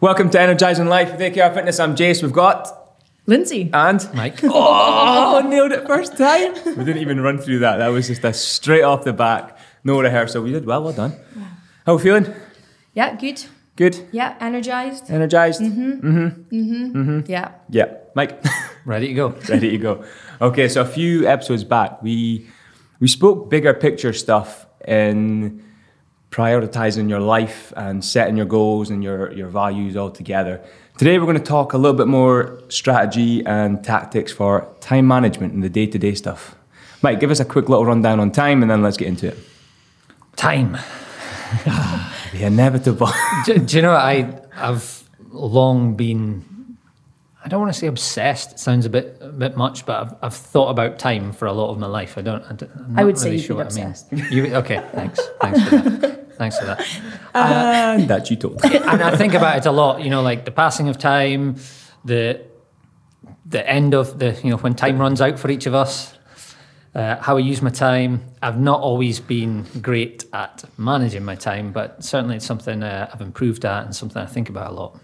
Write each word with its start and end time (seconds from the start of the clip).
Welcome 0.00 0.30
to 0.30 0.40
Energizing 0.40 0.86
Life 0.86 1.10
with 1.12 1.20
AKR 1.20 1.52
Fitness. 1.54 1.80
I'm 1.80 1.96
Jace. 1.96 2.22
We've 2.22 2.32
got 2.32 2.96
Lindsay. 3.26 3.68
and 3.72 4.08
Mike. 4.14 4.38
oh, 4.44 5.44
nailed 5.48 5.72
it 5.72 5.86
first 5.86 6.16
time. 6.16 6.54
We 6.76 6.84
didn't 6.84 6.98
even 6.98 7.20
run 7.20 7.38
through 7.38 7.60
that. 7.60 7.78
That 7.78 7.88
was 7.88 8.06
just 8.06 8.22
a 8.24 8.32
straight 8.32 8.82
off 8.82 9.04
the 9.04 9.12
back, 9.12 9.58
no 9.84 10.00
rehearsal. 10.00 10.42
We 10.42 10.52
did 10.52 10.66
well. 10.66 10.82
Well 10.84 10.92
done. 10.92 11.12
How 11.86 11.92
are 11.92 11.96
we 11.96 12.02
feeling? 12.02 12.32
Yeah, 12.94 13.16
good. 13.16 13.44
Good. 13.76 14.08
Yeah, 14.12 14.36
energized. 14.40 15.10
Energized. 15.10 15.60
Mhm. 15.62 16.00
Mhm. 16.00 16.92
Mhm. 16.92 17.28
Yeah. 17.28 17.52
Yeah. 17.70 17.94
Mike. 18.14 18.42
Ready 18.84 19.08
to 19.08 19.14
go. 19.14 19.28
ready 19.48 19.70
to 19.70 19.78
go. 19.78 20.04
Okay, 20.40 20.68
so 20.68 20.80
a 20.80 20.84
few 20.86 21.26
episodes 21.26 21.64
back, 21.64 22.02
we 22.02 22.46
we 23.00 23.08
spoke 23.08 23.50
bigger 23.50 23.74
picture 23.74 24.12
stuff 24.12 24.66
in 24.86 25.62
prioritizing 26.30 27.08
your 27.08 27.20
life 27.20 27.72
and 27.76 28.04
setting 28.04 28.36
your 28.36 28.46
goals 28.46 28.90
and 28.90 29.02
your 29.02 29.32
your 29.32 29.48
values 29.48 29.96
all 29.96 30.10
together. 30.10 30.60
Today, 30.98 31.18
we're 31.18 31.26
going 31.26 31.38
to 31.38 31.42
talk 31.42 31.74
a 31.74 31.78
little 31.78 31.96
bit 31.96 32.08
more 32.08 32.60
strategy 32.68 33.44
and 33.46 33.84
tactics 33.84 34.32
for 34.32 34.68
time 34.80 35.06
management 35.06 35.52
and 35.52 35.62
the 35.62 35.68
day 35.68 35.86
to 35.86 35.98
day 35.98 36.14
stuff. 36.14 36.56
Mike, 37.02 37.20
give 37.20 37.30
us 37.30 37.38
a 37.38 37.44
quick 37.44 37.68
little 37.68 37.86
rundown 37.86 38.18
on 38.18 38.32
time, 38.32 38.62
and 38.62 38.70
then 38.70 38.82
let's 38.82 38.96
get 38.96 39.06
into 39.08 39.28
it. 39.28 39.38
Time. 40.36 40.76
The 42.32 42.44
inevitable. 42.44 43.08
Do, 43.46 43.58
do 43.58 43.76
you 43.76 43.82
know? 43.82 43.92
I, 43.92 44.40
I've 44.54 45.08
long 45.30 45.96
been, 45.96 46.44
I 47.48 47.50
don't 47.50 47.62
want 47.62 47.72
to 47.72 47.80
say 47.80 47.86
obsessed, 47.86 48.52
it 48.52 48.58
sounds 48.58 48.84
a 48.84 48.90
bit 48.90 49.16
a 49.22 49.28
bit 49.30 49.56
much, 49.56 49.86
but 49.86 50.02
I've, 50.02 50.14
I've 50.20 50.34
thought 50.34 50.68
about 50.68 50.98
time 50.98 51.32
for 51.32 51.46
a 51.46 51.52
lot 51.54 51.70
of 51.70 51.78
my 51.78 51.86
life. 51.86 52.18
I 52.18 52.20
don't, 52.20 52.44
I 52.44 52.52
don't 52.52 52.70
I'm 52.76 52.90
I 52.90 53.00
not 53.00 53.06
would 53.06 53.16
say 53.16 53.28
really 53.30 53.36
you've 53.38 53.46
sure 53.46 53.56
been 53.56 53.66
what 53.68 53.72
I 53.72 53.76
mean. 53.76 53.86
obsessed. 53.88 54.12
You, 54.30 54.54
okay, 54.56 54.86
thanks. 54.92 55.18
Thanks 55.40 55.62
for 55.62 55.76
that. 55.78 56.34
Thanks 56.36 56.58
for 56.58 56.66
that. 56.66 56.86
and 57.34 58.06
that 58.06 58.28
you 58.28 58.36
told. 58.36 58.62
and 58.64 59.02
I 59.02 59.16
think 59.16 59.32
about 59.32 59.56
it 59.56 59.64
a 59.64 59.72
lot. 59.72 60.02
You 60.02 60.10
know, 60.10 60.20
like 60.20 60.44
the 60.44 60.50
passing 60.50 60.90
of 60.90 60.98
time, 60.98 61.56
the 62.04 62.44
the 63.46 63.66
end 63.66 63.94
of 63.94 64.18
the 64.18 64.38
you 64.44 64.50
know 64.50 64.58
when 64.58 64.74
time 64.74 64.98
runs 64.98 65.22
out 65.22 65.38
for 65.38 65.50
each 65.50 65.64
of 65.64 65.72
us. 65.74 66.12
Uh, 66.94 67.16
how 67.16 67.38
I 67.38 67.40
use 67.40 67.62
my 67.62 67.70
time. 67.70 68.24
I've 68.42 68.60
not 68.60 68.82
always 68.82 69.20
been 69.20 69.64
great 69.80 70.26
at 70.34 70.64
managing 70.76 71.24
my 71.24 71.34
time, 71.34 71.72
but 71.72 72.04
certainly 72.04 72.36
it's 72.36 72.46
something 72.46 72.82
uh, 72.82 73.08
I've 73.10 73.22
improved 73.22 73.64
at 73.64 73.84
and 73.86 73.96
something 73.96 74.20
I 74.20 74.26
think 74.26 74.50
about 74.50 74.72
a 74.72 74.74
lot. 74.74 75.00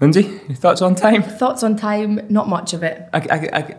Lindsay, 0.00 0.22
thoughts 0.54 0.82
on 0.82 0.94
time? 0.94 1.22
Thoughts 1.22 1.62
on 1.62 1.76
time? 1.76 2.20
Not 2.28 2.48
much 2.48 2.72
of 2.72 2.82
it. 2.82 3.08
I, 3.12 3.18
I, 3.18 3.58
I, 3.58 3.76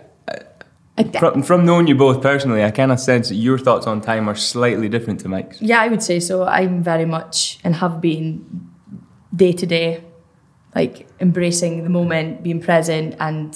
I, 0.97 1.03
from, 1.19 1.41
from 1.41 1.65
knowing 1.65 1.87
you 1.87 1.95
both 1.95 2.21
personally, 2.21 2.63
I 2.63 2.69
kind 2.71 2.91
of 2.91 2.99
sense 2.99 3.29
that 3.29 3.35
your 3.35 3.57
thoughts 3.57 3.87
on 3.87 4.01
time 4.01 4.29
are 4.29 4.35
slightly 4.35 4.87
different 4.87 5.19
to 5.21 5.29
Mike's. 5.29 5.61
yeah, 5.61 5.81
I 5.81 5.87
would 5.87 6.03
say 6.03 6.19
so. 6.19 6.43
I'm 6.43 6.83
very 6.83 7.05
much 7.05 7.59
and 7.63 7.75
have 7.75 7.99
been 8.01 8.69
day 9.35 9.51
to 9.53 9.65
day, 9.65 10.03
like 10.75 11.07
embracing 11.19 11.83
the 11.83 11.89
moment, 11.89 12.43
being 12.43 12.61
present, 12.61 13.15
and 13.19 13.49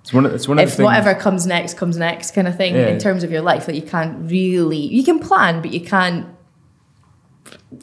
It's 0.00 0.14
one 0.14 0.24
of, 0.24 0.32
it's 0.32 0.48
one 0.48 0.58
of 0.58 0.68
if 0.68 0.78
whatever 0.78 1.14
comes 1.14 1.46
next 1.46 1.76
comes 1.76 1.96
next, 1.98 2.30
kind 2.30 2.48
of 2.48 2.56
thing. 2.56 2.74
Yeah. 2.74 2.86
In 2.86 2.98
terms 2.98 3.22
of 3.22 3.30
your 3.30 3.42
life, 3.42 3.66
that 3.66 3.74
you 3.74 3.82
can't 3.82 4.30
really, 4.30 4.78
you 4.78 5.04
can 5.04 5.18
plan, 5.18 5.60
but 5.60 5.72
you 5.72 5.80
can't. 5.82 6.26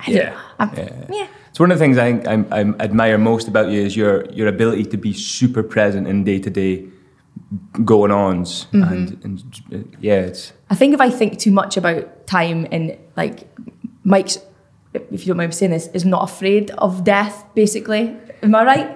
I 0.07 0.11
Yeah. 0.11 0.37
I'm- 0.59 0.71
Yeah. 0.77 1.05
yeah. 1.11 1.27
It's 1.49 1.59
one 1.59 1.71
of 1.71 1.79
the 1.79 1.83
things 1.85 1.97
I 1.97 2.11
think 2.11 2.27
I, 2.27 2.59
I 2.59 2.61
admire 2.83 3.17
most 3.17 3.47
about 3.47 3.69
you 3.71 3.81
is 3.81 3.95
your 3.95 4.25
your 4.31 4.47
ability 4.47 4.85
to 4.85 4.97
be 4.97 5.13
super 5.13 5.63
present 5.63 6.07
in 6.07 6.23
day 6.25 6.39
to 6.39 6.49
day 6.49 6.83
going 7.85 8.11
ons 8.11 8.67
Mm-hmm. 8.73 8.93
and, 8.93 9.23
and 9.23 9.43
uh, 9.73 9.77
yeah, 10.01 10.27
it's 10.27 10.51
I 10.69 10.75
think 10.75 10.93
if 10.93 10.99
I 11.01 11.09
think 11.09 11.39
too 11.39 11.51
much 11.51 11.77
about 11.77 12.27
time 12.27 12.67
and 12.71 12.97
like 13.15 13.47
Mike's, 14.03 14.37
if 14.93 15.21
you 15.21 15.27
don't 15.27 15.37
mind 15.37 15.49
me 15.49 15.53
saying 15.55 15.71
this, 15.71 15.87
is 15.93 16.03
not 16.05 16.23
afraid 16.29 16.71
of 16.77 17.03
death. 17.03 17.43
Basically, 17.55 18.15
am 18.43 18.53
I 18.55 18.63
right? 18.65 18.89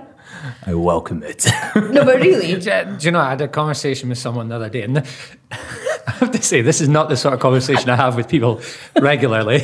I 0.68 0.74
welcome 0.74 1.24
it. 1.24 1.48
No, 1.76 2.04
but 2.06 2.16
really, 2.18 2.48
Do 2.60 2.70
you, 2.70 2.98
do 3.00 3.06
you 3.06 3.12
know, 3.12 3.20
I 3.20 3.30
had 3.30 3.42
a 3.42 3.48
conversation 3.48 4.10
with 4.10 4.18
someone 4.18 4.50
the 4.50 4.56
other 4.56 4.70
day, 4.70 4.84
and 4.84 4.98
I 5.52 6.12
have 6.20 6.32
to 6.32 6.42
say, 6.42 6.62
this 6.62 6.82
is 6.82 6.88
not 6.90 7.10
the 7.10 7.16
sort 7.18 7.34
of 7.34 7.40
conversation 7.40 7.90
I 7.90 7.96
have 7.96 8.16
with 8.16 8.28
people 8.28 8.62
regularly. 9.02 9.62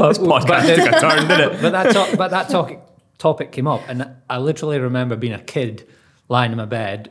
But, 0.00 0.08
this 0.08 0.18
podcast 0.18 0.74
took 0.76 0.92
a 0.94 1.00
turn, 1.00 1.28
didn't 1.28 1.52
it? 1.54 1.62
But 1.62 1.70
that, 1.72 1.92
to- 2.10 2.16
but 2.16 2.30
that 2.30 2.48
topic, 2.48 2.80
topic 3.18 3.52
came 3.52 3.66
up, 3.66 3.82
and 3.88 4.08
I 4.28 4.38
literally 4.38 4.78
remember 4.78 5.16
being 5.16 5.32
a 5.34 5.40
kid 5.42 5.86
lying 6.28 6.52
in 6.52 6.56
my 6.58 6.64
bed 6.64 7.10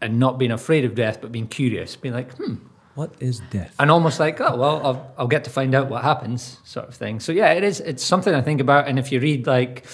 and 0.00 0.18
not 0.18 0.38
being 0.38 0.50
afraid 0.52 0.84
of 0.84 0.94
death, 0.94 1.20
but 1.20 1.32
being 1.32 1.48
curious, 1.48 1.96
being 1.96 2.14
like, 2.14 2.32
hmm, 2.36 2.56
what 2.94 3.14
is 3.20 3.40
death? 3.50 3.74
and 3.78 3.90
almost 3.90 4.18
like, 4.20 4.40
oh 4.40 4.56
well, 4.56 4.86
I'll, 4.86 5.14
I'll 5.18 5.26
get 5.28 5.44
to 5.44 5.50
find 5.50 5.74
out 5.74 5.88
what 5.88 6.02
happens, 6.02 6.58
sort 6.64 6.88
of 6.88 6.94
thing. 6.94 7.20
So 7.20 7.32
yeah, 7.32 7.52
it 7.52 7.62
is. 7.64 7.80
It's 7.80 8.02
something 8.02 8.34
I 8.34 8.40
think 8.42 8.60
about, 8.60 8.88
and 8.88 8.98
if 8.98 9.10
you 9.12 9.20
read 9.20 9.46
like 9.46 9.84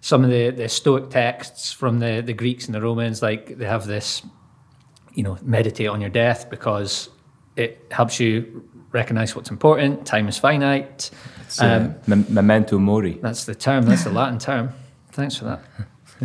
some 0.00 0.24
of 0.24 0.30
the 0.30 0.50
the 0.50 0.68
Stoic 0.68 1.10
texts 1.10 1.72
from 1.72 1.98
the 2.00 2.22
the 2.24 2.32
Greeks 2.32 2.66
and 2.66 2.74
the 2.74 2.80
Romans, 2.80 3.20
like 3.22 3.58
they 3.58 3.66
have 3.66 3.86
this, 3.86 4.22
you 5.14 5.22
know, 5.22 5.38
meditate 5.42 5.88
on 5.88 6.00
your 6.00 6.10
death 6.10 6.50
because 6.50 7.08
it 7.56 7.84
helps 7.90 8.18
you 8.18 8.68
recognize 8.92 9.34
what's 9.36 9.50
important. 9.50 10.06
Time 10.06 10.28
is 10.28 10.38
finite. 10.38 11.10
It's, 11.52 11.60
uh, 11.62 11.92
mem- 12.06 12.26
memento 12.28 12.78
mori. 12.78 13.18
That's 13.20 13.44
the 13.44 13.54
term. 13.54 13.84
That's 13.84 14.04
the 14.04 14.10
Latin 14.10 14.38
term. 14.38 14.70
Thanks 15.12 15.36
for 15.36 15.44
that. 15.44 15.60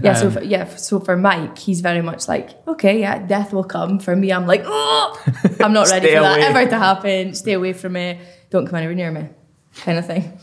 yeah. 0.02 0.14
So 0.14 0.28
Um, 0.28 0.34
for, 0.34 0.44
yeah, 0.44 0.66
so 0.76 1.00
for 1.00 1.18
Mike, 1.18 1.58
he's 1.58 1.82
very 1.82 2.02
much 2.02 2.28
like, 2.28 2.52
okay, 2.68 3.00
yeah, 3.00 3.20
death 3.20 3.52
will 3.52 3.64
come. 3.66 4.00
For 4.00 4.16
me, 4.16 4.32
I'm 4.32 4.48
like, 4.48 4.64
oh, 4.66 5.22
I'm 5.60 5.74
not 5.74 5.90
ready 5.92 6.08
Stay 6.08 6.16
for 6.16 6.22
that 6.24 6.40
ever 6.40 6.70
to 6.70 6.78
happen. 6.78 7.34
Stay 7.36 7.54
away 7.54 7.74
from 7.74 7.94
me. 7.94 8.20
Don't 8.50 8.66
come 8.66 8.76
anywhere 8.76 8.96
near 8.96 9.12
me, 9.12 9.28
kind 9.76 9.98
of 10.00 10.06
thing. 10.06 10.40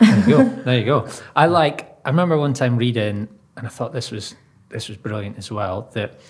There 0.00 0.18
you 0.18 0.26
go. 0.36 0.44
There 0.64 0.78
you 0.78 0.84
go. 0.84 1.08
I 1.34 1.46
like. 1.46 1.96
I 2.04 2.10
remember 2.10 2.38
one 2.38 2.54
time 2.54 2.76
reading, 2.76 3.28
and 3.56 3.66
I 3.66 3.70
thought 3.70 3.92
this 3.92 4.10
was 4.10 4.34
this 4.68 4.88
was 4.88 4.96
brilliant 4.96 5.38
as 5.38 5.50
well. 5.50 5.90
That 5.94 6.20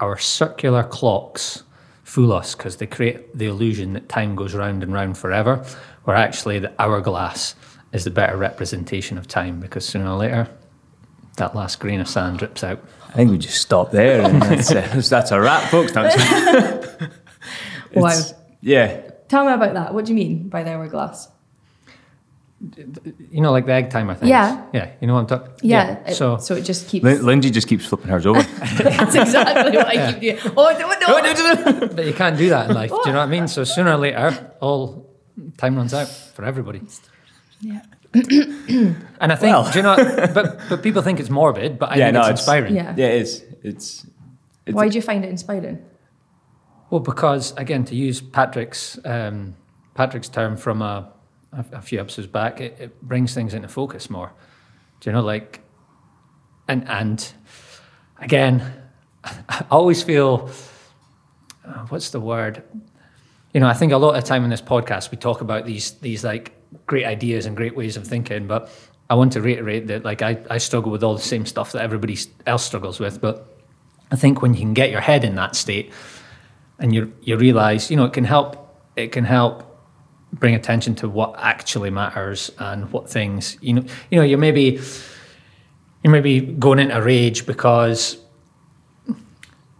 our 0.00 0.16
circular 0.16 0.82
clocks 0.84 1.62
fool 2.04 2.32
us 2.32 2.54
because 2.54 2.76
they 2.76 2.86
create 2.86 3.36
the 3.36 3.46
illusion 3.46 3.92
that 3.92 4.08
time 4.08 4.34
goes 4.34 4.54
round 4.54 4.82
and 4.82 4.92
round 4.92 5.16
forever, 5.18 5.64
where 6.04 6.16
actually 6.16 6.58
the 6.58 6.72
hourglass 6.80 7.54
is 7.92 8.04
the 8.04 8.10
better 8.10 8.36
representation 8.36 9.18
of 9.18 9.26
time 9.28 9.60
because 9.60 9.84
sooner 9.84 10.10
or 10.10 10.16
later 10.16 10.48
that 11.36 11.54
last 11.56 11.80
grain 11.80 12.00
of 12.00 12.08
sand 12.08 12.38
drips 12.38 12.62
out. 12.62 12.82
I 13.08 13.12
think 13.12 13.30
we 13.30 13.38
just 13.38 13.60
stop 13.60 13.90
there 13.92 14.20
and 14.22 14.42
that's, 14.42 14.70
uh, 14.70 15.00
that's 15.08 15.30
a 15.30 15.40
wrap, 15.40 15.70
folks. 15.70 15.92
Thanks. 15.92 16.86
Wow. 17.92 18.20
Yeah. 18.60 19.00
Tell 19.28 19.44
me 19.44 19.52
about 19.52 19.74
that. 19.74 19.92
What 19.94 20.04
do 20.04 20.12
you 20.12 20.16
mean 20.16 20.48
by 20.48 20.62
the 20.62 20.70
hourglass? 20.70 21.28
You 23.30 23.40
know, 23.40 23.50
like 23.52 23.64
the 23.66 23.72
egg 23.72 23.90
timer 23.90 24.14
thing. 24.14 24.28
Yeah. 24.28 24.66
Yeah. 24.74 24.90
You 25.00 25.06
know 25.08 25.14
what 25.14 25.20
I'm 25.20 25.26
talking. 25.26 25.52
Yeah. 25.62 25.98
it- 26.06 26.14
so 26.14 26.36
so 26.36 26.54
it 26.54 26.62
just 26.62 26.88
keeps. 26.88 27.02
Lin- 27.04 27.24
Lindsay 27.24 27.50
just 27.50 27.66
keeps 27.66 27.86
flipping 27.86 28.08
hers 28.10 28.26
over. 28.26 28.42
That's 28.82 29.14
exactly 29.16 29.76
what 29.76 29.86
I 29.86 30.12
keep 30.12 30.20
doing. 30.20 30.52
Oh 30.56 30.76
no 30.78 30.88
no 30.88 31.20
no, 31.72 31.80
no. 31.80 31.88
But 31.88 32.06
you 32.06 32.12
can't 32.12 32.36
do 32.36 32.50
that 32.50 32.68
in 32.70 32.76
life. 32.76 32.90
Do 32.90 32.96
you 33.06 33.12
know 33.12 33.18
what 33.18 33.24
I 33.24 33.26
mean? 33.26 33.48
So 33.48 33.64
sooner 33.64 33.92
or 33.92 33.96
later, 33.96 34.52
all 34.60 35.09
time 35.56 35.76
runs 35.76 35.94
out 35.94 36.08
for 36.08 36.44
everybody. 36.44 36.80
Yeah. 37.60 37.82
And 39.20 39.32
I 39.32 39.36
think, 39.36 39.52
Well. 39.54 39.70
do 39.70 39.78
you 39.78 39.82
know, 39.82 39.96
but 40.34 40.58
but 40.68 40.82
people 40.82 41.02
think 41.02 41.20
it's 41.20 41.30
morbid, 41.30 41.78
but 41.78 41.90
I 41.92 41.96
Yeah, 41.96 42.06
think 42.06 42.14
no, 42.14 42.20
it's 42.20 42.28
it's- 42.28 42.40
inspiring. 42.40 42.74
Yeah. 42.74 42.94
yeah, 42.96 43.06
it 43.06 43.22
is. 43.22 43.44
It's, 43.62 44.06
it's 44.66 44.74
Why 44.74 44.88
do 44.88 44.94
you 44.96 45.02
find 45.02 45.24
it 45.24 45.28
inspiring? 45.28 45.78
Well, 46.90 47.00
because 47.00 47.52
again, 47.56 47.84
to 47.84 47.94
use 47.94 48.20
Patrick's 48.20 48.98
um, 49.04 49.54
Patrick's 49.94 50.28
term 50.28 50.56
from 50.56 50.82
a, 50.82 51.12
a, 51.52 51.64
a 51.74 51.80
few 51.82 52.00
episodes 52.00 52.26
back, 52.28 52.60
it, 52.60 52.76
it 52.80 53.00
brings 53.02 53.34
things 53.34 53.54
into 53.54 53.68
focus 53.68 54.08
more. 54.10 54.32
Do 55.00 55.10
you 55.10 55.14
know, 55.14 55.22
like, 55.22 55.60
and 56.68 56.88
and 56.88 57.32
again, 58.18 58.62
I 59.24 59.64
always 59.70 60.02
feel, 60.02 60.50
uh, 61.64 61.86
what's 61.90 62.10
the 62.10 62.20
word? 62.20 62.62
You 63.52 63.60
know, 63.60 63.68
I 63.68 63.74
think 63.74 63.92
a 63.92 63.96
lot 63.96 64.16
of 64.16 64.24
time 64.24 64.44
in 64.44 64.50
this 64.50 64.62
podcast 64.62 65.10
we 65.10 65.18
talk 65.18 65.40
about 65.40 65.66
these 65.66 65.92
these 66.00 66.24
like 66.24 66.52
great 66.86 67.04
ideas 67.04 67.46
and 67.46 67.56
great 67.56 67.76
ways 67.76 67.96
of 67.96 68.06
thinking, 68.06 68.46
but 68.46 68.70
I 69.08 69.14
want 69.14 69.32
to 69.32 69.40
reiterate 69.40 69.88
that 69.88 70.04
like 70.04 70.22
I, 70.22 70.38
I 70.48 70.58
struggle 70.58 70.92
with 70.92 71.02
all 71.02 71.14
the 71.14 71.22
same 71.22 71.44
stuff 71.44 71.72
that 71.72 71.82
everybody 71.82 72.16
else 72.46 72.64
struggles 72.64 73.00
with, 73.00 73.20
but 73.20 73.58
I 74.12 74.16
think 74.16 74.40
when 74.40 74.54
you 74.54 74.60
can 74.60 74.74
get 74.74 74.90
your 74.90 75.00
head 75.00 75.24
in 75.24 75.34
that 75.34 75.56
state 75.56 75.92
and 76.78 76.94
you 76.94 77.12
you 77.22 77.36
realize, 77.36 77.90
you 77.90 77.96
know, 77.96 78.04
it 78.04 78.12
can 78.12 78.24
help 78.24 78.56
it 78.96 79.12
can 79.12 79.24
help 79.24 79.66
bring 80.32 80.54
attention 80.54 80.94
to 80.94 81.08
what 81.08 81.34
actually 81.38 81.90
matters 81.90 82.50
and 82.58 82.90
what 82.92 83.10
things 83.10 83.56
you 83.60 83.72
know 83.72 83.84
you 84.10 84.18
know 84.18 84.22
you're 84.22 84.38
maybe 84.38 84.80
you're 86.04 86.12
maybe 86.12 86.40
going 86.40 86.78
into 86.78 86.96
a 86.96 87.02
rage 87.02 87.46
because 87.46 88.16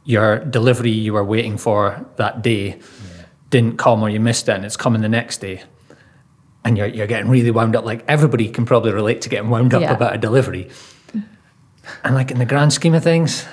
your 0.05 0.40
delivery 0.40 0.90
you 0.90 1.12
were 1.12 1.25
waiting 1.25 1.56
for 1.56 2.05
that 2.17 2.43
day 2.43 2.78
didn't 3.50 3.76
come 3.79 4.02
or 4.02 4.08
you 4.08 4.20
missed 4.20 4.49
it 4.49 4.52
and 4.55 4.64
it's 4.64 4.76
coming 4.76 5.02
the 5.02 5.08
next 5.08 5.38
day 5.41 5.62
and 6.64 6.76
you're, 6.79 6.87
you're 6.87 7.06
getting 7.06 7.29
really 7.31 7.50
wound 7.50 7.75
up 7.76 7.85
like 7.85 8.05
everybody 8.08 8.49
can 8.49 8.64
probably 8.64 8.93
relate 8.93 9.20
to 9.23 9.29
getting 9.29 9.50
wound 9.50 9.75
up 9.75 9.82
Yeah. 9.82 9.93
about 9.93 10.14
a 10.14 10.19
delivery 10.19 10.70
and 12.05 12.14
like 12.14 12.31
in 12.31 12.38
the 12.38 12.44
grand 12.47 12.73
scheme 12.73 12.94
of 12.94 13.02
things 13.02 13.44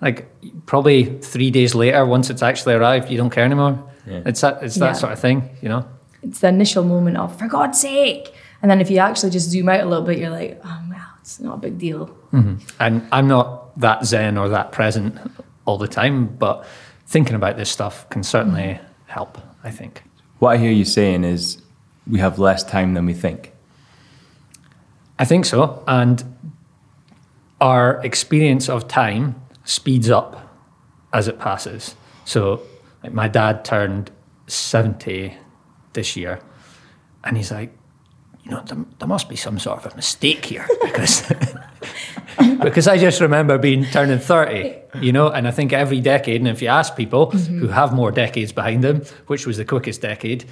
like 0.00 0.28
probably 0.66 1.04
three 1.20 1.50
days 1.50 1.74
later 1.74 2.04
once 2.04 2.28
it's 2.30 2.42
actually 2.42 2.74
arrived 2.74 3.10
you 3.10 3.16
don't 3.16 3.30
care 3.30 3.44
anymore 3.44 3.82
Yeah. 4.06 4.22
it's 4.26 4.40
that 4.40 4.62
it's 4.62 4.74
that 4.76 4.86
Yeah. 4.86 4.92
sort 4.94 5.12
of 5.12 5.18
thing 5.20 5.50
you 5.62 5.68
know 5.68 5.86
It's 6.22 6.40
the 6.40 6.48
initial 6.48 6.82
moment 6.84 7.16
of, 7.18 7.38
for 7.38 7.46
God's 7.46 7.78
sake. 7.80 8.34
And 8.62 8.68
then 8.70 8.80
if 8.80 8.90
you 8.90 8.98
actually 8.98 9.30
just 9.30 9.48
zoom 9.50 9.68
out 9.68 9.80
a 9.80 9.84
little 9.84 10.04
bit, 10.04 10.18
you're 10.18 10.30
like, 10.30 10.58
oh, 10.64 10.80
well, 10.90 11.08
it's 11.20 11.38
not 11.38 11.54
a 11.54 11.58
big 11.58 11.78
deal. 11.78 12.06
Mm-hmm. 12.32 12.54
And 12.80 13.06
I'm 13.12 13.28
not 13.28 13.78
that 13.78 14.04
zen 14.06 14.36
or 14.38 14.48
that 14.48 14.72
present 14.72 15.14
all 15.66 15.78
the 15.78 15.86
time, 15.86 16.26
but 16.26 16.66
thinking 17.06 17.36
about 17.36 17.56
this 17.58 17.70
stuff 17.70 18.08
can 18.10 18.24
certainly 18.24 18.80
help, 19.16 19.38
I 19.64 19.70
think. 19.70 20.02
What 20.40 20.50
I 20.50 20.56
hear 20.58 20.70
you 20.70 20.84
saying 20.84 21.24
is 21.24 21.62
we 22.06 22.18
have 22.18 22.38
less 22.38 22.62
time 22.62 22.92
than 22.94 23.06
we 23.06 23.14
think. 23.14 23.52
I 25.18 25.24
think 25.24 25.46
so. 25.46 25.82
And 25.86 26.22
our 27.60 28.04
experience 28.04 28.68
of 28.68 28.86
time 28.88 29.34
speeds 29.64 30.10
up 30.10 30.32
as 31.12 31.28
it 31.28 31.38
passes. 31.38 31.96
So, 32.24 32.60
like, 33.02 33.14
my 33.14 33.28
dad 33.28 33.64
turned 33.64 34.10
70 34.46 35.34
this 35.94 36.16
year, 36.16 36.40
and 37.24 37.36
he's 37.36 37.50
like, 37.50 37.75
you 38.46 38.52
know, 38.52 38.62
there, 38.62 38.78
there 39.00 39.08
must 39.08 39.28
be 39.28 39.34
some 39.34 39.58
sort 39.58 39.84
of 39.84 39.92
a 39.92 39.96
mistake 39.96 40.44
here 40.44 40.66
because. 40.84 41.32
because 42.62 42.86
I 42.86 42.96
just 42.96 43.20
remember 43.20 43.58
being 43.58 43.84
turning 43.86 44.18
30, 44.20 44.76
you 45.00 45.10
know, 45.10 45.28
and 45.30 45.48
I 45.48 45.50
think 45.50 45.72
every 45.72 46.00
decade, 46.00 46.40
and 46.40 46.48
if 46.48 46.62
you 46.62 46.68
ask 46.68 46.94
people 46.94 47.30
who 47.30 47.68
have 47.68 47.92
more 47.92 48.12
decades 48.12 48.52
behind 48.52 48.84
them, 48.84 49.02
which 49.26 49.46
was 49.46 49.56
the 49.56 49.64
quickest 49.64 50.00
decade, 50.02 50.44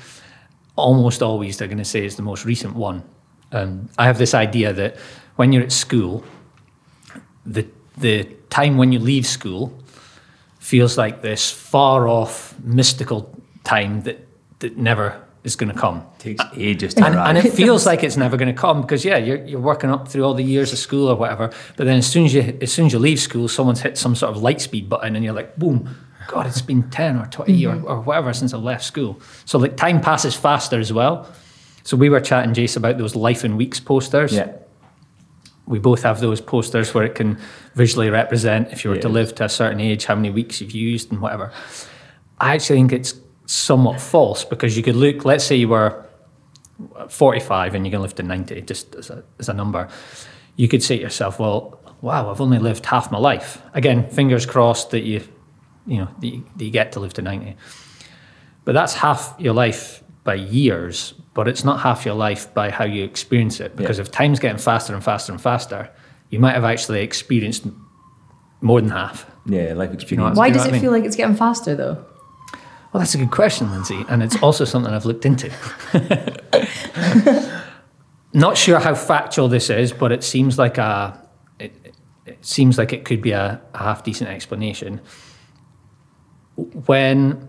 almost 0.77 1.23
always 1.23 1.59
they're 1.59 1.69
going 1.69 1.79
to 1.79 1.85
say 1.85 2.05
it's 2.05 2.17
the 2.17 2.23
most 2.23 2.45
recent 2.45 2.75
one. 2.75 3.05
Um, 3.53 3.89
I 3.97 4.07
have 4.07 4.19
this 4.19 4.35
idea 4.35 4.73
that 4.73 4.97
when 5.37 5.53
you're 5.53 5.63
at 5.63 5.73
school, 5.73 6.25
the 7.47 7.67
the 7.97 8.25
time 8.51 8.77
when 8.77 8.91
you 8.91 8.99
leave 8.99 9.25
school 9.25 9.73
feels 10.59 10.99
like 10.99 11.23
this 11.23 11.51
far 11.51 12.09
off 12.09 12.59
mystical 12.61 13.39
time 13.63 14.01
that 14.03 14.27
that 14.59 14.77
never 14.77 15.24
is 15.45 15.57
going 15.57 15.73
to 15.73 15.79
come. 15.79 16.03
takes 16.19 16.43
ages 16.57 16.95
to 16.95 17.05
And, 17.05 17.15
arrive. 17.15 17.29
and 17.37 17.39
it 17.47 17.53
feels 17.53 17.85
like 17.87 18.03
it's 18.03 18.17
never 18.17 18.37
going 18.37 18.53
to 18.55 18.59
come 18.61 18.81
because 18.81 19.05
yeah, 19.05 19.19
you're, 19.19 19.45
you're 19.45 19.61
working 19.61 19.91
up 19.91 20.09
through 20.09 20.25
all 20.25 20.35
the 20.35 20.43
years 20.43 20.73
of 20.73 20.79
school 20.79 21.09
or 21.09 21.17
whatever. 21.17 21.53
But 21.77 21.85
then 21.85 21.99
as 21.99 22.07
soon 22.07 22.25
as 22.25 22.35
you 22.35 22.59
as 22.63 22.73
soon 22.73 22.87
as 22.87 22.93
you 22.95 22.99
leave 22.99 23.21
school, 23.21 23.47
someone's 23.49 23.83
hit 23.83 23.97
some 23.99 24.15
sort 24.17 24.35
of 24.35 24.43
light 24.43 24.61
speed 24.61 24.89
button, 24.89 25.15
and 25.15 25.25
you're 25.25 25.35
like, 25.35 25.55
boom, 25.57 25.95
God, 26.29 26.47
it's 26.47 26.63
been 26.63 26.89
ten 26.91 27.19
or 27.19 27.27
20 27.27 27.67
or, 27.67 27.75
mm-hmm. 27.77 27.87
or 27.87 28.01
whatever 28.01 28.33
since 28.33 28.55
I 28.55 28.57
left 28.57 28.85
school. 28.85 29.21
So 29.45 29.59
like 29.59 29.77
time 29.77 30.01
passes 30.01 30.35
faster 30.35 30.81
as 30.81 30.93
well. 30.93 31.31
So 31.83 31.97
we 31.99 32.09
were 32.09 32.21
chatting, 32.21 32.55
Jace, 32.55 32.79
about 32.79 32.97
those 32.97 33.15
life 33.15 33.45
in 33.45 33.57
weeks 33.59 33.79
posters. 33.81 34.33
yeah. 34.33 34.53
We 35.67 35.79
both 35.79 36.03
have 36.03 36.21
those 36.21 36.41
posters 36.43 36.93
where 36.95 37.05
it 37.05 37.15
can 37.15 37.39
visually 37.75 38.11
represent 38.11 38.71
if 38.73 38.85
you 38.85 38.91
were 38.91 38.97
to 38.99 39.09
Yeah. 39.09 39.15
live 39.15 39.35
to 39.37 39.45
a 39.45 39.49
certain 39.49 39.81
age, 39.81 40.05
how 40.07 40.15
many 40.15 40.31
weeks 40.31 40.61
you've 40.61 40.73
used 40.73 41.11
and 41.13 41.21
whatever. 41.23 41.53
I 42.39 42.55
actually 42.55 42.77
think 42.81 42.93
it's 42.93 43.15
somewhat 43.47 44.01
false 44.01 44.45
because 44.45 44.77
you 44.77 44.83
could 44.83 44.97
look, 44.97 45.25
let's 45.25 45.45
say 45.45 45.57
you 45.57 45.69
were 45.69 46.05
45 47.09 47.75
and 47.75 47.85
you're 47.87 47.91
going 47.91 47.99
to 48.01 48.03
live 48.03 48.15
to 48.17 48.23
90, 48.23 48.63
just 48.63 48.95
as 48.95 49.11
a, 49.11 49.23
as 49.39 49.49
a 49.49 49.53
number. 49.55 49.89
You 50.57 50.69
could 50.69 50.83
say 50.83 50.97
to 50.97 51.03
yourself, 51.03 51.39
well, 51.39 51.81
wow, 52.01 52.31
I've 52.31 52.41
only 52.41 52.59
lived 52.59 52.87
half 52.87 53.11
my 53.11 53.19
life. 53.19 53.63
Again, 53.75 54.09
fingers 54.11 54.47
crossed 54.47 54.91
that 54.91 55.01
you, 55.03 55.23
you 55.87 55.99
know, 55.99 56.09
that 56.21 56.27
you, 56.27 56.47
that 56.57 56.65
you 56.65 56.71
get 56.71 56.93
to 56.93 57.01
live 57.01 57.15
to 57.15 57.23
90. 57.23 57.57
But 58.65 58.73
that's 58.73 58.95
half 58.95 59.35
your 59.39 59.55
life 59.55 60.03
by 60.25 60.35
years, 60.35 61.13
but 61.35 61.49
it's 61.49 61.65
not 61.65 61.81
half 61.81 62.07
your 62.07 62.15
life 62.15 62.53
by 62.55 62.71
how 62.71 62.85
you 62.85 63.05
experience 63.05 63.61
it. 63.61 63.77
Because 63.77 63.99
Yeah. 63.99 64.03
if 64.03 64.11
time's 64.11 64.41
getting 64.41 64.59
faster 64.59 64.95
and 64.95 65.05
faster 65.05 65.33
and 65.33 65.41
faster, 65.41 65.91
you 66.31 66.39
might 66.41 66.55
have 66.55 66.65
actually 66.65 67.01
experienced 67.03 67.67
more 68.63 68.81
than 68.81 68.91
half. 68.91 69.31
Yeah, 69.47 69.75
life 69.75 69.91
know 69.91 69.95
experience. 69.95 70.39
Why 70.39 70.47
you 70.47 70.53
know 70.53 70.59
does 70.59 70.67
it 70.67 70.71
I 70.71 70.73
mean? 70.73 70.81
feel 70.81 70.93
like 70.93 71.05
it's 71.05 71.17
getting 71.17 71.37
faster 71.37 71.75
though? 71.77 72.05
Well, 72.95 73.01
that's 73.01 73.17
a 73.17 73.19
good 73.19 73.33
question, 73.33 73.73
Lindsay, 73.73 74.05
and 74.09 74.23
it's 74.23 74.41
also 74.41 74.65
something 74.65 74.95
I've 74.95 75.05
looked 75.05 75.27
into. 75.27 75.51
Not 78.33 78.57
sure 78.57 78.79
how 78.79 78.95
factual 78.95 79.49
this 79.49 79.69
is, 79.69 79.93
but 79.93 80.13
it 80.13 80.23
seems 80.23 80.59
like 80.61 80.79
a 80.79 81.21
it, 81.59 81.75
it- 82.25 82.45
seems 82.47 82.79
like 82.79 82.93
it 82.93 83.05
could 83.05 83.21
be 83.21 83.33
a, 83.33 83.61
a 83.75 83.79
half 83.79 84.05
decent 84.05 84.31
explanation. 84.31 85.01
When 86.87 87.49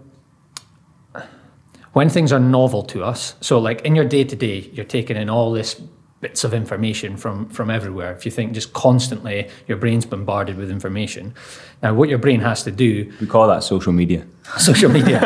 when 1.94 2.10
things 2.10 2.34
are 2.34 2.40
novel 2.40 2.82
to 2.84 3.04
us, 3.04 3.36
so 3.40 3.60
like 3.60 3.82
in 3.82 3.96
your 3.96 4.06
day 4.06 4.24
to 4.24 4.36
day, 4.36 4.70
you're 4.74 4.84
taking 4.84 5.16
in 5.16 5.30
all 5.30 5.52
this 5.52 5.80
bits 6.26 6.44
of 6.44 6.56
information 6.56 7.18
from 7.18 7.48
from 7.50 7.70
everywhere. 7.70 8.12
If 8.18 8.26
you 8.26 8.32
think 8.32 8.54
just 8.54 8.74
constantly, 8.74 9.48
your 9.68 9.78
brain's 9.78 10.08
bombarded 10.08 10.58
with 10.58 10.72
information. 10.72 11.36
Now, 11.84 11.94
what 11.94 12.10
your 12.10 12.18
brain 12.18 12.40
has 12.40 12.64
to 12.64 12.72
do 12.72 13.14
We 13.22 13.28
call 13.28 13.48
that 13.48 13.64
social 13.64 13.94
media. 13.94 14.26
social 14.58 14.90
media. 14.90 15.20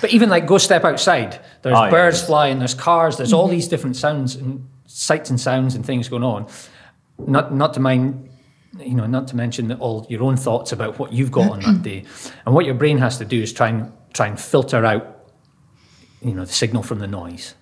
but 0.00 0.10
even 0.12 0.28
like 0.28 0.44
go 0.46 0.58
step 0.58 0.84
outside. 0.84 1.30
There's 1.62 1.78
Oh, 1.78 1.88
birds 1.88 2.20
yeah. 2.20 2.26
flying, 2.26 2.58
there's 2.58 2.74
cars, 2.74 3.16
there's 3.16 3.32
all 3.32 3.44
mm-hmm. 3.44 3.56
these 3.56 3.68
different 3.68 3.96
sounds 3.96 4.34
and 4.34 4.66
sights 4.86 5.30
and 5.30 5.40
sounds 5.40 5.76
and 5.76 5.86
things 5.86 6.08
going 6.08 6.24
on. 6.24 6.46
Not 7.36 7.54
not 7.54 7.74
to 7.74 7.80
mind 7.80 8.28
you 8.80 8.96
know, 8.98 9.06
not 9.06 9.28
to 9.28 9.36
mention 9.36 9.68
that 9.68 9.78
all 9.78 10.04
your 10.08 10.22
own 10.24 10.36
thoughts 10.36 10.72
about 10.72 10.98
what 10.98 11.12
you've 11.12 11.30
got 11.30 11.48
on 11.54 11.60
that 11.60 11.82
day. 11.90 12.00
And 12.44 12.56
what 12.56 12.64
your 12.66 12.74
brain 12.74 12.98
has 12.98 13.18
to 13.18 13.24
do 13.24 13.40
is 13.40 13.52
try 13.52 13.68
and 13.68 13.92
try 14.12 14.26
and 14.26 14.36
filter 14.40 14.84
out, 14.84 15.04
you 16.20 16.34
know, 16.34 16.44
the 16.44 16.52
signal 16.52 16.82
from 16.82 16.98
the 16.98 17.06
noise. 17.22 17.54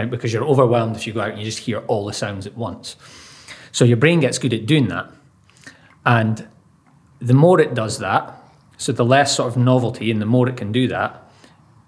Right? 0.00 0.10
Because 0.10 0.32
you're 0.32 0.44
overwhelmed 0.44 0.96
if 0.96 1.06
you 1.06 1.12
go 1.12 1.20
out 1.20 1.30
and 1.30 1.38
you 1.38 1.44
just 1.44 1.58
hear 1.58 1.80
all 1.80 2.06
the 2.06 2.14
sounds 2.14 2.46
at 2.46 2.56
once. 2.56 2.96
So 3.70 3.84
your 3.84 3.98
brain 3.98 4.20
gets 4.20 4.38
good 4.38 4.54
at 4.54 4.64
doing 4.64 4.88
that. 4.88 5.10
And 6.06 6.48
the 7.18 7.34
more 7.34 7.60
it 7.60 7.74
does 7.74 7.98
that, 7.98 8.34
so 8.78 8.92
the 8.92 9.04
less 9.04 9.36
sort 9.36 9.48
of 9.48 9.58
novelty 9.58 10.10
and 10.10 10.22
the 10.22 10.26
more 10.26 10.48
it 10.48 10.56
can 10.56 10.72
do 10.72 10.88
that, 10.88 11.30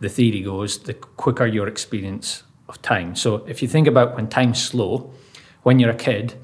the 0.00 0.10
theory 0.10 0.42
goes, 0.42 0.80
the 0.80 0.92
quicker 0.92 1.46
your 1.46 1.66
experience 1.66 2.42
of 2.68 2.82
time. 2.82 3.16
So 3.16 3.36
if 3.46 3.62
you 3.62 3.68
think 3.68 3.86
about 3.86 4.14
when 4.14 4.28
time's 4.28 4.62
slow, 4.62 5.10
when 5.62 5.78
you're 5.78 5.88
a 5.88 5.94
kid, 5.94 6.34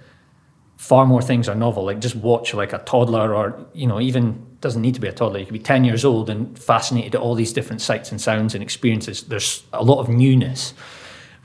far 0.78 1.04
more 1.04 1.20
things 1.20 1.50
are 1.50 1.54
novel. 1.54 1.84
Like 1.84 2.00
just 2.00 2.16
watch 2.16 2.54
like 2.54 2.72
a 2.72 2.78
toddler 2.78 3.34
or, 3.34 3.66
you 3.74 3.86
know, 3.86 4.00
even 4.00 4.46
doesn't 4.62 4.80
need 4.80 4.94
to 4.94 5.00
be 5.00 5.08
a 5.08 5.12
toddler. 5.12 5.40
You 5.40 5.44
could 5.44 5.52
be 5.52 5.58
10 5.58 5.84
years 5.84 6.02
old 6.02 6.30
and 6.30 6.58
fascinated 6.58 7.14
at 7.14 7.20
all 7.20 7.34
these 7.34 7.52
different 7.52 7.82
sights 7.82 8.10
and 8.10 8.18
sounds 8.18 8.54
and 8.54 8.62
experiences. 8.62 9.24
There's 9.24 9.64
a 9.74 9.84
lot 9.84 10.00
of 10.00 10.08
newness. 10.08 10.72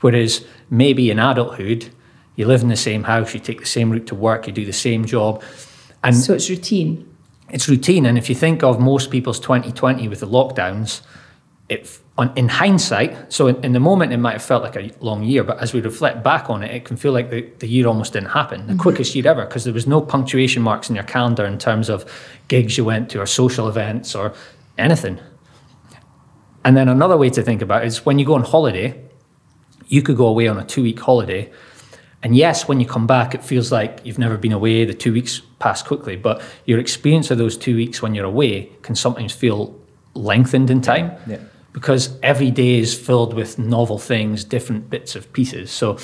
Whereas 0.04 0.44
maybe 0.68 1.10
in 1.10 1.18
adulthood, 1.18 1.88
you 2.36 2.46
live 2.46 2.60
in 2.60 2.68
the 2.68 2.76
same 2.76 3.04
house, 3.04 3.32
you 3.32 3.40
take 3.40 3.60
the 3.60 3.66
same 3.66 3.88
route 3.88 4.06
to 4.08 4.14
work, 4.14 4.46
you 4.46 4.52
do 4.52 4.66
the 4.66 4.80
same 4.88 5.06
job. 5.06 5.42
And 6.02 6.14
So 6.14 6.34
it's 6.34 6.50
routine. 6.50 7.08
it's 7.48 7.70
routine. 7.70 8.04
And 8.04 8.18
if 8.18 8.28
you 8.28 8.34
think 8.34 8.62
of 8.62 8.78
most 8.78 9.10
people's 9.10 9.40
2020 9.40 10.06
with 10.08 10.20
the 10.20 10.26
lockdowns, 10.26 11.00
it, 11.70 11.98
on, 12.18 12.30
in 12.36 12.50
hindsight, 12.50 13.32
so 13.32 13.46
in, 13.46 13.64
in 13.64 13.72
the 13.72 13.80
moment 13.80 14.12
it 14.12 14.18
might 14.18 14.34
have 14.34 14.42
felt 14.42 14.62
like 14.62 14.76
a 14.76 14.90
long 15.00 15.22
year, 15.24 15.42
but 15.42 15.58
as 15.60 15.72
we 15.72 15.80
reflect 15.80 16.22
back 16.22 16.50
on 16.50 16.62
it, 16.62 16.70
it 16.70 16.84
can 16.84 16.98
feel 16.98 17.12
like 17.12 17.30
the, 17.30 17.48
the 17.60 17.66
year 17.66 17.86
almost 17.86 18.12
didn't 18.12 18.28
happen, 18.28 18.66
the 18.66 18.74
mm-hmm. 18.74 18.82
quickest 18.82 19.14
year 19.14 19.26
ever, 19.26 19.46
because 19.46 19.64
there 19.64 19.72
was 19.72 19.86
no 19.86 20.02
punctuation 20.02 20.62
marks 20.62 20.90
in 20.90 20.96
your 20.96 21.04
calendar 21.04 21.46
in 21.46 21.56
terms 21.56 21.88
of 21.88 22.04
gigs 22.48 22.76
you 22.76 22.84
went 22.84 23.08
to 23.08 23.22
or 23.22 23.26
social 23.26 23.68
events 23.70 24.14
or 24.14 24.34
anything. 24.76 25.18
And 26.62 26.76
then 26.76 26.90
another 26.90 27.16
way 27.16 27.30
to 27.30 27.42
think 27.42 27.62
about 27.62 27.84
it 27.84 27.86
is 27.86 28.04
when 28.04 28.18
you 28.18 28.26
go 28.26 28.34
on 28.34 28.44
holiday, 28.44 29.00
you 29.88 30.02
could 30.02 30.16
go 30.16 30.26
away 30.26 30.48
on 30.48 30.58
a 30.58 30.64
two 30.64 30.82
week 30.82 31.00
holiday. 31.00 31.50
And 32.22 32.34
yes, 32.34 32.66
when 32.66 32.80
you 32.80 32.86
come 32.86 33.06
back, 33.06 33.34
it 33.34 33.44
feels 33.44 33.70
like 33.70 34.00
you've 34.04 34.18
never 34.18 34.38
been 34.38 34.52
away. 34.52 34.84
The 34.86 34.94
two 34.94 35.12
weeks 35.12 35.40
pass 35.58 35.82
quickly, 35.82 36.16
but 36.16 36.42
your 36.64 36.78
experience 36.78 37.30
of 37.30 37.36
those 37.38 37.56
two 37.58 37.76
weeks 37.76 38.00
when 38.00 38.14
you're 38.14 38.24
away 38.24 38.70
can 38.82 38.94
sometimes 38.94 39.32
feel 39.34 39.78
lengthened 40.14 40.70
in 40.70 40.80
time 40.80 41.12
Yeah. 41.26 41.38
because 41.72 42.18
every 42.22 42.50
day 42.50 42.78
is 42.78 42.94
filled 42.98 43.34
with 43.34 43.58
novel 43.58 43.98
things, 43.98 44.42
different 44.44 44.88
bits 44.88 45.14
of 45.16 45.32
pieces. 45.34 45.70
So 45.70 45.98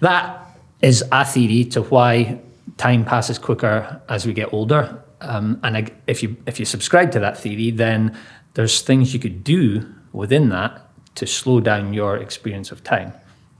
that 0.00 0.58
is 0.82 1.02
a 1.10 1.24
theory 1.24 1.64
to 1.66 1.82
why 1.82 2.40
time 2.76 3.04
passes 3.04 3.38
quicker 3.38 4.02
as 4.08 4.26
we 4.26 4.32
get 4.34 4.52
older. 4.52 5.02
Um, 5.22 5.58
and 5.62 5.90
if 6.06 6.22
you 6.22 6.36
if 6.46 6.58
you 6.58 6.66
subscribe 6.66 7.12
to 7.12 7.20
that 7.20 7.38
theory, 7.38 7.70
then 7.70 8.14
there's 8.54 8.82
things 8.82 9.14
you 9.14 9.20
could 9.20 9.42
do 9.44 9.86
within 10.12 10.48
that 10.50 10.88
to 11.14 11.26
slow 11.26 11.60
down 11.60 11.94
your 11.94 12.16
experience 12.16 12.72
of 12.72 12.82
time. 12.82 13.12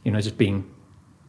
You 0.04 0.12
know, 0.12 0.20
just 0.20 0.38
being 0.38 0.68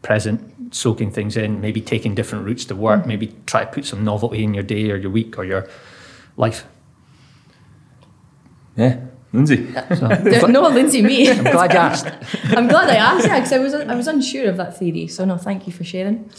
present, 0.03 0.75
soaking 0.75 1.12
things 1.12 1.36
in, 1.36 1.62
maybe 1.62 1.82
taking 1.82 2.13
different 2.13 2.46
routes 2.46 2.65
to 2.65 2.75
work, 2.75 3.03
mm. 3.03 3.08
maybe 3.08 3.36
try 3.46 3.65
to 3.65 3.72
put 3.72 3.86
some 3.86 4.03
novelty 4.03 4.44
in 4.44 4.53
your 4.53 4.63
day 4.63 4.92
or 4.92 4.98
your 4.98 5.10
week 5.10 5.38
or 5.38 5.46
your 5.46 5.68
life. 6.38 6.65
Yeah, 8.75 9.00
Lindsay. 9.32 9.74
So 9.96 10.48
no, 10.48 10.62
Lindsay, 10.70 11.01
me. 11.01 11.30
I'm 11.30 11.44
glad 11.44 11.74
you 11.74 11.80
asked. 11.80 12.08
I'm 12.58 12.68
glad 12.68 12.89
I 12.89 12.96
asked, 12.96 13.25
yeah, 13.25 13.39
because 13.39 13.53
I 13.53 13.60
was 13.60 13.74
I 13.74 13.96
was 13.96 14.08
unsure 14.08 14.50
of 14.50 14.58
that 14.58 14.77
theory. 14.77 15.08
So 15.08 15.25
no, 15.25 15.38
thank 15.38 15.65
you 15.68 15.74
for 15.74 15.84
sharing. 15.84 16.30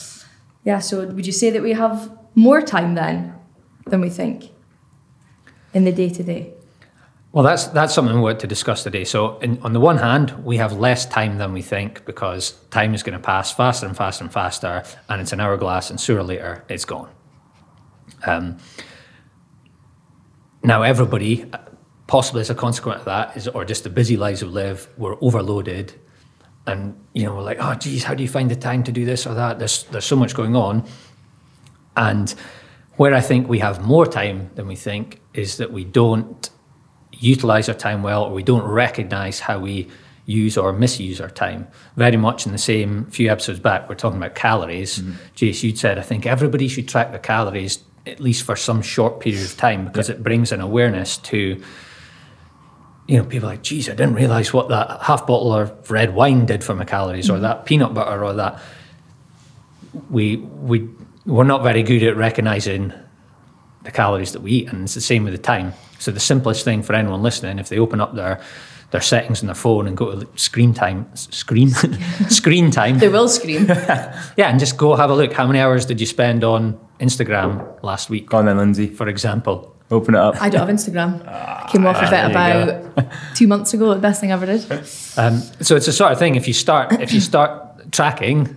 Yeah. 0.64 0.78
So 0.80 1.06
would 1.06 1.26
you 1.26 1.32
say 1.32 1.50
that 1.50 1.62
we 1.62 1.72
have 1.72 2.10
more 2.34 2.60
time 2.60 2.94
then 2.94 3.34
than 3.86 4.00
we 4.00 4.10
think 4.10 4.50
in 5.72 5.84
the 5.84 5.92
day 5.92 6.10
to 6.10 6.22
day? 6.22 6.54
Well, 7.34 7.42
that's 7.42 7.66
that's 7.66 7.92
something 7.92 8.14
we 8.14 8.20
want 8.20 8.38
to 8.40 8.46
discuss 8.46 8.84
today. 8.84 9.02
So, 9.02 9.38
in, 9.38 9.60
on 9.62 9.72
the 9.72 9.80
one 9.80 9.98
hand, 9.98 10.44
we 10.44 10.56
have 10.58 10.72
less 10.74 11.04
time 11.04 11.38
than 11.38 11.52
we 11.52 11.62
think 11.62 12.04
because 12.04 12.52
time 12.70 12.94
is 12.94 13.02
going 13.02 13.18
to 13.18 13.24
pass 13.24 13.52
faster 13.52 13.86
and 13.86 13.96
faster 13.96 14.22
and 14.22 14.32
faster, 14.32 14.84
and 15.08 15.20
it's 15.20 15.32
an 15.32 15.40
hourglass, 15.40 15.90
and 15.90 16.00
sooner 16.00 16.20
or 16.20 16.22
later 16.22 16.64
it's 16.68 16.84
gone. 16.84 17.10
Um, 18.24 18.58
now, 20.62 20.82
everybody, 20.82 21.50
possibly 22.06 22.40
as 22.40 22.50
a 22.50 22.54
consequence 22.54 23.00
of 23.00 23.06
that, 23.06 23.36
is 23.36 23.48
or 23.48 23.64
just 23.64 23.82
the 23.82 23.90
busy 23.90 24.16
lives 24.16 24.44
we 24.44 24.50
live, 24.50 24.88
we're 24.96 25.16
overloaded, 25.20 25.92
and 26.68 26.96
you 27.14 27.24
know, 27.24 27.34
we're 27.34 27.42
like, 27.42 27.58
oh, 27.58 27.74
geez, 27.74 28.04
how 28.04 28.14
do 28.14 28.22
you 28.22 28.28
find 28.28 28.48
the 28.48 28.54
time 28.54 28.84
to 28.84 28.92
do 28.92 29.04
this 29.04 29.26
or 29.26 29.34
that? 29.34 29.58
There's 29.58 29.82
there's 29.90 30.04
so 30.04 30.14
much 30.14 30.36
going 30.36 30.54
on, 30.54 30.86
and 31.96 32.32
where 32.94 33.12
I 33.12 33.20
think 33.20 33.48
we 33.48 33.58
have 33.58 33.84
more 33.84 34.06
time 34.06 34.52
than 34.54 34.68
we 34.68 34.76
think 34.76 35.20
is 35.32 35.56
that 35.56 35.72
we 35.72 35.82
don't 35.82 36.48
utilize 37.24 37.68
our 37.68 37.74
time 37.74 38.02
well, 38.02 38.24
or 38.24 38.32
we 38.32 38.42
don't 38.42 38.66
recognize 38.66 39.40
how 39.40 39.58
we 39.58 39.88
use 40.26 40.56
or 40.56 40.72
misuse 40.72 41.20
our 41.20 41.30
time. 41.30 41.68
Very 41.96 42.16
much 42.16 42.46
in 42.46 42.52
the 42.52 42.58
same 42.58 43.04
few 43.06 43.30
episodes 43.30 43.60
back, 43.60 43.88
we're 43.88 43.94
talking 43.94 44.18
about 44.18 44.34
calories. 44.34 45.00
mm 45.00 45.14
Jace, 45.34 45.62
you'd 45.62 45.78
said, 45.78 45.98
I 45.98 46.02
think 46.02 46.26
everybody 46.26 46.68
should 46.68 46.88
track 46.88 47.10
their 47.10 47.18
calories 47.18 47.82
at 48.06 48.20
least 48.20 48.42
for 48.42 48.56
some 48.56 48.82
short 48.82 49.20
period 49.20 49.42
of 49.44 49.56
time 49.56 49.84
because 49.84 50.10
it 50.10 50.22
brings 50.22 50.52
an 50.52 50.60
awareness 50.60 51.16
to 51.18 51.62
you 53.06 53.18
know, 53.18 53.24
people 53.24 53.48
like, 53.48 53.62
geez, 53.62 53.88
I 53.88 53.92
didn't 53.92 54.14
realize 54.14 54.52
what 54.52 54.68
that 54.68 55.02
half 55.02 55.26
bottle 55.26 55.52
of 55.52 55.90
red 55.90 56.14
wine 56.14 56.46
did 56.46 56.64
for 56.64 56.74
my 56.74 56.84
calories, 56.84 57.26
mm-hmm. 57.26 57.36
or 57.36 57.40
that 57.40 57.66
peanut 57.66 57.92
butter, 57.92 58.24
or 58.24 58.32
that. 58.34 58.60
We 60.10 60.36
we 60.36 60.88
we're 61.26 61.44
not 61.44 61.62
very 61.62 61.82
good 61.82 62.02
at 62.02 62.16
recognizing 62.16 62.92
the 63.82 63.90
calories 63.90 64.32
that 64.32 64.40
we 64.40 64.52
eat, 64.52 64.68
and 64.68 64.84
it's 64.84 64.94
the 64.94 65.00
same 65.00 65.24
with 65.24 65.34
the 65.34 65.38
time. 65.38 65.74
So 65.98 66.10
the 66.10 66.20
simplest 66.20 66.64
thing 66.64 66.82
for 66.82 66.94
anyone 66.94 67.22
listening, 67.22 67.58
if 67.58 67.68
they 67.68 67.78
open 67.78 68.00
up 68.00 68.14
their 68.14 68.40
their 68.90 69.00
settings 69.00 69.40
on 69.40 69.46
their 69.46 69.56
phone 69.56 69.88
and 69.88 69.96
go 69.96 70.20
to 70.20 70.38
screen 70.38 70.72
time, 70.72 71.08
screen, 71.16 71.70
screen 72.28 72.70
time. 72.70 72.98
They 72.98 73.08
will 73.08 73.28
scream. 73.28 73.66
yeah, 74.36 74.50
and 74.50 74.60
just 74.60 74.76
go 74.76 74.94
have 74.94 75.10
a 75.10 75.14
look. 75.14 75.32
How 75.32 75.46
many 75.48 75.58
hours 75.58 75.84
did 75.84 76.00
you 76.00 76.06
spend 76.06 76.44
on 76.44 76.78
Instagram 77.00 77.82
last 77.82 78.08
week? 78.08 78.28
Go 78.30 78.38
on 78.38 78.46
then, 78.46 78.56
Lindsay. 78.56 78.86
For 78.88 79.08
example. 79.08 79.72
Open 79.90 80.14
it 80.14 80.18
up. 80.20 80.40
I 80.40 80.48
don't 80.48 80.66
have 80.66 80.74
Instagram. 80.74 81.22
Ah, 81.26 81.68
Came 81.70 81.86
off 81.86 82.02
of 82.02 82.10
it 82.12 82.30
about 82.30 83.12
two 83.34 83.46
months 83.46 83.74
ago. 83.74 83.92
The 83.94 84.00
best 84.00 84.20
thing 84.20 84.32
I 84.32 84.34
ever 84.34 84.46
did. 84.46 84.64
Um, 85.16 85.40
so 85.60 85.76
it's 85.76 85.88
a 85.88 85.92
sort 85.92 86.10
of 86.12 86.18
thing. 86.18 86.36
If 86.36 86.48
you 86.48 86.54
start, 86.54 86.92
if 87.00 87.12
you 87.12 87.20
start 87.20 87.92
tracking, 87.92 88.56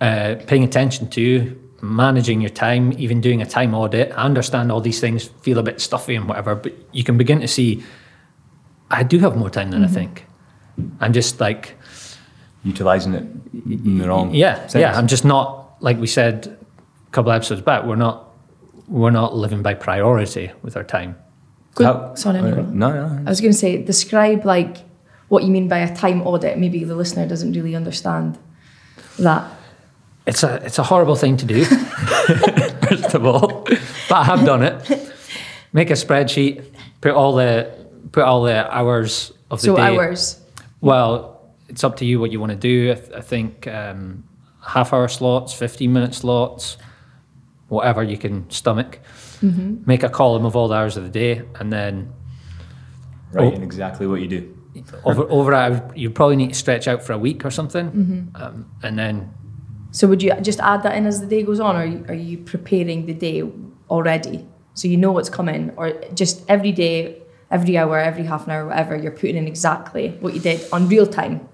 uh, 0.00 0.36
paying 0.46 0.62
attention 0.62 1.10
to, 1.10 1.60
managing 1.82 2.40
your 2.40 2.50
time, 2.50 2.92
even 2.98 3.20
doing 3.20 3.42
a 3.42 3.46
time 3.46 3.74
audit, 3.74 4.12
I 4.12 4.24
understand 4.24 4.70
all 4.70 4.80
these 4.80 5.00
things 5.00 5.24
feel 5.42 5.58
a 5.58 5.62
bit 5.62 5.80
stuffy 5.80 6.14
and 6.14 6.28
whatever, 6.28 6.54
but 6.54 6.72
you 6.92 7.04
can 7.04 7.16
begin 7.16 7.40
to 7.40 7.48
see. 7.48 7.82
I 8.90 9.02
do 9.02 9.18
have 9.20 9.36
more 9.36 9.50
time 9.50 9.70
than 9.70 9.82
mm-hmm. 9.82 9.90
I 9.90 9.94
think. 9.94 10.26
I'm 11.00 11.12
just 11.12 11.40
like 11.40 11.76
utilizing 12.64 13.14
it 13.14 13.26
in 13.66 13.98
the 13.98 14.08
wrong. 14.08 14.34
Yeah, 14.34 14.66
sense. 14.66 14.80
yeah. 14.80 14.96
I'm 14.96 15.06
just 15.06 15.24
not 15.24 15.76
like 15.80 15.98
we 15.98 16.06
said 16.06 16.58
a 17.06 17.10
couple 17.10 17.32
episodes 17.32 17.60
back. 17.60 17.84
We're 17.84 17.96
not 17.96 18.30
we're 18.88 19.10
not 19.10 19.36
living 19.36 19.62
by 19.62 19.74
priority 19.74 20.50
with 20.62 20.76
our 20.76 20.84
time. 20.84 21.16
Good. 21.74 21.86
How, 21.86 22.14
Sorry, 22.14 22.40
no, 22.40 22.64
no. 22.72 23.22
I 23.24 23.30
was 23.30 23.40
going 23.40 23.52
to 23.52 23.58
say, 23.58 23.80
describe 23.80 24.44
like 24.44 24.78
what 25.28 25.44
you 25.44 25.50
mean 25.50 25.68
by 25.68 25.78
a 25.78 25.94
time 25.94 26.22
audit. 26.26 26.58
Maybe 26.58 26.82
the 26.82 26.96
listener 26.96 27.26
doesn't 27.26 27.52
really 27.52 27.76
understand 27.76 28.38
that. 29.18 29.48
It's 30.30 30.42
a 30.42 30.54
it's 30.64 30.78
a 30.78 30.82
horrible 30.82 31.16
thing 31.16 31.36
to 31.36 31.46
do. 31.46 31.64
first 32.88 33.14
of 33.14 33.26
all, 33.26 33.64
but 33.64 34.12
I 34.12 34.24
have 34.24 34.44
done 34.44 34.62
it. 34.62 35.12
Make 35.72 35.90
a 35.90 35.94
spreadsheet, 35.94 36.64
put 37.00 37.12
all 37.12 37.34
the 37.34 37.70
put 38.12 38.24
all 38.24 38.42
the 38.42 38.72
hours 38.74 39.32
of 39.50 39.60
the 39.60 39.66
so 39.66 39.76
day. 39.76 39.82
So 39.82 40.00
hours. 40.00 40.40
Well, 40.80 41.52
it's 41.68 41.84
up 41.84 41.96
to 41.96 42.04
you 42.04 42.18
what 42.20 42.30
you 42.32 42.40
want 42.40 42.50
to 42.50 42.56
do. 42.56 42.92
I, 42.92 42.94
th- 42.94 43.12
I 43.12 43.20
think 43.20 43.66
um, 43.66 44.24
half 44.64 44.92
hour 44.92 45.08
slots, 45.08 45.52
fifteen 45.52 45.92
minute 45.92 46.14
slots 46.14 46.76
whatever 47.70 48.02
you 48.02 48.18
can 48.18 48.48
stomach. 48.50 48.98
Mm-hmm. 49.40 49.82
Make 49.86 50.02
a 50.02 50.08
column 50.08 50.44
of 50.44 50.54
all 50.54 50.68
the 50.68 50.74
hours 50.74 50.96
of 50.96 51.04
the 51.04 51.10
day, 51.10 51.42
and 51.58 51.72
then 51.72 52.12
write 53.32 53.54
oh, 53.54 53.62
exactly 53.62 54.06
what 54.06 54.20
you 54.20 54.28
do. 54.28 54.56
over 55.04 55.22
over 55.30 55.92
you 55.96 56.10
probably 56.10 56.36
need 56.36 56.50
to 56.50 56.54
stretch 56.54 56.86
out 56.86 57.02
for 57.02 57.14
a 57.14 57.18
week 57.18 57.44
or 57.44 57.50
something, 57.50 57.90
mm-hmm. 57.90 58.42
um, 58.42 58.70
and 58.82 58.98
then. 58.98 59.32
So 59.92 60.06
would 60.08 60.22
you 60.22 60.34
just 60.40 60.60
add 60.60 60.82
that 60.82 60.96
in 60.96 61.06
as 61.06 61.20
the 61.20 61.26
day 61.26 61.42
goes 61.42 61.60
on, 61.60 61.76
or 61.76 61.80
are 62.08 62.14
you 62.14 62.38
preparing 62.38 63.06
the 63.06 63.14
day 63.14 63.42
already 63.88 64.46
so 64.74 64.88
you 64.88 64.96
know 64.96 65.12
what's 65.12 65.28
coming, 65.28 65.72
or 65.76 65.92
just 66.14 66.44
every 66.48 66.72
day, 66.72 67.20
every 67.50 67.76
hour, 67.76 67.98
every 67.98 68.24
half 68.24 68.46
an 68.46 68.52
hour, 68.52 68.66
whatever 68.66 68.96
you're 68.96 69.10
putting 69.10 69.36
in 69.36 69.48
exactly 69.48 70.16
what 70.20 70.32
you 70.32 70.40
did 70.40 70.64
on 70.72 70.88
real 70.88 71.06
time? 71.06 71.48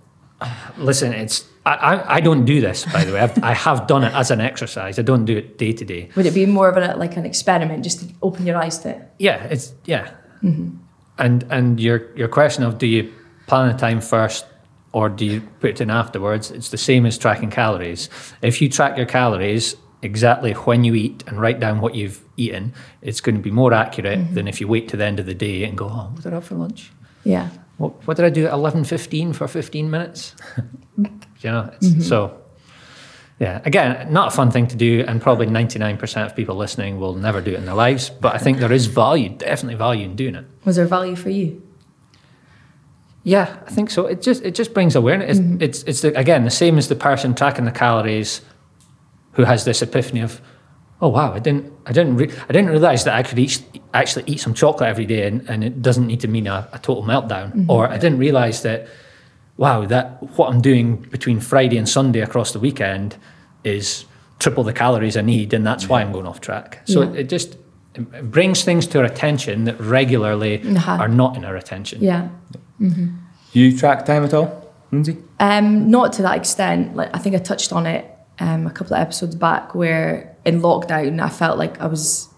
Listen, 0.77 1.13
it's 1.13 1.47
I, 1.65 2.17
I, 2.17 2.21
don't 2.21 2.45
do 2.45 2.61
this, 2.61 2.85
by 2.85 3.05
the 3.05 3.13
way. 3.13 3.21
I've, 3.21 3.43
I 3.43 3.53
have 3.53 3.89
done 3.89 4.05
it 4.05 4.15
as 4.15 4.31
an 4.31 4.41
exercise. 4.41 5.01
I 5.01 5.03
don't 5.03 5.25
do 5.25 5.37
it 5.37 5.59
day 5.59 5.73
to 5.73 5.85
day. 5.85 6.11
Would 6.15 6.27
it 6.27 6.35
be 6.35 6.47
more 6.47 6.69
of 6.69 6.77
a, 6.77 6.97
like 6.97 7.17
an 7.17 7.27
experiment, 7.27 7.83
just 7.83 8.01
to 8.01 8.15
open 8.23 8.47
your 8.47 8.57
eyes 8.57 8.79
to 8.81 8.91
it? 8.91 9.03
Yeah, 9.19 9.43
it's 9.45 9.73
yeah. 9.85 10.13
Mm-hmm. 10.45 10.77
And 11.19 11.45
and 11.51 11.81
your 11.81 12.15
your 12.15 12.29
question 12.29 12.63
of 12.63 12.79
do 12.79 12.87
you 12.87 13.13
plan 13.49 13.75
a 13.75 13.77
time 13.77 14.01
first 14.01 14.47
or 14.93 15.09
do 15.09 15.25
you 15.25 15.41
put 15.61 15.71
it 15.71 15.81
in 15.81 15.91
afterwards? 15.91 16.51
It's 16.51 16.71
the 16.71 16.79
same 16.79 17.07
as 17.07 17.19
tracking 17.19 17.51
calories. 17.51 18.09
If 18.43 18.63
you 18.63 18.69
track 18.69 18.97
your 18.97 19.07
calories 19.07 19.77
exactly 20.03 20.53
when 20.53 20.85
you 20.85 20.95
eat 20.95 21.25
and 21.27 21.41
write 21.41 21.61
down 21.61 21.81
what 21.81 21.95
you've 21.95 22.23
eaten, 22.37 22.73
it's 23.03 23.21
going 23.21 23.37
to 23.37 23.43
be 23.43 23.51
more 23.51 23.73
accurate 23.73 24.19
mm-hmm. 24.19 24.35
than 24.35 24.49
if 24.49 24.61
you 24.61 24.69
wait 24.69 24.89
to 24.89 24.97
the 24.97 25.05
end 25.05 25.21
of 25.21 25.27
the 25.27 25.35
day 25.35 25.65
and 25.65 25.77
go, 25.77 25.87
oh, 25.87 26.11
what 26.13 26.23
did 26.23 26.33
I 26.33 26.37
have 26.37 26.45
for 26.45 26.55
lunch? 26.55 26.93
Yeah. 27.25 27.51
What, 27.79 28.07
what 28.07 28.17
did 28.17 28.25
I 28.25 28.31
do 28.31 28.47
at 28.47 28.53
eleven 28.53 28.85
fifteen 28.85 29.33
for 29.33 29.47
fifteen 29.49 29.91
minutes? 29.91 30.35
you 30.97 31.05
know, 31.45 31.71
mm-hmm. 31.81 32.01
so 32.01 32.41
yeah. 33.39 33.61
Again, 33.67 34.11
not 34.11 34.29
a 34.29 34.31
fun 34.31 34.51
thing 34.51 34.67
to 34.69 34.77
do, 34.77 35.05
and 35.07 35.21
probably 35.21 35.47
ninety 35.47 35.79
nine 35.79 35.99
percent 35.99 36.31
of 36.31 36.35
people 36.35 36.57
listening 36.57 36.99
will 36.99 37.15
never 37.15 37.43
do 37.43 37.51
it 37.51 37.59
in 37.59 37.67
their 37.67 37.75
lives. 37.75 38.09
But 38.09 38.35
I 38.35 38.39
think 38.39 38.59
there 38.59 38.73
is 38.73 38.87
value, 38.87 39.29
definitely 39.29 39.75
value 39.75 40.07
in 40.07 40.17
doing 40.17 40.37
it. 40.37 40.47
Was 40.65 40.77
there 40.77 40.87
value 40.87 41.17
for 41.17 41.29
you? 41.29 41.66
Yeah, 43.27 43.57
I 43.67 43.71
think 43.71 43.91
so. 43.91 44.07
It 44.07 44.23
just 44.23 44.45
it 44.45 44.55
just 44.55 44.73
brings 44.73 44.95
awareness. 44.95 45.39
Mm-hmm. 45.39 45.63
It's 45.63 45.79
it's, 45.83 45.89
it's 45.89 46.01
the, 46.03 46.19
again 46.19 46.45
the 46.45 46.51
same 46.51 46.79
as 46.79 46.87
the 46.87 46.95
person 46.95 47.35
tracking 47.35 47.65
the 47.65 47.73
calories, 47.73 48.41
who 49.33 49.45
has 49.45 49.65
this 49.65 49.83
epiphany 49.83 50.23
of 50.23 50.41
oh 51.01 51.09
wow, 51.09 51.33
I 51.33 51.39
didn't, 51.39 51.73
I 51.85 51.93
didn't, 51.93 52.17
re- 52.17 52.33
I 52.49 52.53
didn't 52.53 52.71
realize 52.71 53.05
that 53.05 53.15
I 53.15 53.23
could 53.23 53.39
eat, 53.39 53.63
actually 53.93 54.25
eat 54.27 54.41
some 54.41 54.55
chocolate 54.55 54.89
every 54.89 55.05
day, 55.05 55.27
and, 55.27 55.49
and 55.49 55.63
it 55.63 55.83
doesn't 55.83 56.07
need 56.07 56.21
to 56.21 56.29
mean 56.29 56.47
a, 56.47 56.69
a 56.73 56.79
total 56.79 57.03
meltdown. 57.03 57.53
Mm-hmm. 57.53 57.71
Or 57.71 57.89
I 57.89 57.99
didn't 57.99 58.19
realize 58.19 58.63
that, 58.63 58.89
wow, 59.57 59.85
that 59.87 60.23
what 60.39 60.51
I'm 60.51 60.61
doing 60.61 60.97
between 60.97 61.41
Friday 61.41 61.77
and 61.77 61.89
Sunday 61.89 62.21
across 62.21 62.53
the 62.53 62.59
weekend 62.59 63.17
is 63.65 64.05
triple 64.39 64.65
the 64.65 64.73
calories 64.73 65.17
I 65.17 65.23
need, 65.23 65.53
and 65.53 65.67
that's 65.67 65.89
why 65.89 66.01
I'm 66.01 66.13
going 66.13 66.27
off 66.27 66.41
track. 66.41 66.81
So 66.87 67.03
yeah. 67.03 67.11
it, 67.11 67.17
it, 67.17 67.29
just 67.29 67.57
it 67.95 68.31
brings 68.31 68.65
things 68.65 68.87
to 68.89 68.99
our 69.01 69.05
attention 69.05 69.65
that 69.65 69.81
regularly 69.81 70.63
uh-huh. 70.63 70.93
are 70.93 71.09
not 71.09 71.37
in 71.37 71.45
our 71.45 71.57
attention. 71.57 72.03
Yeah. 72.03 72.29
Mm-hmm. 72.81 73.17
You 73.53 73.77
track 73.77 74.05
time 74.05 74.25
at 74.25 74.35
all, 74.35 74.73
Lindsay? 74.93 75.17
Um, 75.41 75.91
not 75.91 76.13
to 76.15 76.23
that 76.23 76.37
extent. 76.37 76.97
Like 76.97 77.15
I 77.15 77.19
think 77.19 77.35
I 77.35 77.39
touched 77.39 77.73
on 77.73 77.87
it 77.87 78.11
um, 78.39 78.67
a 78.67 78.71
couple 78.71 78.95
of 78.95 79.01
episodes 79.01 79.35
back 79.35 79.75
where 79.75 80.37
in 80.45 80.61
lockdown 80.61 81.21
I 81.21 81.29
felt 81.29 81.59
like 81.59 81.81
I 81.81 81.87
was 81.87 82.29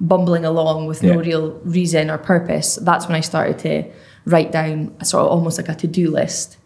bumbling 0.00 0.44
along 0.44 0.86
with 0.86 1.02
yeah. 1.02 1.14
no 1.14 1.20
real 1.20 1.52
reason 1.64 2.10
or 2.10 2.18
purpose. 2.18 2.76
That's 2.76 3.06
when 3.06 3.16
I 3.16 3.20
started 3.20 3.58
to 3.60 3.90
write 4.24 4.52
down 4.52 4.94
a 5.00 5.04
sort 5.04 5.24
of 5.24 5.30
almost 5.30 5.58
like 5.58 5.68
a 5.68 5.74
to-do 5.74 6.10
list 6.10 6.58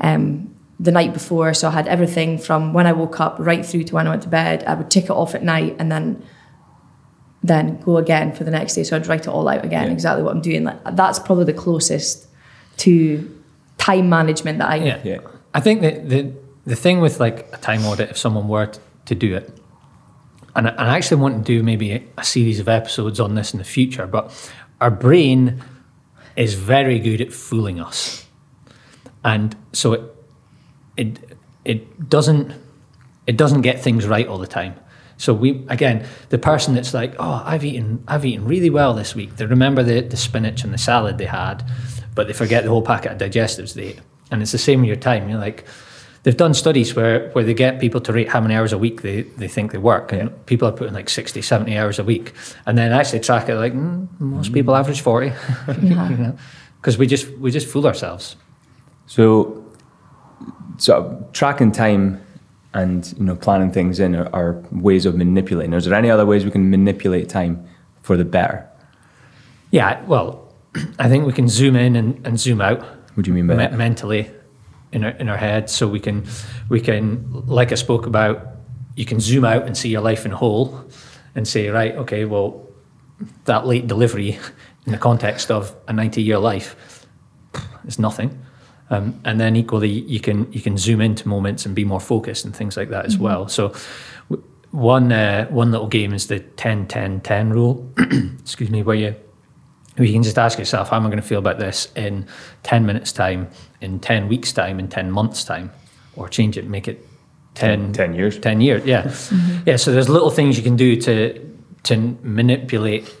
um, 0.00 0.54
the 0.80 0.90
night 0.90 1.12
before. 1.12 1.54
So 1.54 1.68
I 1.68 1.70
had 1.72 1.86
everything 1.86 2.38
from 2.38 2.72
when 2.72 2.86
I 2.86 2.92
woke 2.92 3.20
up 3.20 3.36
right 3.38 3.64
through 3.64 3.84
to 3.84 3.94
when 3.94 4.06
I 4.06 4.10
went 4.10 4.22
to 4.22 4.28
bed. 4.28 4.64
I 4.64 4.74
would 4.74 4.90
tick 4.90 5.04
it 5.04 5.10
off 5.10 5.34
at 5.34 5.42
night 5.42 5.76
and 5.78 5.90
then 5.90 6.24
then 7.42 7.78
go 7.80 7.98
again 7.98 8.32
for 8.32 8.42
the 8.42 8.50
next 8.50 8.74
day. 8.74 8.82
So 8.82 8.96
I'd 8.96 9.06
write 9.06 9.22
it 9.22 9.28
all 9.28 9.46
out 9.48 9.64
again, 9.66 9.88
yeah. 9.88 9.92
exactly 9.92 10.22
what 10.22 10.34
I'm 10.34 10.40
doing. 10.40 10.64
Like, 10.64 10.78
that's 10.96 11.18
probably 11.18 11.44
the 11.44 11.52
closest 11.52 12.26
to 12.78 13.42
time 13.78 14.08
management 14.08 14.58
that 14.58 14.70
I. 14.70 14.76
Yeah, 14.76 15.00
yeah. 15.04 15.18
I 15.52 15.60
think 15.60 15.82
that 15.82 16.08
the 16.08 16.32
the 16.66 16.76
thing 16.76 17.00
with 17.00 17.20
like 17.20 17.48
a 17.52 17.58
time 17.58 17.84
audit, 17.84 18.10
if 18.10 18.18
someone 18.18 18.48
were 18.48 18.72
to 19.04 19.14
do 19.14 19.36
it, 19.36 19.52
and 20.56 20.68
I, 20.68 20.70
and 20.70 20.80
I 20.80 20.96
actually 20.96 21.20
want 21.20 21.44
to 21.46 21.52
do 21.52 21.62
maybe 21.62 22.06
a 22.16 22.24
series 22.24 22.60
of 22.60 22.68
episodes 22.68 23.20
on 23.20 23.34
this 23.34 23.52
in 23.52 23.58
the 23.58 23.64
future, 23.64 24.06
but 24.06 24.32
our 24.80 24.90
brain 24.90 25.62
is 26.36 26.54
very 26.54 26.98
good 26.98 27.20
at 27.20 27.32
fooling 27.32 27.80
us, 27.80 28.26
and 29.24 29.56
so 29.72 29.92
it 29.92 30.02
it 30.96 31.38
it 31.64 32.08
doesn't 32.08 32.52
it 33.26 33.36
doesn't 33.36 33.62
get 33.62 33.80
things 33.80 34.06
right 34.06 34.26
all 34.26 34.38
the 34.38 34.46
time. 34.46 34.74
So 35.16 35.32
we 35.32 35.64
again, 35.68 36.06
the 36.30 36.38
person 36.38 36.74
that's 36.74 36.92
like, 36.92 37.14
oh, 37.18 37.42
I've 37.44 37.64
eaten 37.64 38.02
I've 38.08 38.24
eaten 38.24 38.44
really 38.46 38.70
well 38.70 38.94
this 38.94 39.14
week. 39.14 39.36
They 39.36 39.46
remember 39.46 39.82
the, 39.82 40.00
the 40.00 40.16
spinach 40.16 40.64
and 40.64 40.72
the 40.72 40.78
salad 40.78 41.18
they 41.18 41.26
had, 41.26 41.64
but 42.14 42.26
they 42.26 42.32
forget 42.32 42.64
the 42.64 42.70
whole 42.70 42.82
packet 42.82 43.12
of 43.12 43.18
digestives 43.18 43.74
they 43.74 43.82
ate. 43.84 44.00
And 44.30 44.42
it's 44.42 44.52
the 44.52 44.58
same 44.58 44.80
with 44.80 44.88
your 44.88 44.96
time. 44.96 45.28
You're 45.28 45.38
like, 45.38 45.64
they've 46.22 46.36
done 46.36 46.54
studies 46.54 46.94
where, 46.94 47.30
where 47.30 47.44
they 47.44 47.54
get 47.54 47.80
people 47.80 48.00
to 48.00 48.12
rate 48.12 48.28
how 48.28 48.40
many 48.40 48.54
hours 48.54 48.72
a 48.72 48.78
week 48.78 49.02
they, 49.02 49.22
they 49.22 49.48
think 49.48 49.72
they 49.72 49.78
work. 49.78 50.12
And 50.12 50.30
yeah. 50.30 50.36
people 50.46 50.66
are 50.68 50.72
putting 50.72 50.94
like 50.94 51.08
60, 51.08 51.40
70 51.42 51.76
hours 51.76 51.98
a 51.98 52.04
week. 52.04 52.32
And 52.66 52.76
then 52.76 52.92
actually 52.92 53.20
track 53.20 53.48
it 53.48 53.56
like, 53.56 53.74
mm, 53.74 54.08
most 54.18 54.50
mm. 54.50 54.54
people 54.54 54.74
average 54.74 55.00
40. 55.00 55.32
Because 55.66 56.96
yeah. 56.96 57.00
we 57.00 57.06
just 57.06 57.28
we 57.38 57.50
just 57.50 57.66
fool 57.66 57.86
ourselves. 57.86 58.36
So, 59.06 59.64
so 60.76 61.26
tracking 61.32 61.72
time 61.72 62.20
and 62.74 63.14
you 63.16 63.24
know 63.24 63.36
planning 63.36 63.70
things 63.72 64.00
in 64.00 64.14
are, 64.14 64.28
are 64.34 64.62
ways 64.70 65.06
of 65.06 65.16
manipulating. 65.16 65.72
Is 65.72 65.86
there 65.86 65.94
any 65.94 66.10
other 66.10 66.26
ways 66.26 66.44
we 66.44 66.50
can 66.50 66.68
manipulate 66.70 67.30
time 67.30 67.66
for 68.02 68.18
the 68.18 68.24
better? 68.24 68.68
Yeah, 69.70 70.04
well, 70.04 70.43
I 70.98 71.08
think 71.08 71.26
we 71.26 71.32
can 71.32 71.48
zoom 71.48 71.76
in 71.76 71.96
and, 71.96 72.26
and 72.26 72.38
zoom 72.38 72.60
out. 72.60 72.80
What 73.14 73.24
do 73.24 73.30
you 73.30 73.34
mean 73.34 73.46
by 73.46 73.54
me- 73.54 73.58
that? 73.58 73.74
Mentally, 73.74 74.30
in 74.92 75.04
our 75.04 75.10
in 75.10 75.28
our 75.28 75.36
head, 75.36 75.70
so 75.70 75.86
we 75.88 76.00
can 76.00 76.24
we 76.68 76.80
can 76.80 77.44
like 77.46 77.72
I 77.72 77.76
spoke 77.76 78.06
about, 78.06 78.46
you 78.96 79.04
can 79.04 79.20
zoom 79.20 79.44
out 79.44 79.66
and 79.66 79.76
see 79.76 79.88
your 79.88 80.02
life 80.02 80.24
in 80.24 80.32
whole, 80.32 80.84
and 81.34 81.46
say 81.46 81.68
right, 81.68 81.94
okay, 81.96 82.24
well, 82.24 82.66
that 83.44 83.66
late 83.66 83.86
delivery 83.86 84.38
in 84.86 84.92
the 84.92 84.98
context 84.98 85.50
of 85.50 85.74
a 85.88 85.92
ninety 85.92 86.22
year 86.22 86.38
life 86.38 87.06
is 87.86 87.98
nothing. 87.98 88.40
Um, 88.90 89.18
and 89.24 89.40
then 89.40 89.56
equally, 89.56 89.88
you 89.90 90.20
can 90.20 90.52
you 90.52 90.60
can 90.60 90.76
zoom 90.76 91.00
into 91.00 91.28
moments 91.28 91.66
and 91.66 91.74
be 91.74 91.84
more 91.84 92.00
focused 92.00 92.44
and 92.44 92.54
things 92.54 92.76
like 92.76 92.90
that 92.90 93.06
as 93.06 93.16
well. 93.16 93.48
So, 93.48 93.72
w- 94.28 94.46
one 94.72 95.10
uh, 95.10 95.46
one 95.46 95.70
little 95.72 95.88
game 95.88 96.12
is 96.12 96.26
the 96.26 96.40
10 96.40 96.86
10 96.88 97.20
10 97.20 97.50
rule. 97.50 97.90
Excuse 98.40 98.70
me, 98.70 98.82
where 98.82 98.96
you 98.96 99.14
where 99.14 99.23
you 99.98 100.12
can 100.12 100.22
just 100.22 100.38
ask 100.38 100.58
yourself, 100.58 100.88
how 100.88 100.96
am 100.96 101.06
I 101.06 101.08
going 101.08 101.22
to 101.22 101.26
feel 101.26 101.38
about 101.38 101.58
this 101.58 101.88
in 101.94 102.26
10 102.64 102.84
minutes 102.84 103.12
time, 103.12 103.48
in 103.80 104.00
10 104.00 104.28
weeks 104.28 104.52
time, 104.52 104.78
in 104.78 104.88
10 104.88 105.10
months 105.10 105.44
time, 105.44 105.70
or 106.16 106.28
change 106.28 106.58
it, 106.58 106.66
make 106.66 106.88
it 106.88 107.06
10, 107.54 107.92
10 107.92 108.14
years. 108.14 108.38
10 108.38 108.60
years, 108.60 108.84
yeah. 108.84 109.14
Yeah, 109.66 109.76
so 109.76 109.92
there's 109.92 110.08
little 110.08 110.30
things 110.30 110.56
you 110.56 110.62
can 110.62 110.76
do 110.76 111.00
to 111.02 111.50
to 111.84 111.96
manipulate 112.22 113.14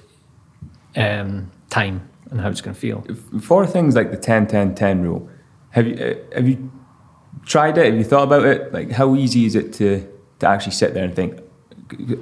um, 0.96 1.50
time 1.68 2.08
and 2.30 2.40
how 2.40 2.48
it's 2.48 2.62
going 2.62 2.74
to 2.74 2.80
feel. 2.80 3.04
For 3.40 3.66
things 3.66 3.94
like 3.94 4.10
the 4.10 4.16
10 4.16 4.46
10 4.46 4.74
10 4.74 5.02
rule, 5.02 5.28
have 5.70 5.86
you 5.86 5.94
uh, 5.94 6.34
have 6.34 6.48
you 6.48 6.70
tried 7.44 7.78
it? 7.78 7.86
Have 7.86 7.96
you 7.96 8.04
thought 8.04 8.24
about 8.24 8.44
it? 8.44 8.72
Like 8.72 8.90
how 8.90 9.14
easy 9.14 9.44
is 9.44 9.54
it 9.54 9.72
to 9.74 10.06
to 10.40 10.48
actually 10.48 10.72
sit 10.72 10.94
there 10.94 11.04
and 11.04 11.14
think? 11.14 11.40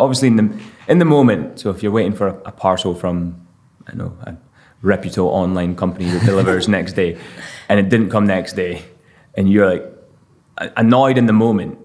Obviously, 0.00 0.28
in 0.28 0.37
the 0.37 0.61
in 0.88 0.99
the 0.99 1.04
moment. 1.04 1.61
So 1.61 1.71
if 1.71 1.82
you're 1.82 1.92
waiting 1.92 2.12
for 2.12 2.28
a, 2.28 2.35
a 2.47 2.52
parcel 2.52 2.94
from, 2.94 3.41
I 3.86 3.94
know, 3.94 4.16
a 4.22 4.36
reputable 4.82 5.28
online 5.28 5.74
company 5.76 6.10
that 6.10 6.24
delivers 6.24 6.68
next 6.78 6.92
day, 6.94 7.18
and 7.68 7.78
it 7.80 7.88
didn't 7.88 8.10
come 8.10 8.26
next 8.26 8.54
day, 8.54 8.82
and 9.34 9.50
you're 9.50 9.68
like 9.70 9.84
annoyed 10.76 11.18
in 11.18 11.26
the 11.26 11.32
moment. 11.32 11.78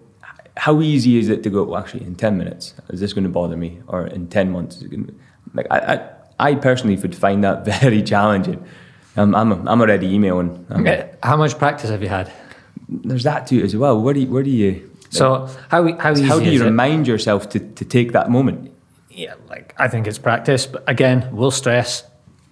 How 0.57 0.81
easy 0.81 1.17
is 1.19 1.29
it 1.29 1.43
to 1.43 1.49
go? 1.49 1.63
Well, 1.63 1.79
actually, 1.79 2.03
in 2.05 2.15
ten 2.15 2.37
minutes, 2.37 2.73
is 2.89 2.99
this 2.99 3.13
going 3.13 3.23
to 3.25 3.29
bother 3.29 3.57
me? 3.57 3.79
Or 3.87 4.07
in 4.07 4.27
ten 4.27 4.51
months, 4.51 4.77
is 4.77 4.83
it 4.83 4.89
going 4.89 5.07
to, 5.07 5.13
like 5.53 5.67
I, 5.69 5.79
I, 6.39 6.49
I 6.51 6.55
personally 6.55 6.95
would 6.95 7.15
find 7.15 7.43
that 7.43 7.65
very 7.81 8.01
challenging. 8.01 8.63
Um, 9.15 9.33
I'm, 9.33 9.67
I'm 9.67 9.81
already 9.81 10.13
emailing. 10.13 10.65
I'm 10.69 10.85
How 11.23 11.37
much 11.37 11.57
practice 11.57 11.89
have 11.89 12.03
you 12.03 12.09
had? 12.09 12.31
there's 12.89 13.23
that 13.23 13.47
too 13.47 13.61
as 13.63 13.75
well. 13.75 14.01
Where 14.01 14.13
do 14.13 14.21
you, 14.21 14.27
where 14.27 14.43
do 14.43 14.49
you 14.49 14.89
So 15.09 15.47
how 15.69 15.97
how 15.97 16.11
easy 16.11 16.23
how 16.23 16.39
do 16.39 16.49
you 16.49 16.61
it? 16.61 16.65
remind 16.65 17.07
yourself 17.07 17.49
to, 17.49 17.59
to 17.59 17.85
take 17.85 18.11
that 18.13 18.29
moment? 18.29 18.71
Yeah, 19.17 19.33
like 19.49 19.73
I 19.77 19.87
think 19.87 20.05
it's 20.05 20.19
practice, 20.19 20.67
but 20.67 20.87
again, 20.87 21.29
we'll 21.31 21.51
stress. 21.51 22.03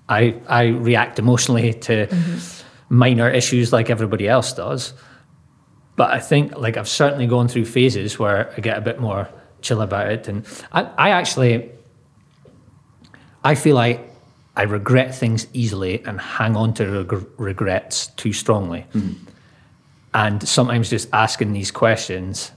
I 0.10 0.42
I 0.48 0.68
react 0.68 1.20
emotionally 1.20 1.74
to 1.74 2.08
mm-hmm. 2.08 2.96
minor 2.96 3.30
issues 3.30 3.72
like 3.72 3.90
everybody 3.90 4.28
else 4.28 4.52
does. 4.54 4.94
But 5.96 6.10
I 6.10 6.20
think 6.20 6.58
like 6.58 6.76
I've 6.76 6.90
certainly 6.90 7.28
gone 7.28 7.48
through 7.48 7.66
phases 7.66 8.20
where 8.20 8.52
I 8.58 8.62
get 8.62 8.78
a 8.78 8.82
bit 8.82 9.00
more 9.00 9.30
chill 9.62 9.82
about 9.82 10.12
it, 10.12 10.28
and 10.28 10.46
I, 10.72 10.84
I 10.98 11.10
actually 11.12 11.70
I 13.44 13.54
feel 13.54 13.76
like 13.76 14.10
I 14.58 14.64
regret 14.64 15.14
things 15.14 15.46
easily 15.54 16.04
and 16.04 16.20
hang 16.20 16.56
on 16.56 16.74
to 16.76 17.04
reg- 17.04 17.28
regrets 17.38 18.08
too 18.08 18.34
strongly. 18.34 18.86
Mm-hmm. 18.94 19.30
And 20.16 20.48
sometimes 20.48 20.90
just 20.90 21.10
asking 21.14 21.54
these 21.54 21.72
questions 21.72 22.52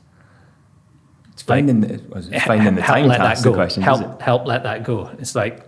It's 1.39 1.45
finding 1.45 1.81
the, 1.83 2.03
was 2.09 2.27
it 2.29 2.41
finding 2.41 2.75
the 2.75 2.83
help 2.83 2.97
time 2.99 3.07
let 3.07 3.19
to 3.19 3.23
that 3.23 3.31
ask 3.31 3.45
go. 3.45 3.53
the 3.53 3.57
question. 3.57 3.81
help 3.81 4.01
is 4.01 4.11
it? 4.11 4.21
help 4.21 4.45
let 4.45 4.65
that 4.65 4.83
go. 4.83 5.09
It's 5.21 5.37
like 5.37 5.65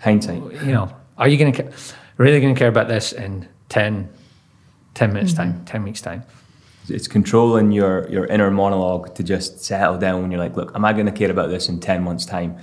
Hindsight. 0.00 0.62
you 0.62 0.70
know, 0.70 0.94
are 1.16 1.26
you 1.26 1.36
going 1.36 1.52
to 1.52 1.72
really 2.16 2.40
going 2.40 2.54
to 2.54 2.58
care 2.58 2.68
about 2.68 2.86
this 2.86 3.12
in 3.12 3.48
10, 3.70 4.08
10 4.94 5.12
minutes 5.12 5.32
mm-hmm. 5.32 5.50
time, 5.50 5.64
ten 5.64 5.82
weeks 5.82 6.00
time? 6.00 6.22
It's 6.88 7.08
controlling 7.08 7.72
your, 7.72 8.08
your 8.08 8.26
inner 8.26 8.52
monologue 8.52 9.16
to 9.16 9.24
just 9.24 9.64
settle 9.64 9.98
down 9.98 10.22
when 10.22 10.30
you're 10.30 10.38
like, 10.38 10.56
look, 10.56 10.72
am 10.76 10.84
I 10.84 10.92
going 10.92 11.06
to 11.06 11.12
care 11.12 11.30
about 11.30 11.48
this 11.48 11.68
in 11.68 11.80
10 11.80 12.04
months' 12.04 12.24
time? 12.24 12.56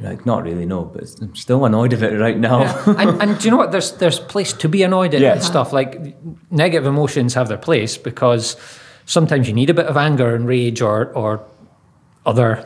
You're 0.00 0.10
like, 0.10 0.26
not 0.26 0.42
really, 0.42 0.66
no, 0.66 0.82
but 0.82 1.04
I'm 1.20 1.36
still 1.36 1.64
annoyed 1.64 1.92
of 1.92 2.02
it 2.02 2.18
right 2.18 2.36
now. 2.36 2.62
and, 2.98 3.22
and 3.22 3.38
do 3.38 3.44
you 3.44 3.52
know 3.52 3.56
what? 3.56 3.70
There's 3.70 3.92
there's 3.92 4.18
place 4.18 4.52
to 4.54 4.68
be 4.68 4.82
annoyed 4.82 5.14
at 5.14 5.20
Yeah. 5.20 5.34
and 5.34 5.42
stuff. 5.44 5.72
Like 5.72 6.16
negative 6.50 6.86
emotions 6.86 7.34
have 7.34 7.46
their 7.46 7.56
place 7.56 7.96
because 7.96 8.56
sometimes 9.06 9.46
you 9.46 9.54
need 9.54 9.70
a 9.70 9.74
bit 9.74 9.86
of 9.86 9.96
anger 9.96 10.34
and 10.34 10.48
rage 10.48 10.82
or 10.82 11.12
or 11.14 11.46
other 12.26 12.64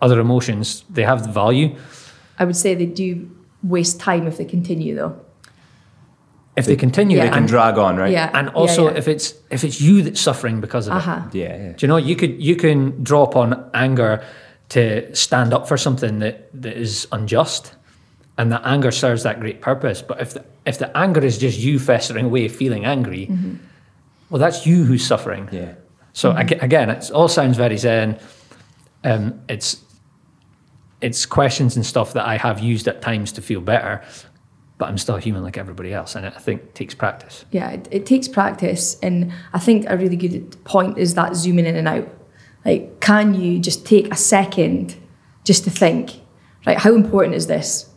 other 0.00 0.20
emotions. 0.20 0.84
They 0.90 1.02
have 1.04 1.22
the 1.26 1.32
value. 1.32 1.76
I 2.38 2.44
would 2.44 2.56
say 2.56 2.74
they 2.74 2.86
do 2.86 3.28
waste 3.62 3.98
time 4.00 4.26
if 4.26 4.36
they 4.36 4.44
continue 4.44 4.94
though. 4.94 5.20
If 6.56 6.66
they 6.66 6.76
continue, 6.76 7.16
Yeah. 7.16 7.24
they 7.24 7.30
can 7.30 7.38
can. 7.42 7.46
drag 7.46 7.78
on, 7.78 7.96
right? 7.96 8.10
Yeah. 8.12 8.30
And 8.34 8.48
also, 8.50 8.90
yeah. 8.90 8.96
if 8.98 9.06
it's 9.08 9.34
if 9.50 9.62
it's 9.64 9.80
you 9.80 10.02
that's 10.02 10.20
suffering 10.20 10.60
because 10.60 10.88
of 10.88 10.94
it, 10.94 10.96
Uh-huh. 10.96 11.20
Yeah, 11.32 11.56
yeah. 11.56 11.72
Do 11.72 11.86
you 11.86 11.88
know 11.88 11.96
you 11.98 12.16
could 12.16 12.42
you 12.42 12.56
can 12.56 13.02
draw 13.02 13.22
upon 13.22 13.64
anger 13.74 14.22
to 14.70 15.14
stand 15.14 15.54
up 15.54 15.66
for 15.68 15.76
something 15.78 16.18
that, 16.18 16.50
that 16.62 16.76
is 16.76 17.06
unjust, 17.12 17.74
and 18.36 18.50
that 18.52 18.62
anger 18.64 18.90
serves 18.90 19.22
that 19.22 19.40
great 19.40 19.60
purpose. 19.62 20.02
But 20.02 20.20
if 20.20 20.34
the, 20.34 20.44
if 20.66 20.78
the 20.78 20.94
anger 20.96 21.24
is 21.24 21.38
just 21.38 21.58
you 21.58 21.78
festering 21.78 22.26
away, 22.26 22.48
feeling 22.48 22.84
angry, 22.84 23.30
well, 24.30 24.40
that's 24.40 24.66
you 24.66 24.84
who's 24.84 25.06
suffering. 25.06 25.48
Yeah. 25.52 25.74
So 26.12 26.32
aga- 26.32 26.62
again, 26.62 26.90
it 26.90 27.10
all 27.12 27.28
sounds 27.28 27.56
very 27.56 27.76
zen. 27.78 28.18
Um, 29.08 29.40
it's 29.48 29.82
it's 31.00 31.26
questions 31.26 31.76
and 31.76 31.86
stuff 31.86 32.12
that 32.12 32.26
I 32.26 32.36
have 32.36 32.60
used 32.60 32.88
at 32.88 33.00
times 33.00 33.32
to 33.32 33.42
feel 33.42 33.60
better, 33.60 34.02
but 34.78 34.88
I'm 34.88 34.98
still 34.98 35.16
human 35.16 35.42
like 35.42 35.56
everybody 35.56 35.94
else, 35.94 36.14
and 36.14 36.26
I 36.26 36.30
think 36.30 36.74
takes 36.74 36.94
practice. 36.94 37.44
Yeah, 37.52 37.70
it, 37.70 37.88
it 37.90 38.06
takes 38.06 38.28
practice, 38.28 38.98
and 39.00 39.32
I 39.52 39.60
think 39.60 39.86
a 39.88 39.96
really 39.96 40.16
good 40.16 40.62
point 40.64 40.98
is 40.98 41.14
that 41.14 41.36
zooming 41.36 41.66
in 41.66 41.76
and 41.76 41.88
out. 41.88 42.08
Like, 42.64 43.00
can 43.00 43.34
you 43.34 43.60
just 43.60 43.86
take 43.86 44.12
a 44.12 44.16
second 44.16 44.96
just 45.44 45.64
to 45.64 45.70
think, 45.70 46.20
right? 46.66 46.76
How 46.76 46.94
important 46.94 47.36
is 47.36 47.46
this? 47.46 47.88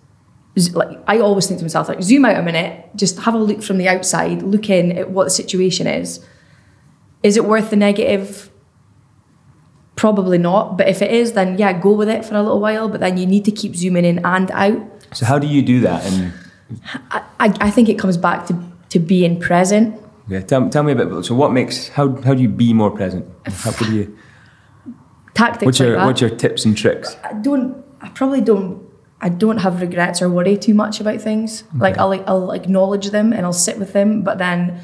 Like, 0.74 1.00
I 1.08 1.18
always 1.20 1.48
think 1.48 1.60
to 1.60 1.66
myself, 1.66 1.90
like, 1.90 2.04
zoom 2.04 2.26
out 2.26 2.38
a 2.38 2.44
minute, 2.44 2.90
just 2.96 3.20
have 3.22 3.34
a 3.34 3.40
look 3.40 3.64
from 3.64 3.80
the 3.80 3.88
outside, 3.88 4.44
look 4.44 4.70
in 4.70 4.92
at 4.92 5.10
what 5.10 5.24
the 5.24 5.30
situation 5.32 5.88
is. 5.88 6.24
Is 7.24 7.38
it 7.38 7.46
worth 7.46 7.72
the 7.72 7.76
negative? 7.76 8.51
Probably 10.02 10.40
not. 10.40 10.78
But 10.80 10.88
if 10.88 11.04
it 11.04 11.12
is, 11.12 11.34
then 11.34 11.60
yeah, 11.60 11.74
go 11.80 11.92
with 11.92 12.10
it 12.10 12.26
for 12.26 12.34
a 12.34 12.42
little 12.42 12.60
while. 12.60 12.90
But 12.90 13.02
then 13.02 13.18
you 13.20 13.28
need 13.28 13.46
to 13.46 13.52
keep 13.52 13.76
zooming 13.76 14.04
in 14.04 14.26
and 14.26 14.50
out. 14.50 14.82
So 15.14 15.28
how 15.28 15.38
do 15.38 15.46
you 15.46 15.62
do 15.62 15.80
that? 15.82 16.04
And 16.08 16.34
I, 17.12 17.22
I, 17.40 17.54
I 17.68 17.70
think 17.70 17.88
it 17.88 18.00
comes 18.00 18.18
back 18.18 18.48
to, 18.48 18.60
to 18.90 18.98
being 18.98 19.40
present. 19.40 19.96
yeah, 20.28 20.42
tell, 20.42 20.68
tell 20.72 20.82
me 20.82 20.94
a 20.94 20.96
bit. 20.96 21.24
So 21.24 21.36
what 21.36 21.52
makes 21.52 21.90
how 21.90 22.20
how 22.24 22.34
do 22.34 22.42
you 22.42 22.50
be 22.50 22.74
more 22.74 22.90
present? 22.90 23.28
How 23.46 23.70
do 23.74 23.94
you? 23.94 24.18
Tactics 25.36 25.66
What's 25.68 25.80
like 25.80 25.88
your 25.88 25.98
that. 25.98 26.06
what's 26.08 26.22
your 26.22 26.32
tips 26.32 26.66
and 26.66 26.76
tricks? 26.76 27.16
I 27.24 27.34
don't. 27.34 27.86
I 28.02 28.10
probably 28.10 28.42
don't. 28.42 28.82
I 29.22 29.30
don't 29.30 29.60
have 29.60 29.82
regrets 29.82 30.20
or 30.20 30.30
worry 30.32 30.58
too 30.58 30.74
much 30.74 31.00
about 31.00 31.22
things. 31.22 31.64
Like 31.78 32.00
I'll 32.00 32.10
like 32.10 32.24
I'll 32.26 32.54
acknowledge 32.54 33.12
them 33.12 33.34
and 33.34 33.46
I'll 33.46 33.54
sit 33.54 33.78
with 33.78 33.94
them, 33.94 34.24
but 34.24 34.40
then 34.40 34.82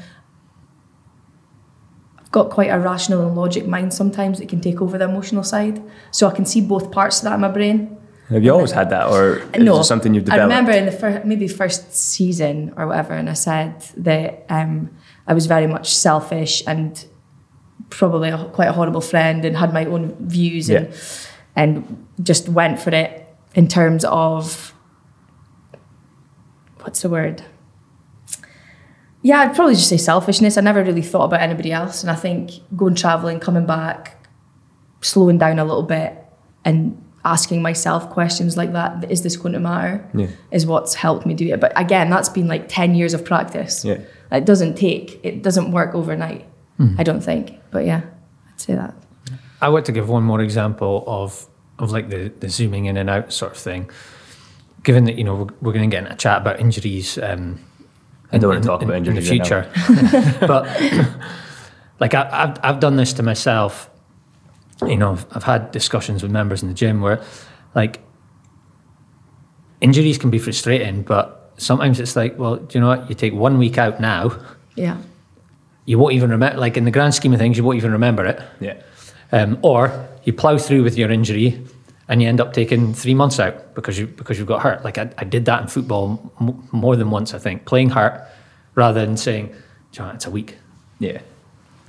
got 2.30 2.50
quite 2.50 2.68
a 2.68 2.78
rational 2.78 3.26
and 3.26 3.36
logic 3.36 3.66
mind 3.66 3.94
sometimes 3.94 4.38
that 4.38 4.48
can 4.48 4.60
take 4.60 4.82
over 4.82 4.98
the 4.98 5.04
emotional 5.04 5.42
side. 5.42 5.82
So 6.10 6.28
I 6.28 6.34
can 6.34 6.44
see 6.44 6.60
both 6.60 6.90
parts 6.90 7.18
of 7.18 7.24
that 7.24 7.34
in 7.34 7.40
my 7.40 7.48
brain. 7.48 7.96
Have 8.28 8.44
you 8.44 8.52
always 8.52 8.72
had 8.72 8.90
that, 8.90 9.08
or 9.08 9.38
is 9.54 9.62
no, 9.62 9.80
it 9.80 9.84
something 9.84 10.12
you've 10.12 10.26
developed? 10.26 10.52
I 10.52 10.56
remember 10.58 10.72
in 10.72 10.84
the 10.84 10.92
first, 10.92 11.24
maybe 11.24 11.48
first 11.48 11.94
season 11.94 12.74
or 12.76 12.86
whatever, 12.86 13.14
and 13.14 13.30
I 13.30 13.32
said 13.32 13.80
that 13.96 14.44
um, 14.50 14.90
I 15.26 15.32
was 15.32 15.46
very 15.46 15.66
much 15.66 15.94
selfish 15.94 16.62
and 16.66 17.02
probably 17.88 18.28
a, 18.28 18.44
quite 18.52 18.68
a 18.68 18.72
horrible 18.72 19.00
friend, 19.00 19.46
and 19.46 19.56
had 19.56 19.72
my 19.72 19.86
own 19.86 20.14
views 20.20 20.68
and 20.68 20.92
and 21.56 22.06
just 22.22 22.50
went 22.50 22.78
for 22.78 22.90
it 22.90 23.34
in 23.54 23.66
terms 23.66 24.04
of 24.04 24.74
what's 26.80 27.00
the 27.00 27.08
word? 27.08 27.42
Yeah, 29.22 29.40
I'd 29.40 29.54
probably 29.54 29.74
just 29.74 29.88
say 29.88 29.96
selfishness. 29.96 30.56
I 30.56 30.60
never 30.60 30.82
really 30.84 31.02
thought 31.02 31.24
about 31.24 31.40
anybody 31.40 31.72
else, 31.72 32.02
and 32.02 32.10
I 32.10 32.14
think 32.14 32.52
going 32.76 32.94
traveling, 32.94 33.40
coming 33.40 33.66
back, 33.66 34.26
slowing 35.00 35.38
down 35.38 35.58
a 35.58 35.64
little 35.64 35.82
bit, 35.82 36.14
and 36.64 37.02
asking 37.24 37.60
myself 37.60 38.08
questions 38.10 38.56
like 38.56 38.72
that 38.72 39.10
is 39.10 39.22
this 39.22 39.36
going 39.36 39.52
to 39.52 39.58
matter 39.60 40.08
Yeah. 40.14 40.28
is 40.52 40.64
what's 40.66 40.94
helped 40.94 41.26
me 41.26 41.34
do 41.34 41.52
it 41.52 41.60
but 41.60 41.72
again 41.76 42.08
that's 42.10 42.28
been 42.28 42.46
like 42.46 42.68
10 42.68 42.94
years 42.94 43.12
of 43.12 43.24
practice 43.24 43.84
Yeah. 43.84 43.98
it 44.30 44.46
doesn't 44.46 44.76
take 44.76 45.20
it 45.24 45.42
doesn't 45.42 45.72
work 45.72 45.94
overnight 45.96 46.46
i 46.96 47.02
don't 47.02 47.20
think 47.20 47.58
but 47.72 47.84
yeah 47.84 48.02
i'd 48.48 48.60
say 48.60 48.74
that 48.76 48.94
I 49.60 49.68
want 49.68 49.84
to 49.86 49.92
give 49.92 50.08
one 50.08 50.22
more 50.22 50.40
example 50.40 51.02
of 51.08 51.44
of 51.80 51.90
like 51.90 52.08
the, 52.08 52.28
the 52.38 52.48
zooming 52.48 52.84
in 52.86 52.96
and 52.96 53.10
out 53.10 53.32
sort 53.32 53.52
of 53.52 53.58
thing. 53.58 53.90
Given 54.84 55.04
that 55.04 55.16
you 55.18 55.24
know 55.24 55.34
we're, 55.34 55.54
we're 55.60 55.72
going 55.72 55.90
to 55.90 55.94
get 55.94 56.06
in 56.06 56.12
a 56.12 56.16
chat 56.16 56.40
about 56.42 56.60
injuries. 56.60 57.18
Um, 57.18 57.58
I 58.32 58.38
don't 58.38 58.44
in- 58.44 58.48
want 58.56 58.62
to 58.62 58.66
talk 58.68 58.82
in- 58.82 58.88
about 58.88 58.96
in 58.98 59.04
the 59.04 59.10
injuries 59.10 59.30
right 59.30 59.66
future, 59.66 60.36
but 60.46 60.66
like 62.00 62.14
I, 62.14 62.28
I've 62.32 62.58
I've 62.62 62.80
done 62.80 62.96
this 62.96 63.12
to 63.14 63.22
myself. 63.22 63.90
You 64.86 64.96
know, 64.96 65.12
I've, 65.12 65.26
I've 65.32 65.44
had 65.44 65.70
discussions 65.72 66.22
with 66.22 66.30
members 66.30 66.62
in 66.62 66.68
the 66.68 66.74
gym 66.74 67.00
where, 67.00 67.20
like, 67.74 68.00
injuries 69.80 70.18
can 70.18 70.30
be 70.30 70.38
frustrating, 70.38 71.02
but 71.02 71.52
sometimes 71.56 71.98
it's 71.98 72.14
like, 72.14 72.38
well, 72.38 72.56
do 72.56 72.78
you 72.78 72.80
know 72.80 72.88
what? 72.88 73.08
You 73.08 73.16
take 73.16 73.34
one 73.34 73.58
week 73.58 73.76
out 73.78 74.00
now. 74.00 74.38
yeah 74.76 74.98
you 75.88 75.98
won't 75.98 76.12
even 76.12 76.28
remember. 76.30 76.60
Like 76.60 76.76
in 76.76 76.84
the 76.84 76.90
grand 76.90 77.14
scheme 77.14 77.32
of 77.32 77.38
things, 77.38 77.56
you 77.56 77.64
won't 77.64 77.78
even 77.78 77.92
remember 77.92 78.26
it. 78.26 78.42
Yeah. 78.60 78.74
Um, 79.32 79.58
or 79.62 80.06
you 80.24 80.34
plow 80.34 80.58
through 80.58 80.82
with 80.84 80.98
your 80.98 81.10
injury 81.10 81.64
and 82.08 82.22
you 82.22 82.28
end 82.28 82.40
up 82.40 82.52
taking 82.52 82.94
three 82.94 83.14
months 83.14 83.38
out 83.38 83.74
because 83.74 83.98
you 83.98 84.06
because 84.06 84.38
you've 84.38 84.48
got 84.48 84.62
hurt. 84.62 84.84
Like 84.84 84.98
I, 84.98 85.10
I 85.18 85.24
did 85.24 85.44
that 85.44 85.62
in 85.62 85.68
football 85.68 86.32
m- 86.40 86.68
more 86.72 86.96
than 86.96 87.10
once. 87.10 87.34
I 87.34 87.38
think 87.38 87.66
playing 87.66 87.90
hurt 87.90 88.26
rather 88.74 89.04
than 89.04 89.16
saying, 89.16 89.46
"Do 89.48 89.52
you 89.52 89.98
know 90.00 90.06
what, 90.06 90.14
it's 90.16 90.26
a 90.26 90.30
week. 90.30 90.56
Yeah. 90.98 91.20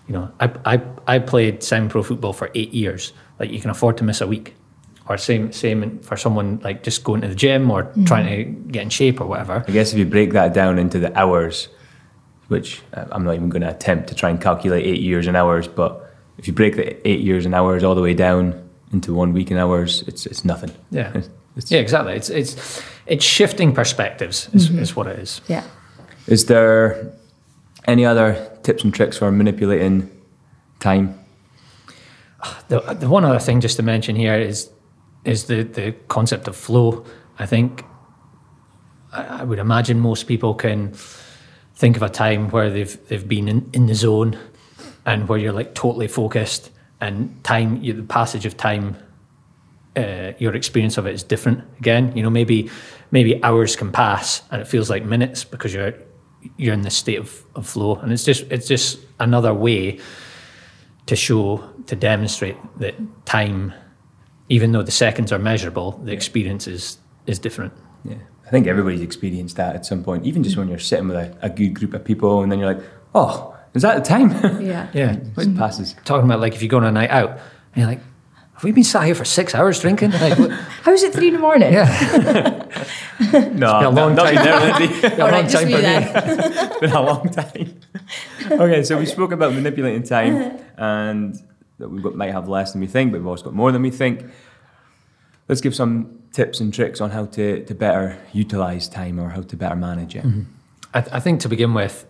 You 0.08 0.13
know, 0.13 0.32
I, 0.39 0.51
I 0.65 0.82
I 1.08 1.19
played 1.19 1.63
semi-pro 1.63 2.03
football 2.03 2.34
for 2.34 2.51
eight 2.55 2.73
years. 2.73 3.13
Like 3.39 3.51
you 3.51 3.62
can 3.62 3.69
afford 3.69 3.97
to 3.97 4.03
miss 4.03 4.21
a 4.21 4.27
week, 4.27 4.55
or 5.08 5.17
same 5.17 5.51
same 5.53 5.99
for 5.99 6.17
someone 6.17 6.60
like 6.63 6.84
just 6.84 7.03
going 7.03 7.21
to 7.21 7.27
the 7.27 7.36
gym 7.36 7.71
or 7.71 7.91
trying 8.05 8.27
to 8.27 8.43
get 8.43 8.84
in 8.84 8.89
shape 8.89 9.21
or 9.21 9.27
whatever. 9.27 9.63
I 9.67 9.71
guess 9.71 9.93
if 9.93 9.99
you 9.99 10.05
break 10.05 10.34
that 10.34 10.53
down 10.53 10.79
into 10.79 10.99
the 10.99 11.17
hours, 11.17 11.69
which 12.47 12.82
uh, 12.93 13.05
I'm 13.12 13.23
not 13.23 13.36
even 13.36 13.49
going 13.49 13.62
to 13.62 13.69
attempt 13.69 14.10
to 14.10 14.15
try 14.15 14.29
and 14.29 14.41
calculate 14.41 14.86
eight 14.86 15.01
years 15.01 15.27
in 15.27 15.36
hours, 15.36 15.67
but 15.67 16.13
if 16.38 16.47
you 16.47 16.53
break 16.53 16.75
the 16.75 17.08
eight 17.08 17.21
years 17.21 17.45
in 17.45 17.53
hours 17.53 17.84
all 17.84 17.95
the 17.95 18.01
way 18.01 18.13
down 18.13 18.68
into 18.91 19.13
one 19.13 19.34
week 19.34 19.52
in 19.52 19.58
hours, 19.58 20.04
it's 20.08 20.25
it's 20.25 20.43
nothing. 20.43 20.71
Yeah, 20.91 21.10
It's- 21.56 21.71
yeah, 21.71 21.80
exactly. 21.80 22.13
It's 22.13 22.30
it's 22.30 22.82
it's 23.06 23.25
shifting 23.25 23.73
perspectives 23.73 24.49
is, 24.54 24.69
mm-hmm. 24.69 24.80
is 24.80 24.95
what 24.95 25.08
it 25.08 25.19
is. 25.19 25.41
Yeah. 25.47 25.63
Is 26.28 26.45
there 26.45 27.12
any 27.86 28.06
other 28.06 28.52
tips 28.63 28.84
and 28.84 28.93
tricks 28.93 29.17
for 29.17 29.32
manipulating 29.32 30.10
time? 30.80 31.19
The, 32.69 32.80
the 32.93 33.10
one 33.10 33.25
other 33.25 33.39
thing 33.39 33.62
just 33.62 33.78
to 33.78 33.84
mention 33.84 34.15
here 34.15 34.36
is 34.36 34.69
is 35.25 35.45
the, 35.45 35.63
the 35.63 35.91
concept 36.08 36.47
of 36.47 36.56
flow. 36.56 37.04
I 37.38 37.45
think 37.45 37.84
I, 39.12 39.41
I 39.41 39.43
would 39.43 39.60
imagine 39.60 39.99
most 39.99 40.28
people 40.28 40.54
can 40.54 40.93
think 41.75 41.97
of 41.97 42.04
a 42.04 42.10
time 42.10 42.49
where 42.52 42.69
they've 42.69 43.08
they've 43.08 43.28
been 43.28 43.47
in, 43.47 43.69
in 43.73 43.88
the 43.88 43.95
zone 43.95 44.38
and 45.06 45.28
where 45.28 45.39
you're 45.39 45.54
like 45.54 45.75
totally 45.75 46.08
focused 46.08 46.71
and 47.01 47.43
time 47.43 47.81
you, 47.81 47.93
the 47.93 48.03
passage 48.03 48.45
of 48.45 48.57
time 48.57 48.97
uh, 49.95 50.33
your 50.38 50.55
experience 50.55 50.97
of 50.97 51.05
it 51.05 51.13
is 51.13 51.23
different 51.23 51.63
again. 51.79 52.15
You 52.15 52.23
know 52.23 52.29
maybe 52.29 52.69
maybe 53.12 53.43
hours 53.43 53.75
can 53.75 53.91
pass 53.91 54.43
and 54.51 54.62
it 54.62 54.67
feels 54.67 54.89
like 54.89 55.03
minutes 55.03 55.43
because 55.43 55.73
you're 55.73 55.93
you're 56.57 56.73
in 56.73 56.81
this 56.81 56.95
state 56.95 57.19
of, 57.19 57.43
of 57.55 57.67
flow. 57.67 57.95
And 57.95 58.12
it's 58.12 58.23
just 58.23 58.43
it's 58.51 58.67
just 58.67 58.99
another 59.19 59.53
way 59.53 59.99
to 61.05 61.15
show 61.15 61.63
to 61.88 61.95
demonstrate 61.95 62.55
that 62.77 62.95
time 63.25 63.73
even 64.47 64.71
though 64.71 64.83
the 64.83 64.91
seconds 64.91 65.31
are 65.31 65.39
measurable 65.39 65.91
the 66.03 66.12
experience 66.12 66.67
is 66.67 66.97
is 67.25 67.39
different. 67.39 67.73
Yeah, 68.05 68.17
I 68.45 68.49
think 68.49 68.67
everybody's 68.67 69.01
experienced 69.01 69.57
that 69.57 69.75
at 69.75 69.85
some 69.85 70.03
point. 70.03 70.25
Even 70.25 70.43
just 70.43 70.57
when 70.57 70.67
you're 70.67 70.79
sitting 70.79 71.07
with 71.07 71.17
a, 71.17 71.38
a 71.41 71.49
good 71.49 71.73
group 71.73 71.93
of 71.93 72.03
people, 72.03 72.41
and 72.41 72.51
then 72.51 72.59
you're 72.59 72.73
like, 72.73 72.83
"Oh, 73.13 73.55
is 73.73 73.82
that 73.82 73.95
the 73.95 74.08
time?" 74.08 74.32
Yeah. 74.62 74.88
yeah 74.93 75.17
it 75.38 75.58
passes. 75.58 75.95
talking 76.05 76.25
about 76.25 76.39
like 76.39 76.55
if 76.55 76.62
you 76.62 76.67
go 76.69 76.77
on 76.77 76.86
a 76.86 76.91
night 76.91 77.10
out 77.10 77.32
and 77.32 77.39
you're 77.75 77.88
like 77.88 78.01
have 78.53 78.63
we 78.65 78.71
been 78.73 78.84
sat 78.84 79.05
here 79.05 79.15
for 79.15 79.23
six 79.23 79.55
hours 79.55 79.79
drinking 79.79 80.12
like 80.12 80.38
How 80.84 80.91
is 80.91 81.03
it 81.03 81.13
three 81.13 81.27
in 81.27 81.34
the 81.34 81.39
morning? 81.39 81.71
yeah 81.71 81.88
No, 83.53 83.79
been 83.79 83.86
a 83.86 83.89
long 83.89 84.15
not, 84.15 84.25
time. 84.25 84.36
not 84.36 84.43
there, 84.43 84.79
Lindsay. 84.79 85.08
a 85.08 85.17
long 85.17 85.32
right, 85.32 85.49
time 85.49 85.69
for 85.69 85.77
me. 85.77 86.65
it's 86.65 86.79
been 86.79 86.91
a 86.91 87.01
long 87.01 87.29
time. 87.29 87.79
okay, 88.51 88.84
so 88.84 88.97
we 88.97 89.05
spoke 89.05 89.32
about 89.32 89.53
manipulating 89.53 90.03
time 90.03 90.60
and 90.77 91.36
that 91.79 91.89
we 91.89 92.01
might 92.12 92.32
have 92.32 92.47
less 92.47 92.71
than 92.73 92.82
we 92.82 92.88
think, 92.88 93.12
but 93.12 93.19
we've 93.19 93.27
also 93.27 93.45
got 93.45 93.53
more 93.53 93.71
than 93.71 93.82
we 93.82 93.91
think. 93.91 94.25
Let's 95.47 95.62
give 95.62 95.73
some 95.75 96.19
tips 96.34 96.60
and 96.60 96.73
tricks 96.73 97.01
on 97.01 97.10
how 97.12 97.25
to, 97.25 97.63
to 97.63 97.75
better 97.75 98.17
utilize 98.34 98.88
time 98.88 99.19
or 99.19 99.29
how 99.29 99.41
to 99.41 99.55
better 99.55 99.75
manage 99.75 100.15
it. 100.15 100.23
Mm-hmm. 100.23 100.43
I, 100.93 101.05
I 101.13 101.19
think 101.19 101.39
to 101.41 101.49
begin 101.49 101.73
with 101.73 102.05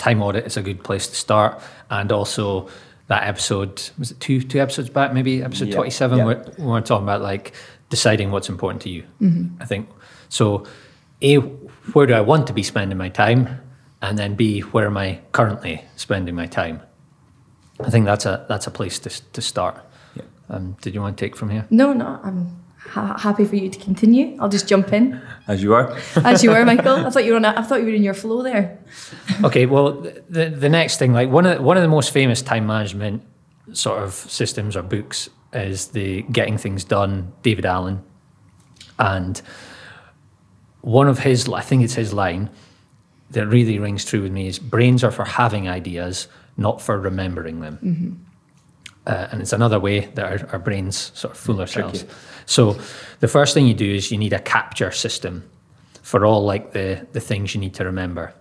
time 0.00 0.22
audit 0.22 0.46
is 0.46 0.56
a 0.56 0.62
good 0.62 0.82
place 0.82 1.06
to 1.06 1.14
start 1.14 1.52
and 1.90 2.10
also 2.10 2.68
that 3.08 3.22
episode 3.28 3.72
was 3.98 4.10
it 4.12 4.18
two 4.20 4.40
two 4.42 4.60
episodes 4.60 4.88
back 4.88 5.12
maybe? 5.12 5.42
Episode 5.42 5.68
Yeah, 5.68 5.76
27 5.76 6.18
yeah. 6.18 6.24
where 6.24 6.38
we 6.58 6.64
we're 6.64 6.80
talking 6.80 7.04
about 7.04 7.20
like 7.22 7.52
deciding 7.90 8.30
what's 8.32 8.48
important 8.48 8.80
to 8.82 8.88
you 8.88 9.02
i 9.60 9.64
think. 9.66 9.88
So 10.28 10.64
a 11.22 11.36
where 11.92 12.06
do 12.06 12.14
i 12.14 12.20
want 12.32 12.46
to 12.46 12.52
be 12.52 12.62
spending 12.62 12.98
my 12.98 13.10
time? 13.10 13.42
And 14.02 14.16
then 14.16 14.34
b 14.40 14.60
where 14.72 14.86
am 14.86 14.96
i 14.96 15.18
currently 15.32 15.84
spending 15.96 16.34
my 16.34 16.46
time? 16.46 16.80
I 17.86 17.90
think 17.90 18.04
that's 18.06 18.26
a 18.26 18.46
that's 18.48 18.66
a 18.66 18.70
place 18.70 18.98
to, 19.04 19.10
to 19.32 19.40
start. 19.42 19.76
Yeah. 20.14 20.22
um, 20.48 20.76
did 20.82 20.94
you 20.94 21.02
want 21.02 21.18
to 21.18 21.24
take 21.24 21.36
from 21.36 21.50
here? 21.50 21.64
No, 21.70 21.92
no, 21.92 22.20
I'm 22.22 22.38
ha- 22.88 23.16
happy 23.18 23.44
for 23.44 23.56
you 23.56 23.68
to 23.68 23.78
continue. 23.78 24.36
I'll 24.40 24.48
just 24.48 24.68
jump 24.68 24.92
in 24.92 25.20
As 25.48 25.62
you 25.62 25.74
are. 25.74 25.96
as 26.24 26.44
you 26.44 26.50
were, 26.50 26.64
Michael. 26.64 27.06
I 27.06 27.10
thought 27.10 27.24
you 27.24 27.32
were 27.32 27.36
on. 27.36 27.44
A, 27.44 27.54
I 27.56 27.62
thought 27.62 27.80
you 27.80 27.86
were 27.86 27.94
in 27.94 28.04
your 28.04 28.14
flow 28.14 28.42
there. 28.42 28.78
okay, 29.44 29.66
well, 29.66 30.00
the 30.28 30.48
the 30.48 30.68
next 30.68 30.98
thing, 30.98 31.12
like 31.12 31.28
one 31.28 31.44
of 31.44 31.58
the, 31.58 31.62
one 31.62 31.76
of 31.76 31.82
the 31.82 31.88
most 31.88 32.12
famous 32.12 32.40
time 32.40 32.66
management 32.66 33.24
sort 33.72 34.02
of 34.02 34.12
systems 34.12 34.76
or 34.76 34.82
books 34.82 35.28
is 35.52 35.88
the 35.88 36.22
Getting 36.22 36.56
Things 36.56 36.84
Done, 36.84 37.32
David 37.42 37.66
Allen, 37.66 38.00
and 38.98 39.42
one 40.82 41.08
of 41.08 41.18
his, 41.18 41.48
I 41.48 41.62
think 41.62 41.82
it's 41.82 41.94
his 41.94 42.12
line 42.12 42.48
that 43.30 43.46
really 43.46 43.78
rings 43.78 44.04
true 44.04 44.22
with 44.22 44.32
me 44.32 44.46
is 44.46 44.58
brains 44.58 45.02
are 45.02 45.10
for 45.10 45.24
having 45.24 45.68
ideas, 45.68 46.28
not 46.56 46.80
for 46.80 46.98
remembering 46.98 47.60
them. 47.60 47.78
Mm-hmm. 47.82 48.29
Uh, 49.06 49.28
and 49.32 49.40
it's 49.40 49.52
another 49.52 49.80
way 49.80 50.00
that 50.14 50.24
our, 50.24 50.48
our 50.52 50.58
brains 50.58 51.10
sort 51.14 51.32
of 51.32 51.40
fool 51.40 51.60
ourselves. 51.60 52.04
So 52.46 52.76
the 53.20 53.28
first 53.28 53.54
thing 53.54 53.66
you 53.66 53.74
do 53.74 53.90
is 53.94 54.10
you 54.10 54.18
need 54.18 54.32
a 54.32 54.38
capture 54.38 54.90
system 54.90 55.48
for 56.02 56.26
all 56.26 56.44
like 56.44 56.72
the 56.72 57.06
the 57.12 57.20
things 57.20 57.54
you 57.54 57.60
need 57.60 57.74
to 57.74 57.84
remember. 57.84 58.34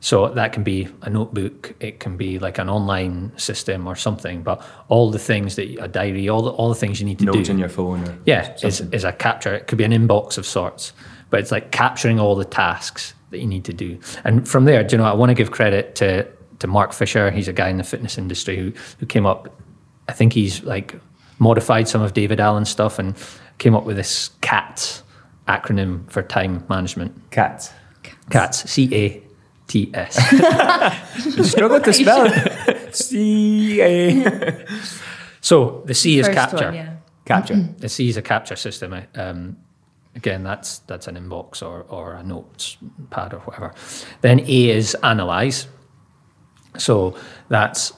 So 0.00 0.28
that 0.28 0.52
can 0.54 0.62
be 0.62 0.88
a 1.02 1.10
notebook, 1.10 1.74
it 1.78 2.00
can 2.00 2.16
be 2.16 2.38
like 2.38 2.56
an 2.56 2.70
online 2.70 3.32
system 3.36 3.86
or 3.86 3.94
something, 3.94 4.42
but 4.42 4.64
all 4.88 5.10
the 5.10 5.18
things 5.18 5.56
that 5.56 5.68
a 5.78 5.88
diary, 5.88 6.28
all 6.28 6.40
the, 6.42 6.50
all 6.50 6.70
the 6.70 6.74
things 6.74 7.00
you 7.00 7.06
need 7.06 7.18
to 7.18 7.26
Notes 7.26 7.34
do. 7.34 7.40
Notes 7.40 7.48
in 7.50 7.58
your 7.58 7.68
phone 7.68 8.08
or 8.08 8.18
Yeah, 8.24 8.56
is, 8.62 8.80
is 8.80 9.04
a 9.04 9.12
capture. 9.12 9.54
It 9.54 9.66
could 9.66 9.76
be 9.76 9.84
an 9.84 9.92
inbox 9.92 10.38
of 10.38 10.46
sorts, 10.46 10.94
but 11.28 11.40
it's 11.40 11.52
like 11.52 11.70
capturing 11.70 12.18
all 12.18 12.34
the 12.34 12.46
tasks 12.46 13.12
that 13.28 13.40
you 13.40 13.46
need 13.46 13.64
to 13.64 13.74
do. 13.74 13.98
And 14.24 14.48
from 14.48 14.64
there, 14.64 14.82
do 14.82 14.96
you 14.96 14.98
know, 15.02 15.04
I 15.04 15.12
want 15.12 15.30
to 15.30 15.34
give 15.34 15.50
credit 15.50 15.94
to 15.96 16.26
to 16.60 16.66
Mark 16.66 16.92
Fisher. 16.92 17.30
He's 17.30 17.48
a 17.48 17.52
guy 17.52 17.68
in 17.68 17.76
the 17.76 17.84
fitness 17.84 18.16
industry 18.16 18.56
who 18.56 18.72
who 18.98 19.06
came 19.06 19.26
up. 19.26 19.54
I 20.10 20.12
think 20.12 20.32
he's 20.32 20.62
like 20.64 20.96
modified 21.38 21.86
some 21.88 22.02
of 22.02 22.14
David 22.14 22.40
Allen's 22.40 22.68
stuff 22.68 22.98
and 22.98 23.14
came 23.58 23.76
up 23.76 23.84
with 23.84 23.96
this 23.96 24.30
CAT 24.40 25.02
acronym 25.46 26.10
for 26.10 26.22
time 26.22 26.64
management. 26.68 27.30
CAT. 27.30 27.72
CATS, 28.30 28.68
C 28.68 28.92
A 28.94 29.22
T 29.68 29.90
S. 29.94 30.18
You 31.36 31.44
struggle 31.44 31.80
to 31.80 31.92
spell 31.92 32.26
it. 32.26 32.94
C 32.96 33.80
A. 33.80 34.66
So 35.40 35.82
the 35.86 35.94
C 35.94 36.18
is 36.18 36.26
First 36.26 36.38
capture. 36.38 36.64
one, 36.66 36.74
yeah. 36.74 36.96
Capture. 37.24 37.56
The 37.78 37.88
C 37.88 38.08
is 38.08 38.16
a 38.16 38.22
capture 38.22 38.56
system. 38.56 38.94
Um, 39.14 39.56
again, 40.16 40.42
that's 40.42 40.80
that's 40.80 41.06
an 41.06 41.16
inbox 41.16 41.62
or, 41.62 41.82
or 41.88 42.14
a 42.14 42.22
notes 42.24 42.76
pad 43.10 43.32
or 43.32 43.38
whatever. 43.40 43.72
Then 44.22 44.40
A 44.40 44.70
is 44.70 44.96
analyze. 45.04 45.68
So 46.78 47.16
that's 47.48 47.92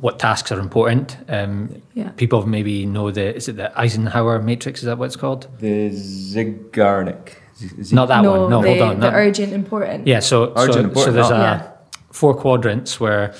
what 0.00 0.18
tasks 0.18 0.50
are 0.52 0.58
important. 0.60 1.16
Um, 1.28 1.82
Yeah. 1.94 2.10
People 2.16 2.46
maybe 2.46 2.86
know 2.86 3.10
the 3.10 3.34
is 3.36 3.48
it 3.48 3.56
the 3.56 3.68
Eisenhower 3.78 4.40
matrix? 4.42 4.80
Is 4.80 4.86
that 4.86 4.98
what 4.98 5.06
it's 5.06 5.16
called? 5.16 5.46
The 5.60 5.90
Zeigarnik. 5.90 7.28
Z- 7.58 7.94
Not 7.94 8.08
that 8.08 8.22
no, 8.22 8.30
one. 8.42 8.50
No, 8.50 8.62
the, 8.62 8.68
hold 8.68 8.80
on. 8.82 9.00
the 9.00 9.10
That- 9.10 9.14
urgent, 9.14 9.52
important. 9.52 10.06
Yeah, 10.06 10.20
so 10.20 10.46
so, 10.54 10.60
Urgent, 10.62 10.74
so 10.74 10.80
important, 10.80 11.14
there's 11.14 11.30
oh. 11.30 11.34
a 11.36 11.38
Yeah. 11.38 11.62
four 12.12 12.34
quadrants 12.34 13.00
where 13.00 13.34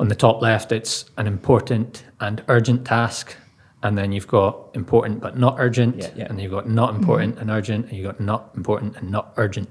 on 0.00 0.08
the 0.08 0.14
top 0.16 0.40
left 0.42 0.72
it's 0.72 1.04
an 1.16 1.26
important 1.26 2.04
and 2.20 2.42
urgent 2.48 2.84
task, 2.84 3.36
and 3.82 3.96
then 3.98 4.12
you've 4.12 4.26
got 4.28 4.56
important 4.74 5.20
but 5.20 5.36
not 5.38 5.56
urgent, 5.58 5.96
Yeah, 5.96 6.08
yeah. 6.16 6.24
and 6.28 6.36
then 6.38 6.42
you've 6.44 6.52
got 6.52 6.68
not 6.68 6.94
important 6.94 7.38
and 7.38 7.50
urgent, 7.50 7.86
and 7.88 7.96
you've 7.96 8.06
got 8.06 8.20
not 8.20 8.50
important 8.56 8.96
and 8.96 9.10
not 9.10 9.32
urgent. 9.36 9.68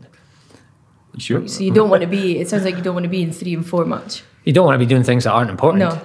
Sure? 1.18 1.48
So 1.48 1.64
you 1.64 1.72
don't 1.74 1.90
want 1.90 2.02
to 2.02 2.08
be. 2.08 2.40
It 2.40 2.48
sounds 2.50 2.64
like 2.64 2.76
you 2.78 2.82
don't 2.84 2.94
want 2.94 3.04
to 3.06 3.10
be 3.10 3.22
in 3.24 3.32
three 3.34 3.54
and 3.54 3.66
four 3.66 3.84
much. 3.86 4.24
You 4.46 4.54
don't 4.54 4.66
want 4.66 4.76
to 4.76 4.80
be 4.80 4.86
doing 4.90 5.04
things 5.04 5.24
that 5.26 5.32
aren't 5.32 5.50
important. 5.50 5.80
No. 5.80 6.02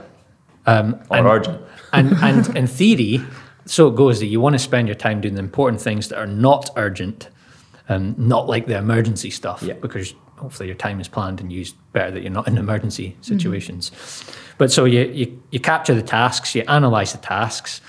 Um, 0.66 0.94
Or 1.10 1.16
and, 1.18 1.26
urgent. 1.26 1.62
and 1.92 2.12
and 2.22 2.56
in 2.56 2.66
theory, 2.66 3.20
so 3.66 3.88
it 3.88 3.96
goes 3.96 4.18
that 4.20 4.26
you 4.26 4.40
want 4.40 4.54
to 4.54 4.58
spend 4.58 4.88
your 4.88 4.94
time 4.96 5.20
doing 5.20 5.34
the 5.34 5.40
important 5.40 5.80
things 5.80 6.08
that 6.08 6.18
are 6.18 6.26
not 6.26 6.70
urgent, 6.76 7.28
um, 7.88 8.14
not 8.18 8.48
like 8.48 8.66
the 8.66 8.76
emergency 8.76 9.30
stuff, 9.30 9.62
Yeah. 9.62 9.74
because 9.80 10.14
hopefully 10.36 10.68
your 10.68 10.76
time 10.76 11.00
is 11.00 11.08
planned 11.08 11.40
and 11.40 11.52
used 11.52 11.76
better 11.92 12.10
that 12.10 12.22
you're 12.22 12.32
not 12.32 12.48
in 12.48 12.58
emergency 12.58 13.16
situations. 13.20 13.92
But 14.58 14.72
so 14.72 14.84
you, 14.84 15.02
you 15.12 15.42
you 15.50 15.60
capture 15.60 15.94
the 15.94 16.02
tasks, 16.02 16.54
you 16.54 16.64
analyze 16.68 17.12
the 17.12 17.18
tasks, 17.18 17.80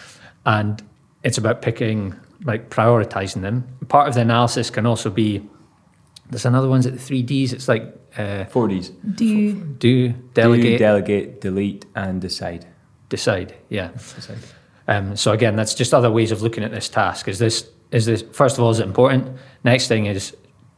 and 0.45 0.81
it's 1.23 1.37
about 1.37 1.61
picking 1.61 2.13
like 2.43 2.69
prioritizing 2.69 3.41
them. 3.41 3.67
Part 3.87 4.07
of 4.07 4.13
the 4.13 4.21
analysis 4.21 4.69
can 4.69 4.85
also 4.85 5.09
be 5.09 5.41
there's 6.29 6.45
another 6.45 6.67
one's 6.69 6.85
at 6.85 6.93
the 6.93 6.99
three 6.99 7.21
Ds. 7.23 7.53
It's 7.53 7.67
like 7.67 8.04
uh, 8.17 8.45
Four 8.45 8.67
Ds. 8.67 8.89
Do 8.89 9.25
you? 9.25 9.53
do, 9.53 10.09
delegate, 10.33 10.73
Do, 10.73 10.77
delegate, 10.77 11.41
delete, 11.41 11.85
and 11.95 12.21
decide. 12.21 12.65
decide. 13.09 13.55
Yeah. 13.69 13.89
Decide. 13.93 14.37
Um, 14.87 15.15
so 15.15 15.31
again, 15.31 15.55
that's 15.55 15.73
just 15.73 15.93
other 15.93 16.11
ways 16.11 16.31
of 16.31 16.41
looking 16.41 16.63
at 16.63 16.71
this 16.71 16.89
task. 16.89 17.27
Is 17.27 17.39
this 17.39 17.69
is 17.91 18.05
this 18.05 18.23
first 18.33 18.57
of 18.57 18.63
all 18.63 18.69
is 18.71 18.79
it 18.79 18.85
important? 18.85 19.37
Next 19.63 19.87
thing 19.87 20.05
is 20.05 20.35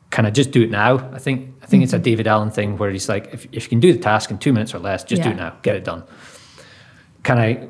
can 0.10 0.26
I 0.26 0.30
just 0.30 0.52
do 0.52 0.64
it 0.64 0.70
now? 0.70 0.98
I 1.14 1.20
think 1.20 1.56
I 1.62 1.66
think 1.66 1.84
it's 1.84 1.94
a 1.94 2.00
David 2.00 2.28
Allen 2.28 2.50
thing 2.50 2.78
where 2.78 2.90
he's 2.90 3.10
like, 3.10 3.34
if, 3.34 3.46
if 3.52 3.64
you 3.64 3.70
can 3.70 3.80
do 3.80 3.92
the 3.92 4.00
task 4.00 4.32
in 4.32 4.38
two 4.38 4.54
minutes 4.54 4.74
or 4.74 4.80
less, 4.80 5.04
just 5.04 5.22
do 5.22 5.30
it 5.30 5.36
now, 5.36 5.58
get 5.62 5.76
it 5.76 5.84
done. 5.84 6.04
Can 7.24 7.38
I, 7.38 7.68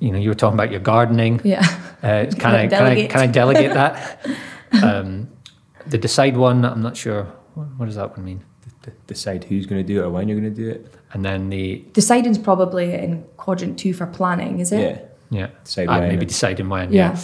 you 0.00 0.10
know, 0.10 0.18
you 0.18 0.30
were 0.30 0.34
talking 0.34 0.54
about 0.54 0.70
your 0.70 0.80
gardening. 0.80 1.40
Yeah. 1.44 1.60
Uh, 2.02 2.24
can, 2.26 2.30
Can 2.30 2.54
I 2.54 2.62
I, 2.62 2.66
can 2.68 2.74
I 2.74 2.78
delegate? 2.78 3.10
can 3.10 3.20
I 3.20 3.26
delegate 3.26 3.74
that? 3.74 4.26
um, 4.82 5.28
the 5.86 5.98
decide 5.98 6.36
one, 6.36 6.64
I'm 6.64 6.80
not 6.80 6.96
sure. 6.96 7.26
What, 7.58 7.66
what 7.78 7.86
does 7.86 7.96
that 7.96 8.16
one 8.16 8.24
mean? 8.24 8.44
D- 8.84 8.92
decide 9.06 9.44
who's 9.44 9.66
going 9.66 9.84
to 9.84 9.92
do 9.94 10.00
it 10.00 10.04
or 10.04 10.10
when 10.10 10.28
you're 10.28 10.38
going 10.40 10.54
to 10.54 10.62
do 10.64 10.68
it. 10.70 10.94
And 11.12 11.24
then 11.24 11.50
the 11.50 11.84
Deciding's 11.92 12.38
probably 12.38 12.94
in 12.94 13.24
quadrant 13.36 13.78
two 13.78 13.92
for 13.92 14.06
planning, 14.06 14.60
is 14.60 14.70
it? 14.72 15.10
Yeah. 15.30 15.40
yeah, 15.40 15.46
Decide 15.64 15.88
Ah, 15.88 15.98
when 15.98 16.02
maybe 16.08 16.18
and- 16.20 16.28
deciding 16.28 16.68
when. 16.68 16.92
Yeah. 16.92 17.12
Yeah. 17.12 17.20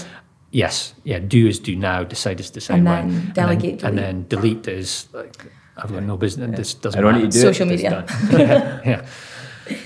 Yes. 0.51 0.95
Yeah. 1.05 1.19
Do 1.21 1.47
is 1.47 1.59
do 1.59 1.75
now. 1.77 2.03
Decide 2.05 2.41
is 2.41 2.51
decide 2.51 2.77
And 2.79 2.85
when. 2.87 3.09
then 3.11 3.33
delegate, 3.35 3.83
And 3.85 3.97
delete. 3.97 3.97
then, 3.97 4.27
delete 4.29 4.69
is 4.69 5.09
like 5.13 5.47
I've 5.77 5.93
got 5.93 6.03
no 6.05 6.17
business. 6.17 6.57
This 6.57 6.75
doesn't 6.75 6.99
I 6.99 7.03
don't 7.03 7.13
matter. 7.13 7.25
need 7.25 7.33
to 7.33 7.39
do 7.39 7.43
Social 7.53 7.71
it. 7.71 7.75
it's 7.75 7.83
media. 7.83 8.05
done. 8.07 8.81
yeah. 8.87 9.07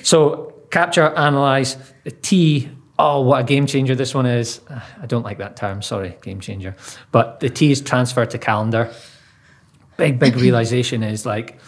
So 0.03 0.53
capture, 0.71 1.07
analyze. 1.17 1.77
The 2.05 2.11
T. 2.11 2.71
Oh, 2.99 3.21
what 3.23 3.41
a 3.41 3.45
game 3.45 3.67
changer 3.67 3.95
this 3.95 4.13
one 4.15 4.27
is. 4.27 4.61
Uh, 4.69 4.81
I 5.01 5.07
don't 5.07 5.23
like 5.23 5.39
that 5.39 5.57
term. 5.57 5.83
Sorry, 5.83 6.17
game 6.23 6.41
changer. 6.41 6.75
But 7.13 7.39
the 7.41 7.49
T 7.49 7.71
is 7.71 7.81
transfer 7.81 8.27
to 8.27 8.39
calendar. 8.39 8.91
Big, 9.99 10.19
big 10.19 10.37
realization 10.37 11.03
is 11.03 11.27
like 11.27 11.61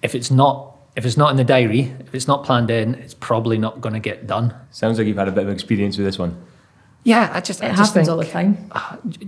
if 0.00 0.14
it's 0.14 0.30
not 0.30 0.76
if 0.96 1.04
it's 1.04 1.16
not 1.16 1.30
in 1.30 1.36
the 1.36 1.44
diary, 1.44 1.94
if 2.00 2.14
it's 2.14 2.26
not 2.26 2.44
planned 2.44 2.70
in, 2.70 2.94
it's 2.94 3.14
probably 3.14 3.58
not 3.58 3.80
going 3.80 3.92
to 3.92 4.00
get 4.00 4.26
done. 4.26 4.54
Sounds 4.70 4.98
like 4.98 5.06
you've 5.06 5.16
had 5.16 5.28
a 5.28 5.32
bit 5.32 5.44
of 5.44 5.50
experience 5.50 5.96
with 5.96 6.06
this 6.06 6.18
one. 6.18 6.40
Yeah, 7.04 7.30
I 7.32 7.40
just 7.40 7.62
It 7.62 7.66
I 7.66 7.68
just 7.76 7.94
happens 7.94 8.06
think, 8.06 8.08
all 8.08 8.16
the 8.16 8.24
time. 8.24 8.68
Ah, 8.72 8.98
do 9.06 9.18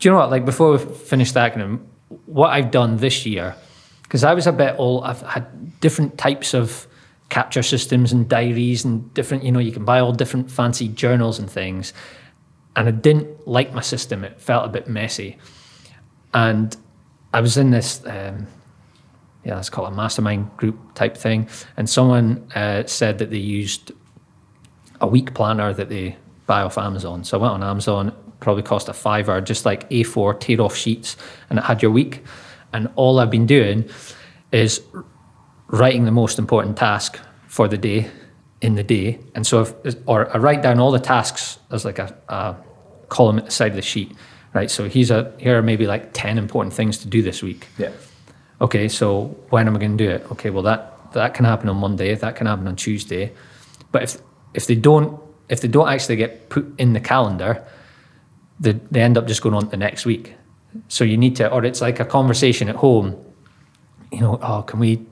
you 0.00 0.10
know 0.10 0.18
what? 0.18 0.30
Like 0.30 0.44
before 0.44 0.72
we 0.72 0.78
finish 0.78 1.32
the 1.32 1.40
acronym, 1.40 1.80
what 2.26 2.50
I've 2.50 2.70
done 2.70 2.98
this 2.98 3.24
year, 3.26 3.56
because 4.02 4.22
I 4.22 4.34
was 4.34 4.46
a 4.46 4.52
bit 4.52 4.74
old, 4.78 5.04
I've 5.04 5.22
had 5.22 5.80
different 5.80 6.18
types 6.18 6.54
of 6.54 6.86
capture 7.28 7.62
systems 7.62 8.12
and 8.12 8.28
diaries 8.28 8.84
and 8.84 9.12
different, 9.14 9.42
you 9.42 9.50
know, 9.52 9.58
you 9.58 9.72
can 9.72 9.84
buy 9.84 9.98
all 9.98 10.12
different 10.12 10.50
fancy 10.50 10.88
journals 10.88 11.38
and 11.38 11.50
things. 11.50 11.92
And 12.76 12.88
I 12.88 12.92
didn't 12.92 13.48
like 13.48 13.72
my 13.72 13.80
system. 13.80 14.22
It 14.22 14.40
felt 14.40 14.66
a 14.66 14.68
bit 14.68 14.86
messy. 14.86 15.38
And 16.32 16.76
I 17.36 17.40
was 17.40 17.58
in 17.58 17.70
this, 17.70 18.02
um, 18.06 18.46
yeah, 19.44 19.56
let's 19.56 19.68
call 19.68 19.84
it 19.84 19.88
a 19.88 19.94
mastermind 19.94 20.56
group 20.56 20.94
type 20.94 21.18
thing. 21.18 21.50
And 21.76 21.86
someone 21.86 22.50
uh, 22.54 22.86
said 22.86 23.18
that 23.18 23.28
they 23.28 23.36
used 23.36 23.92
a 25.02 25.06
week 25.06 25.34
planner 25.34 25.74
that 25.74 25.90
they 25.90 26.16
buy 26.46 26.62
off 26.62 26.78
Amazon. 26.78 27.24
So 27.24 27.38
I 27.38 27.42
went 27.42 27.52
on 27.52 27.62
Amazon, 27.62 28.16
probably 28.40 28.62
cost 28.62 28.88
a 28.88 28.94
fiver, 28.94 29.38
just 29.42 29.66
like 29.66 29.86
A4 29.90 30.40
tear 30.40 30.62
off 30.62 30.74
sheets, 30.74 31.18
and 31.50 31.58
it 31.58 31.66
had 31.66 31.82
your 31.82 31.90
week. 31.90 32.24
And 32.72 32.88
all 32.96 33.18
I've 33.18 33.30
been 33.30 33.44
doing 33.44 33.86
is 34.50 34.80
writing 35.66 36.06
the 36.06 36.12
most 36.12 36.38
important 36.38 36.78
task 36.78 37.20
for 37.48 37.68
the 37.68 37.76
day 37.76 38.10
in 38.62 38.76
the 38.76 38.82
day. 38.82 39.20
And 39.34 39.46
so, 39.46 39.60
if, 39.84 39.94
or 40.06 40.34
I 40.34 40.38
write 40.38 40.62
down 40.62 40.80
all 40.80 40.90
the 40.90 40.98
tasks 40.98 41.58
as 41.70 41.84
like 41.84 41.98
a, 41.98 42.16
a 42.30 42.56
column 43.10 43.38
at 43.38 43.44
the 43.44 43.50
side 43.50 43.72
of 43.72 43.76
the 43.76 43.82
sheet, 43.82 44.16
right? 44.56 44.70
So 44.70 44.88
here's 44.88 45.10
a, 45.10 45.32
here 45.38 45.58
are 45.58 45.62
maybe 45.62 45.86
like 45.86 46.14
10 46.14 46.38
important 46.38 46.72
things 46.72 46.96
to 46.98 47.08
do 47.08 47.20
this 47.20 47.42
week. 47.42 47.66
Yeah. 47.76 47.92
Okay, 48.60 48.88
so 48.88 49.26
when 49.50 49.68
am 49.68 49.76
I 49.76 49.78
going 49.78 49.98
to 49.98 50.04
do 50.04 50.10
it? 50.10 50.32
Okay, 50.32 50.48
well 50.48 50.62
that 50.62 51.12
that 51.12 51.34
can 51.34 51.44
happen 51.44 51.68
on 51.68 51.76
Monday. 51.76 52.14
That 52.14 52.36
can 52.36 52.46
happen 52.46 52.66
on 52.66 52.74
Tuesday. 52.74 53.32
But 53.92 54.02
if 54.02 54.16
if 54.54 54.66
they 54.66 54.74
don't 54.74 55.20
if 55.50 55.60
they 55.60 55.68
don't 55.68 55.88
actually 55.88 56.16
get 56.16 56.48
put 56.48 56.64
in 56.80 56.94
the 56.94 57.00
calendar, 57.00 57.62
they 58.58 58.72
they 58.90 59.02
end 59.02 59.18
up 59.18 59.26
just 59.26 59.42
going 59.42 59.54
on 59.54 59.64
to 59.64 59.68
the 59.68 59.76
next 59.76 60.06
week. 60.06 60.34
So 60.88 61.04
you 61.04 61.18
need 61.18 61.36
to, 61.36 61.50
or 61.50 61.64
it's 61.64 61.80
like 61.80 62.00
a 62.00 62.04
conversation 62.04 62.68
at 62.68 62.76
home. 62.76 63.14
You 64.10 64.20
know, 64.20 64.38
oh, 64.42 64.62
can 64.62 64.80
we 64.80 65.04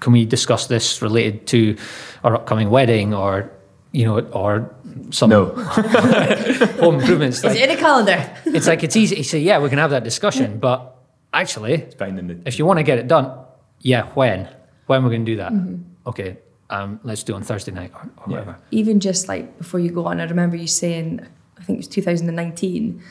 can 0.00 0.12
we 0.12 0.26
discuss 0.26 0.66
this 0.66 1.02
related 1.02 1.46
to 1.48 1.76
our 2.22 2.34
upcoming 2.34 2.68
wedding, 2.68 3.14
or 3.14 3.50
you 3.92 4.04
know, 4.04 4.20
or 4.32 4.70
some 5.10 5.30
No. 5.30 5.46
home 6.80 7.00
improvements? 7.00 7.38
Is 7.38 7.44
Like, 7.44 7.56
it 7.56 7.70
in 7.70 7.76
a 7.76 7.80
calendar? 7.80 8.36
it's 8.46 8.66
like 8.66 8.82
it's 8.82 8.96
easy 8.96 9.16
to 9.16 9.24
say, 9.24 9.38
yeah, 9.38 9.58
we 9.58 9.68
can 9.68 9.78
have 9.78 9.90
that 9.90 10.04
discussion, 10.04 10.58
but 10.58 10.96
actually, 11.32 11.76
the 11.98 12.40
if 12.46 12.58
you 12.58 12.66
want 12.66 12.78
to 12.78 12.82
get 12.82 12.98
it 12.98 13.08
done, 13.08 13.32
yeah, 13.80 14.06
when? 14.14 14.48
When 14.86 15.02
we're 15.04 15.10
going 15.10 15.24
to 15.24 15.32
do 15.32 15.36
that? 15.36 15.52
Okay, 16.06 16.38
um, 16.70 17.00
let's 17.04 17.22
do 17.22 17.32
it 17.32 17.36
on 17.36 17.42
Thursday 17.42 17.72
night 17.72 17.92
or, 17.94 18.00
or 18.02 18.08
Yeah. 18.26 18.30
whatever. 18.32 18.58
Even 18.70 19.00
just 19.00 19.28
like 19.28 19.58
before 19.58 19.80
you 19.80 19.90
go 19.90 20.06
on, 20.06 20.20
I 20.20 20.24
remember 20.24 20.56
you 20.56 20.66
saying, 20.66 21.20
I 21.58 21.62
think 21.62 21.76
it 21.76 21.80
was 21.80 21.88
2019, 21.88 23.02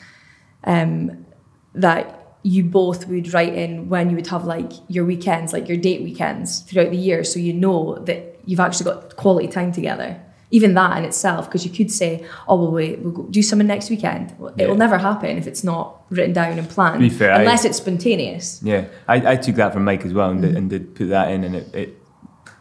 um, 0.64 1.26
that 1.74 2.16
you 2.42 2.64
both 2.64 3.06
would 3.08 3.32
write 3.34 3.54
in 3.54 3.88
when 3.88 4.08
you 4.10 4.16
would 4.16 4.26
have 4.28 4.44
like 4.44 4.72
your 4.88 5.04
weekends, 5.04 5.52
like 5.52 5.68
your 5.68 5.76
date 5.76 6.02
weekends 6.02 6.60
throughout 6.60 6.90
the 6.90 6.96
year, 6.96 7.22
so 7.24 7.38
you 7.38 7.52
know 7.52 7.96
that 8.06 8.38
you've 8.46 8.60
actually 8.60 8.84
got 8.90 9.16
quality 9.16 9.46
time 9.48 9.72
together. 9.72 10.20
Even 10.52 10.74
that 10.74 10.98
in 10.98 11.04
itself, 11.04 11.46
because 11.48 11.64
you 11.64 11.70
could 11.70 11.90
say, 11.92 12.24
"Oh, 12.48 12.56
well, 12.56 12.72
wait, 12.72 12.98
we'll 13.00 13.12
go 13.12 13.22
do 13.30 13.40
something 13.42 13.68
next 13.68 13.88
weekend." 13.88 14.34
Well, 14.38 14.52
It 14.56 14.62
Yeah. 14.62 14.66
will 14.68 14.76
never 14.76 14.98
happen 14.98 15.38
if 15.38 15.46
it's 15.46 15.62
not 15.62 16.02
written 16.10 16.32
down 16.32 16.58
and 16.58 16.68
planned, 16.68 16.94
To 16.94 17.00
be 17.00 17.08
fair, 17.08 17.32
I- 17.32 17.40
unless 17.40 17.64
it's 17.64 17.78
spontaneous. 17.78 18.60
Yeah, 18.62 18.86
I, 19.06 19.32
I 19.32 19.36
took 19.36 19.54
that 19.56 19.72
from 19.72 19.84
Mike 19.84 20.04
as 20.04 20.12
well 20.12 20.30
and, 20.30 20.42
did, 20.42 20.54
mm. 20.54 20.58
and 20.58 20.70
did 20.70 20.94
put 20.96 21.08
that 21.10 21.30
in, 21.30 21.44
and 21.44 21.54
it, 21.54 21.72
it 21.74 22.02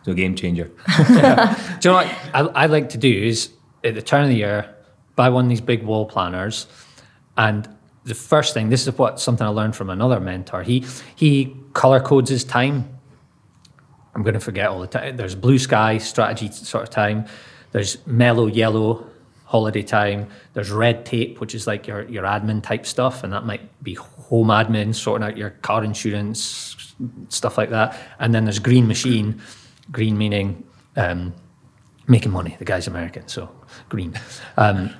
was 0.05 0.13
a 0.13 0.15
game 0.15 0.35
changer. 0.35 0.65
Do 0.97 1.03
you 1.13 1.21
know 1.21 1.93
what 1.93 2.07
I, 2.33 2.41
I 2.63 2.65
like 2.67 2.89
to 2.89 2.97
do 2.99 3.11
is 3.11 3.49
at 3.83 3.95
the 3.95 4.01
turn 4.03 4.21
of 4.23 4.29
the 4.29 4.35
year, 4.35 4.75
buy 5.15 5.29
one 5.29 5.45
of 5.45 5.49
these 5.49 5.61
big 5.61 5.83
wall 5.83 6.05
planners, 6.05 6.67
and 7.37 7.67
the 8.05 8.13
first 8.15 8.53
thing, 8.53 8.69
this 8.69 8.87
is 8.87 8.97
what 8.97 9.19
something 9.19 9.45
I 9.45 9.49
learned 9.49 9.75
from 9.75 9.89
another 9.89 10.19
mentor. 10.19 10.61
He 10.63 10.85
he 11.15 11.55
color 11.73 11.99
codes 11.99 12.29
his 12.29 12.43
time. 12.43 12.87
I'm 14.13 14.23
going 14.23 14.33
to 14.33 14.39
forget 14.39 14.67
all 14.67 14.79
the 14.79 14.87
time. 14.87 15.17
There's 15.17 15.35
blue 15.35 15.57
sky 15.59 15.97
strategy 15.97 16.51
sort 16.51 16.83
of 16.83 16.89
time. 16.89 17.25
There's 17.71 18.05
mellow 18.05 18.47
yellow 18.47 19.07
holiday 19.45 19.83
time. 19.83 20.27
There's 20.53 20.71
red 20.71 21.05
tape, 21.05 21.39
which 21.39 21.55
is 21.55 21.67
like 21.67 21.87
your 21.87 22.03
your 22.09 22.23
admin 22.23 22.61
type 22.63 22.85
stuff, 22.85 23.23
and 23.23 23.33
that 23.33 23.45
might 23.45 23.83
be 23.83 23.95
home 23.95 24.47
admin, 24.47 24.93
sorting 24.93 25.27
out 25.27 25.37
your 25.37 25.51
car 25.51 25.83
insurance, 25.83 26.93
stuff 27.29 27.57
like 27.57 27.69
that. 27.71 27.99
And 28.19 28.33
then 28.33 28.45
there's 28.45 28.59
green 28.59 28.87
machine. 28.87 29.41
Green 29.91 30.17
meaning 30.19 30.63
um, 30.95 31.33
making 32.07 32.31
money. 32.31 32.55
The 32.59 32.65
guy's 32.65 32.87
American, 32.87 33.27
so 33.27 33.49
green. 33.89 34.13
Um, 34.57 34.93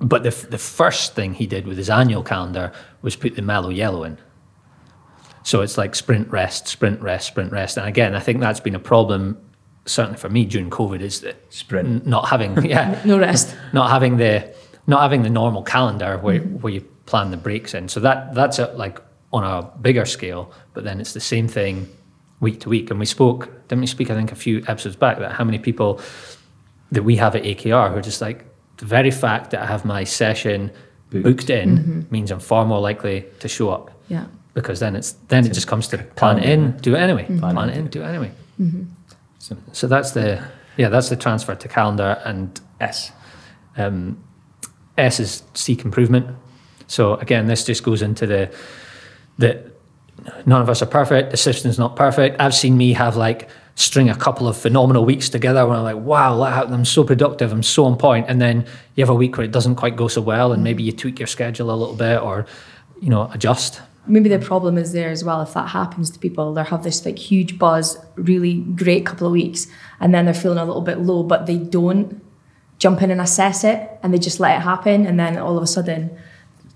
but 0.00 0.22
the, 0.22 0.30
the 0.48 0.58
first 0.58 1.14
thing 1.14 1.34
he 1.34 1.46
did 1.46 1.66
with 1.66 1.76
his 1.76 1.90
annual 1.90 2.22
calendar 2.22 2.72
was 3.02 3.16
put 3.16 3.34
the 3.34 3.42
mellow 3.42 3.68
yellow 3.68 4.04
in. 4.04 4.18
So 5.42 5.62
it's 5.62 5.76
like 5.76 5.94
sprint, 5.94 6.30
rest, 6.30 6.68
sprint, 6.68 7.00
rest, 7.00 7.26
sprint, 7.26 7.52
rest. 7.52 7.76
And 7.76 7.86
again, 7.86 8.14
I 8.14 8.20
think 8.20 8.40
that's 8.40 8.60
been 8.60 8.74
a 8.74 8.80
problem, 8.80 9.38
certainly 9.86 10.18
for 10.18 10.28
me 10.28 10.44
during 10.44 10.70
COVID, 10.70 11.00
is 11.00 11.20
that 11.20 11.36
Sprint. 11.52 11.88
n- 11.88 12.02
not 12.04 12.28
having, 12.28 12.62
yeah, 12.74 13.00
No 13.04 13.18
rest. 13.18 13.54
not 13.72 13.90
having 13.90 14.16
the 14.18 14.54
not 14.86 15.02
having 15.02 15.22
the 15.22 15.30
normal 15.30 15.62
calendar 15.62 16.18
where, 16.18 16.40
mm-hmm. 16.40 16.56
where 16.56 16.72
you 16.72 16.80
plan 17.06 17.30
the 17.30 17.36
breaks 17.36 17.74
in. 17.74 17.88
So 17.88 18.00
that 18.00 18.34
that's 18.34 18.58
a, 18.58 18.66
like 18.68 19.00
on 19.32 19.44
a 19.44 19.70
bigger 19.80 20.04
scale, 20.04 20.52
but 20.74 20.84
then 20.84 21.00
it's 21.00 21.12
the 21.12 21.20
same 21.20 21.46
thing 21.48 21.88
week 22.40 22.60
to 22.60 22.68
week. 22.68 22.90
And 22.90 22.98
we 22.98 23.06
spoke, 23.06 23.48
didn't 23.68 23.80
we 23.80 23.86
speak? 23.86 24.10
I 24.10 24.14
think 24.14 24.32
a 24.32 24.36
few 24.36 24.64
episodes 24.66 24.96
back 24.96 25.18
that 25.18 25.32
how 25.32 25.44
many 25.44 25.58
people 25.58 26.00
that 26.90 27.04
we 27.04 27.16
have 27.16 27.36
at 27.36 27.44
AKR 27.44 27.90
who 27.90 27.96
are 27.98 28.02
just 28.02 28.20
like 28.20 28.44
the 28.78 28.86
very 28.86 29.10
fact 29.10 29.50
that 29.50 29.62
I 29.62 29.66
have 29.66 29.84
my 29.84 30.04
session 30.04 30.70
Booked. 31.10 31.24
booked, 31.24 31.50
in 31.50 31.78
mm-hmm. 31.78 32.00
means 32.10 32.30
I'm 32.30 32.40
far 32.40 32.64
more 32.64 32.80
likely 32.80 33.26
to 33.40 33.48
show 33.48 33.70
up 33.70 33.90
Yeah. 34.08 34.26
because 34.54 34.80
then 34.80 34.96
it's 34.96 35.12
then 35.28 35.44
it 35.46 35.52
just 35.52 35.66
comes 35.66 35.86
to 35.88 35.98
plan 35.98 36.38
it 36.38 36.48
in, 36.48 36.76
do 36.78 36.94
it 36.94 36.98
anyway, 36.98 37.24
mm-hmm. 37.24 37.38
Plan 37.38 37.54
plan 37.54 37.68
it, 37.68 37.76
it 37.76 37.78
in, 37.78 37.86
do 37.88 38.02
it 38.02 38.06
anyway. 38.06 38.32
So, 39.40 39.56
So 39.72 39.88
that's 39.88 40.12
the 40.12 40.42
yeah, 40.76 40.88
that's 40.88 41.08
the 41.08 41.16
transfer 41.16 41.54
to 41.54 41.68
calendar 41.68 42.22
and 42.24 42.58
S. 42.80 43.10
um, 43.76 44.22
S 44.96 45.18
is 45.18 45.42
seek 45.54 45.84
improvement. 45.84 46.26
So 46.86 47.14
again, 47.14 47.46
this 47.46 47.64
just 47.64 47.82
goes 47.82 48.02
into 48.02 48.26
the 48.26 48.54
that 49.38 49.66
none 50.46 50.62
of 50.62 50.68
us 50.68 50.82
are 50.82 50.86
perfect. 50.86 51.30
The 51.30 51.36
system's 51.36 51.78
not 51.78 51.96
perfect. 51.96 52.40
I've 52.40 52.54
seen 52.54 52.76
me 52.76 52.92
have 52.92 53.16
like 53.16 53.48
string 53.74 54.10
a 54.10 54.14
couple 54.14 54.46
of 54.46 54.56
phenomenal 54.56 55.04
weeks 55.04 55.30
together 55.30 55.66
where 55.66 55.76
I'm 55.76 55.84
like, 55.84 55.96
wow, 55.96 56.38
that 56.44 56.52
happened. 56.52 56.74
I'm 56.74 56.84
so 56.84 57.02
productive. 57.02 57.50
I'm 57.52 57.62
so 57.62 57.86
on 57.86 57.96
point. 57.96 58.26
And 58.28 58.40
then 58.40 58.66
you 58.94 59.02
have 59.02 59.10
a 59.10 59.14
week 59.14 59.38
where 59.38 59.44
it 59.44 59.52
doesn't 59.52 59.76
quite 59.76 59.96
go 59.96 60.08
so 60.08 60.20
well, 60.20 60.52
and 60.52 60.62
maybe 60.62 60.82
you 60.82 60.92
tweak 60.92 61.18
your 61.18 61.26
schedule 61.26 61.70
a 61.70 61.76
little 61.76 61.96
bit 61.96 62.20
or 62.20 62.46
you 63.00 63.08
know 63.08 63.30
adjust. 63.32 63.80
Maybe 64.06 64.28
the 64.28 64.38
problem 64.38 64.78
is 64.78 64.92
there 64.92 65.10
as 65.10 65.24
well 65.24 65.40
if 65.42 65.54
that 65.54 65.68
happens 65.68 66.10
to 66.10 66.18
people. 66.18 66.54
They 66.54 66.64
have 66.64 66.82
this 66.82 67.04
like 67.04 67.18
huge 67.18 67.58
buzz 67.58 67.98
really 68.16 68.60
great 68.60 69.06
couple 69.06 69.26
of 69.26 69.32
weeks 69.32 69.66
and 70.00 70.14
then 70.14 70.24
they're 70.24 70.34
feeling 70.34 70.58
a 70.58 70.64
little 70.64 70.82
bit 70.82 70.98
low 70.98 71.22
but 71.22 71.46
they 71.46 71.56
don't 71.56 72.22
jump 72.78 73.02
in 73.02 73.10
and 73.10 73.20
assess 73.20 73.62
it 73.62 73.90
and 74.02 74.12
they 74.12 74.18
just 74.18 74.40
let 74.40 74.56
it 74.56 74.62
happen 74.62 75.06
and 75.06 75.20
then 75.20 75.36
all 75.36 75.56
of 75.56 75.62
a 75.62 75.66
sudden 75.66 76.16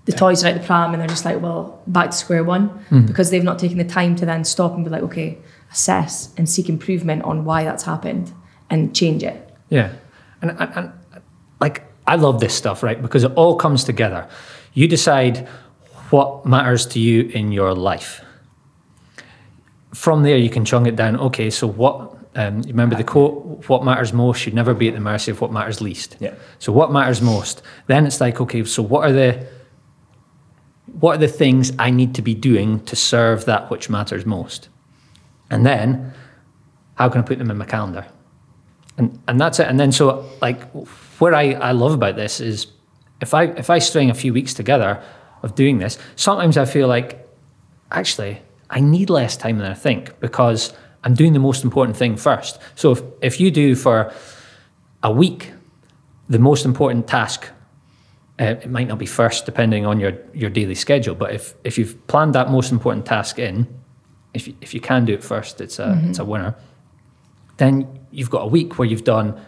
the 0.05 0.11
toys 0.11 0.43
are 0.43 0.49
out 0.49 0.53
the 0.53 0.59
pram 0.59 0.93
and 0.93 1.01
they're 1.01 1.07
just 1.07 1.25
like 1.25 1.41
well 1.41 1.81
back 1.87 2.11
to 2.11 2.17
square 2.17 2.43
one. 2.43 2.69
Mm-hmm. 2.69 3.05
Because 3.07 3.31
they've 3.31 3.43
not 3.43 3.59
taken 3.59 3.77
the 3.77 3.85
time 3.85 4.15
to 4.17 4.25
then 4.25 4.43
stop 4.45 4.73
and 4.73 4.83
be 4.83 4.91
like 4.91 5.03
okay 5.03 5.37
assess 5.71 6.33
and 6.37 6.49
seek 6.49 6.69
improvement 6.69 7.23
on 7.23 7.43
why 7.43 7.63
that's 7.63 7.83
happened 7.83 8.31
and 8.69 8.95
change 8.95 9.23
it. 9.23 9.53
Yeah, 9.69 9.93
and, 10.41 10.51
and, 10.51 10.71
and 10.75 10.91
like 11.59 11.83
I 12.07 12.15
love 12.15 12.39
this 12.39 12.53
stuff, 12.53 12.83
right? 12.83 13.01
Because 13.01 13.23
it 13.23 13.31
all 13.33 13.55
comes 13.55 13.83
together. 13.83 14.27
You 14.73 14.87
decide 14.87 15.47
what 16.09 16.45
matters 16.45 16.85
to 16.87 16.99
you 16.99 17.29
in 17.29 17.51
your 17.51 17.73
life. 17.73 18.21
From 19.93 20.23
there, 20.23 20.37
you 20.37 20.49
can 20.49 20.65
chunk 20.65 20.87
it 20.87 20.95
down. 20.95 21.17
Okay, 21.17 21.49
so 21.49 21.67
what? 21.67 22.13
Um, 22.35 22.61
remember 22.63 22.95
the 22.95 23.03
quote: 23.03 23.67
"What 23.69 23.83
matters 23.85 24.11
most 24.11 24.39
should 24.41 24.53
never 24.53 24.73
be 24.73 24.89
at 24.89 24.93
the 24.93 24.99
mercy 24.99 25.31
of 25.31 25.39
what 25.39 25.51
matters 25.51 25.79
least." 25.79 26.17
Yeah. 26.19 26.33
So 26.59 26.73
what 26.73 26.91
matters 26.91 27.21
most? 27.21 27.61
Then 27.87 28.05
it's 28.05 28.19
like, 28.19 28.41
okay, 28.41 28.63
so 28.65 28.83
what 28.83 29.09
are 29.09 29.13
the 29.13 29.47
what 30.99 31.15
are 31.15 31.19
the 31.19 31.27
things 31.27 31.71
I 31.79 31.91
need 31.91 32.13
to 32.15 32.21
be 32.21 32.33
doing 32.33 32.83
to 32.85 32.95
serve 32.95 33.45
that 33.45 33.69
which 33.69 33.89
matters 33.89 34.25
most? 34.25 34.69
And 35.49 35.65
then, 35.65 36.13
how 36.95 37.09
can 37.09 37.21
I 37.21 37.23
put 37.23 37.37
them 37.37 37.49
in 37.51 37.57
my 37.57 37.65
calendar? 37.65 38.05
And 38.97 39.17
and 39.27 39.39
that's 39.39 39.59
it. 39.59 39.67
And 39.67 39.79
then 39.79 39.91
so 39.91 40.29
like 40.41 40.61
where 41.19 41.33
I, 41.33 41.53
I 41.53 41.71
love 41.71 41.93
about 41.93 42.15
this 42.15 42.41
is 42.41 42.67
if 43.21 43.33
I 43.33 43.43
if 43.43 43.69
I 43.69 43.79
string 43.79 44.09
a 44.09 44.13
few 44.13 44.33
weeks 44.33 44.53
together 44.53 45.01
of 45.45 45.55
doing 45.55 45.77
this, 45.77 45.97
sometimes 46.15 46.57
I 46.57 46.65
feel 46.65 46.89
like 46.89 47.25
actually 47.91 48.41
I 48.69 48.81
need 48.81 49.09
less 49.09 49.37
time 49.37 49.59
than 49.59 49.71
I 49.71 49.75
think 49.75 50.19
because 50.19 50.73
I'm 51.03 51.13
doing 51.13 51.33
the 51.33 51.39
most 51.39 51.63
important 51.63 51.95
thing 51.95 52.17
first. 52.17 52.59
So 52.75 52.91
if, 52.91 53.01
if 53.21 53.39
you 53.39 53.51
do 53.51 53.75
for 53.75 54.11
a 55.03 55.11
week 55.11 55.53
the 56.27 56.39
most 56.39 56.65
important 56.65 57.07
task, 57.07 57.47
uh, 58.41 58.55
it 58.63 58.69
might 58.69 58.87
not 58.87 58.97
be 58.97 59.05
first 59.05 59.45
depending 59.45 59.85
on 59.85 59.99
your, 59.99 60.13
your 60.33 60.49
daily 60.49 60.75
schedule, 60.75 61.15
but 61.15 61.31
if, 61.31 61.53
if 61.63 61.77
you've 61.77 61.95
planned 62.07 62.33
that 62.33 62.49
most 62.49 62.71
important 62.71 63.05
task 63.05 63.39
in, 63.39 63.67
if 64.33 64.47
you, 64.47 64.55
if 64.59 64.73
you 64.73 64.81
can 64.81 65.05
do 65.05 65.13
it 65.13 65.23
first, 65.23 65.61
it's 65.61 65.79
a, 65.79 66.01
it's 66.09 66.19
a 66.19 66.25
winner. 66.25 66.55
Then 67.57 67.87
you've 68.11 68.31
got 68.31 68.41
a 68.41 68.47
week 68.47 68.77
where 68.77 68.87
you've 68.87 69.05
done, 69.05 69.39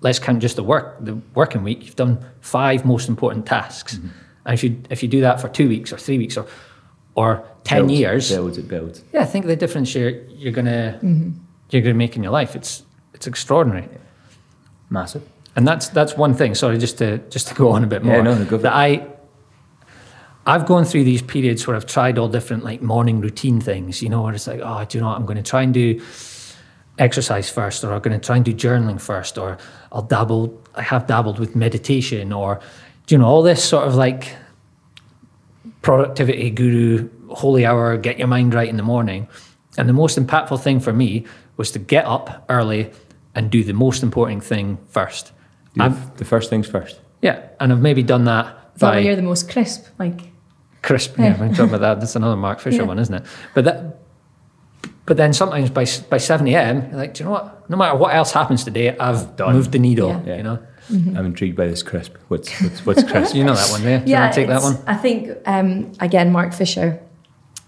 let's 0.00 0.18
count 0.18 0.40
just 0.40 0.56
the 0.56 0.62
work, 0.62 1.04
the 1.04 1.14
working 1.34 1.62
week, 1.62 1.84
you've 1.84 1.96
done 1.96 2.24
five 2.40 2.86
most 2.86 3.08
important 3.08 3.44
tasks. 3.44 3.98
And 4.44 4.54
if 4.54 4.64
you, 4.64 4.82
if 4.90 5.02
you 5.02 5.08
do 5.08 5.20
that 5.20 5.40
for 5.40 5.48
two 5.48 5.68
weeks 5.68 5.92
or 5.92 5.98
three 5.98 6.18
weeks 6.18 6.36
or, 6.36 6.46
or 7.14 7.46
10 7.64 7.78
Builds, 7.78 7.92
years, 7.92 8.30
Builds, 8.30 8.58
it 8.58 8.68
builds. 8.68 9.04
yeah, 9.12 9.20
I 9.20 9.24
think 9.24 9.46
the 9.46 9.56
difference 9.56 9.94
you're 9.94 10.10
you're 10.30 10.52
gonna 10.52 10.98
mm-hmm. 11.02 11.30
you're 11.70 11.82
gonna 11.82 11.94
make 11.94 12.16
in 12.16 12.22
your 12.22 12.32
life 12.32 12.56
it's 12.56 12.82
it's 13.14 13.26
extraordinary, 13.26 13.88
Massive. 14.90 15.22
and 15.54 15.68
that's 15.68 15.88
that's 15.90 16.16
one 16.16 16.34
thing. 16.34 16.54
Sorry, 16.54 16.78
just 16.78 16.98
to 16.98 17.18
just 17.28 17.48
to 17.48 17.54
go 17.54 17.70
on 17.70 17.84
a 17.84 17.86
bit 17.86 18.02
more. 18.02 18.16
Yeah, 18.16 18.22
more. 18.22 18.34
no, 18.34 18.38
no, 18.38 18.44
go 18.44 18.56
for 18.56 18.62
that 18.62 18.72
I 18.72 19.06
I've 20.44 20.66
gone 20.66 20.84
through 20.84 21.04
these 21.04 21.22
periods 21.22 21.66
where 21.66 21.76
I've 21.76 21.86
tried 21.86 22.18
all 22.18 22.28
different 22.28 22.64
like 22.64 22.82
morning 22.82 23.20
routine 23.20 23.60
things. 23.60 24.02
You 24.02 24.08
know, 24.08 24.22
where 24.22 24.34
it's 24.34 24.46
like, 24.46 24.60
oh, 24.62 24.84
do 24.84 24.98
you 24.98 25.02
know 25.02 25.08
what? 25.08 25.16
I'm 25.16 25.26
going 25.26 25.36
to 25.36 25.42
try 25.42 25.62
and 25.62 25.72
do 25.72 26.02
exercise 26.98 27.48
first, 27.48 27.84
or 27.84 27.92
I'm 27.92 28.00
going 28.00 28.18
to 28.18 28.24
try 28.24 28.36
and 28.36 28.44
do 28.44 28.52
journaling 28.52 29.00
first, 29.00 29.38
or 29.38 29.58
I'll 29.92 30.02
dabble. 30.02 30.60
I 30.74 30.82
have 30.82 31.06
dabbled 31.06 31.38
with 31.38 31.54
meditation, 31.54 32.32
or 32.32 32.56
do 32.56 32.62
you 33.08 33.18
know 33.18 33.26
all 33.26 33.42
this 33.42 33.62
sort 33.62 33.86
of 33.86 33.94
like 33.94 34.36
productivity 35.82 36.50
guru, 36.50 37.08
holy 37.28 37.64
hour, 37.66 37.96
get 37.96 38.18
your 38.18 38.28
mind 38.28 38.54
right 38.54 38.68
in 38.68 38.76
the 38.76 38.82
morning. 38.82 39.28
And 39.78 39.88
the 39.88 39.92
most 39.92 40.18
impactful 40.18 40.62
thing 40.62 40.80
for 40.80 40.92
me 40.92 41.24
was 41.56 41.70
to 41.72 41.78
get 41.78 42.04
up 42.04 42.44
early 42.48 42.90
and 43.34 43.50
do 43.50 43.64
the 43.64 43.72
most 43.72 44.02
important 44.02 44.44
thing 44.44 44.78
first. 44.88 45.32
Do 45.74 45.94
the 46.16 46.24
first 46.24 46.50
things 46.50 46.68
first. 46.68 47.00
yeah, 47.22 47.48
and 47.58 47.72
I've 47.72 47.80
maybe 47.80 48.02
done 48.02 48.24
that 48.26 48.46
Is 48.74 48.80
that 48.80 48.90
by 48.90 48.96
when 48.96 49.06
you're 49.06 49.16
the 49.16 49.22
most 49.22 49.50
crisp? 49.50 49.86
Like, 49.98 50.20
crisp. 50.82 51.18
Yeah, 51.18 51.40
we're 51.40 51.48
talking 51.48 51.64
about 51.74 51.80
that. 51.80 52.00
That's 52.00 52.14
another 52.16 52.36
Mark 52.36 52.60
Fisher 52.60 52.78
Yeah. 52.82 52.88
one, 52.88 52.98
isn't 52.98 53.14
it? 53.14 53.24
But 53.54 53.64
that, 53.64 53.98
but 55.06 55.16
then 55.16 55.32
sometimes 55.32 55.70
by 55.70 55.86
by 56.10 56.18
seven 56.18 56.46
a.m. 56.48 56.90
you're 56.90 56.98
like, 56.98 57.14
do 57.14 57.20
you 57.20 57.24
know 57.24 57.30
what? 57.32 57.70
No 57.70 57.76
matter 57.78 57.96
what 57.96 58.14
else 58.14 58.32
happens 58.32 58.64
today, 58.64 58.94
I've 58.98 59.34
Done. 59.36 59.54
moved 59.54 59.72
the 59.72 59.78
needle. 59.78 60.22
Yeah. 60.26 60.36
You 60.36 60.42
know, 60.42 60.58
I'm 60.90 61.26
intrigued 61.26 61.56
by 61.56 61.66
this 61.66 61.82
crisp. 61.82 62.14
What's 62.28 62.50
what's, 62.60 62.86
what's 62.86 63.04
crisp? 63.04 63.34
you 63.36 63.44
know 63.44 63.54
that 63.54 63.70
one 63.70 63.82
there. 63.82 64.00
Do 64.00 64.10
yeah, 64.10 64.22
want 64.22 64.34
to 64.34 64.40
take 64.40 64.48
that 64.48 64.62
one? 64.62 64.78
I 64.86 64.94
think 64.96 65.30
um, 65.46 65.92
again, 66.00 66.32
Mark 66.32 66.52
Fisher. 66.52 67.00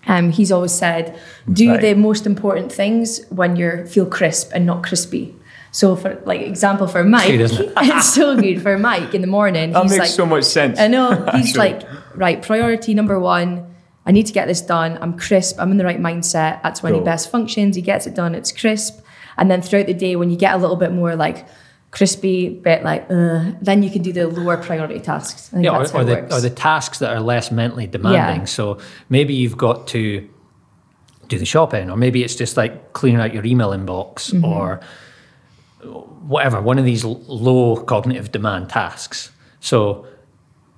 Um, 0.06 0.30
he's 0.30 0.52
always 0.52 0.72
said, 0.72 1.18
do 1.50 1.70
Right. 1.70 1.80
the 1.80 1.94
most 1.94 2.26
important 2.26 2.70
things 2.70 3.24
when 3.30 3.56
you 3.56 3.86
feel 3.86 4.04
crisp 4.04 4.50
and 4.54 4.66
not 4.66 4.82
crispy. 4.82 5.34
So, 5.70 5.96
for 5.96 6.20
like 6.26 6.42
example, 6.42 6.86
for 6.86 7.02
Mike, 7.02 7.28
Good, 7.28 7.40
it? 7.40 7.72
it's 7.78 8.12
so 8.14 8.38
good 8.38 8.60
for 8.62 8.78
Mike 8.78 9.14
in 9.14 9.22
the 9.22 9.26
morning. 9.26 9.72
That 9.72 9.82
he's 9.84 9.92
makes 9.92 10.00
like, 10.00 10.10
so 10.10 10.26
much 10.26 10.44
sense. 10.44 10.78
I 10.78 10.88
know. 10.88 11.26
He's 11.34 11.56
like, 11.56 11.82
right, 12.14 12.40
priority 12.40 12.94
number 12.94 13.18
one. 13.18 13.74
I 14.06 14.12
need 14.12 14.26
to 14.26 14.32
get 14.32 14.46
this 14.46 14.60
done. 14.60 14.98
I'm 15.00 15.18
crisp. 15.18 15.56
I'm 15.58 15.70
in 15.72 15.78
the 15.78 15.84
right 15.84 15.98
mindset. 15.98 16.62
That's 16.62 16.82
when 16.82 16.92
Cool. 16.92 17.00
he 17.00 17.04
best 17.04 17.30
functions. 17.30 17.74
He 17.74 17.82
gets 17.82 18.06
it 18.06 18.14
done. 18.14 18.34
It's 18.34 18.52
crisp. 18.52 19.00
And 19.36 19.50
then 19.50 19.62
throughout 19.62 19.86
the 19.86 19.94
day, 19.94 20.14
when 20.14 20.30
you 20.30 20.36
get 20.36 20.54
a 20.54 20.58
little 20.58 20.76
bit 20.76 20.92
more 20.92 21.16
like 21.16 21.46
crispy, 21.94 22.48
bit 22.48 22.82
like, 22.82 23.06
uh, 23.08 23.52
then 23.62 23.82
you 23.84 23.90
can 23.90 24.02
do 24.02 24.12
the 24.12 24.26
lower 24.26 24.56
priority 24.56 24.98
tasks. 25.00 25.50
Yeah, 25.56 25.76
or, 25.78 25.82
or 25.96 26.04
the 26.04 26.34
or 26.34 26.40
the 26.40 26.50
tasks 26.50 26.98
that 26.98 27.10
are 27.14 27.20
less 27.20 27.50
mentally 27.50 27.86
demanding. 27.86 28.40
Yeah. 28.40 28.56
So 28.58 28.78
maybe 29.08 29.32
you've 29.40 29.56
got 29.56 29.86
to 29.94 30.28
do 31.28 31.38
the 31.38 31.46
shopping, 31.46 31.90
or 31.90 31.96
maybe 31.96 32.18
it's 32.24 32.34
just 32.34 32.56
like 32.56 32.92
clearing 32.92 33.20
out 33.20 33.32
your 33.32 33.44
email 33.46 33.70
inbox, 33.70 34.32
Mm-hmm. 34.32 34.44
or 34.44 34.80
whatever. 36.26 36.60
One 36.60 36.78
of 36.78 36.84
these 36.84 37.04
low 37.04 37.76
cognitive 37.76 38.32
demand 38.32 38.70
tasks. 38.70 39.30
So 39.60 40.06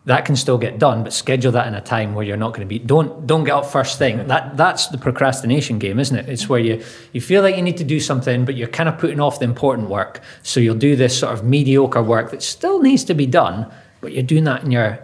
that 0.07 0.25
can 0.25 0.37
still 0.37 0.57
get 0.57 0.79
done, 0.79 1.03
but 1.03 1.12
schedule 1.12 1.51
that 1.53 1.66
in 1.66 1.75
a 1.75 1.81
time 1.81 2.14
where 2.14 2.25
you're 2.25 2.37
not 2.37 2.51
going 2.51 2.61
to 2.61 2.66
be. 2.66 2.79
Don't 2.79 3.27
don't 3.27 3.42
get 3.42 3.55
up 3.55 3.66
first 3.66 3.99
thing. 3.99 4.29
That 4.29 4.57
that's 4.57 4.87
the 4.87 4.99
procrastination 4.99 5.81
game, 5.81 5.99
isn't 5.99 6.16
it? 6.16 6.29
It's 6.29 6.49
where 6.49 6.61
you 6.61 6.83
you 7.12 7.21
feel 7.21 7.42
like 7.42 7.57
you 7.57 7.62
need 7.62 7.77
to 7.79 7.85
do 7.85 7.99
something, 7.99 8.45
but 8.45 8.55
you're 8.55 8.69
kind 8.69 8.88
of 8.88 8.99
putting 8.99 9.21
off 9.21 9.40
the 9.40 9.45
important 9.45 9.90
work. 9.90 10.23
So 10.42 10.61
you'll 10.61 10.77
do 10.77 10.95
this 10.95 11.19
sort 11.19 11.35
of 11.35 11.45
mediocre 11.45 12.03
work 12.03 12.31
that 12.31 12.42
still 12.42 12.81
needs 12.81 13.03
to 13.05 13.14
be 13.14 13.27
done, 13.27 13.71
but 14.01 14.12
you're 14.12 14.23
doing 14.23 14.45
that 14.45 14.62
in 14.62 14.71
your 14.71 15.01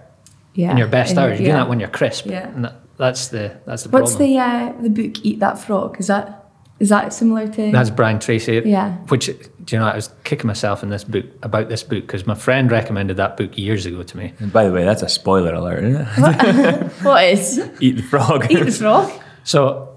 yeah. 0.54 0.70
in 0.70 0.76
your 0.76 0.88
best 0.88 1.12
in 1.12 1.18
hours. 1.18 1.40
You're 1.40 1.46
doing 1.46 1.56
that 1.56 1.68
when 1.68 1.80
you're 1.80 1.88
crisp. 1.88 2.26
Yeah. 2.26 2.48
And 2.48 2.64
that, 2.64 2.74
that's 2.96 3.28
the 3.28 3.58
that's 3.66 3.82
the 3.82 3.90
What's 3.90 4.12
problem. 4.12 4.30
the 4.30 4.38
uh, 4.38 4.72
the 4.82 4.90
book 4.90 5.24
Eat 5.24 5.40
That 5.40 5.58
Frog? 5.58 5.98
Is 5.98 6.06
that 6.06 6.41
is 6.82 6.88
that 6.88 7.12
similar 7.12 7.46
to? 7.46 7.70
That's 7.70 7.90
Brian 7.90 8.18
Tracy. 8.18 8.60
Yeah. 8.64 8.96
Which 9.06 9.26
do 9.26 9.76
you 9.76 9.78
know? 9.78 9.86
I 9.86 9.94
was 9.94 10.10
kicking 10.24 10.48
myself 10.48 10.82
in 10.82 10.90
this 10.90 11.04
book 11.04 11.24
about 11.44 11.68
this 11.68 11.84
book 11.84 12.04
because 12.04 12.26
my 12.26 12.34
friend 12.34 12.72
recommended 12.72 13.16
that 13.18 13.36
book 13.36 13.56
years 13.56 13.86
ago 13.86 14.02
to 14.02 14.16
me. 14.16 14.32
And 14.40 14.52
by 14.52 14.64
the 14.66 14.72
way, 14.72 14.84
that's 14.84 15.02
a 15.02 15.08
spoiler 15.08 15.54
alert, 15.54 15.84
isn't 15.84 16.06
it? 16.18 16.92
what 17.04 17.24
is 17.34 17.60
Eat 17.78 17.96
the 17.98 18.02
frog. 18.02 18.50
Eat 18.50 18.64
the 18.64 18.72
Frog? 18.72 19.10
So, 19.44 19.88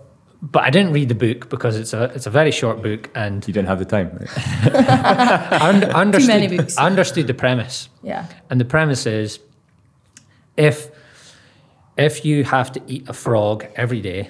but 0.41 0.63
I 0.63 0.69
didn't 0.69 0.93
read 0.93 1.09
the 1.09 1.15
book 1.15 1.49
because 1.49 1.75
it's 1.75 1.93
a 1.93 2.03
it's 2.15 2.27
a 2.27 2.31
very 2.31 2.51
short 2.51 2.81
book, 2.83 3.09
and 3.15 3.47
you 3.47 3.53
didn't 3.53 3.67
have 3.67 3.79
the 3.79 3.85
time. 3.85 4.09
right? 4.19 4.29
I 5.61 5.69
un- 5.69 5.83
understood, 5.85 6.27
many 6.41 6.57
books. 6.57 6.77
I 6.77 6.85
understood 6.85 7.25
the 7.25 7.33
premise. 7.33 7.89
Yeah. 8.03 8.25
And 8.49 8.59
the 8.61 8.65
premise 8.65 9.07
is 9.07 9.39
if 10.57 10.89
if 11.97 12.25
you 12.25 12.43
have 12.43 12.71
to 12.73 12.81
eat 12.87 13.09
a 13.09 13.13
frog 13.13 13.65
every 13.75 14.01
day, 14.01 14.29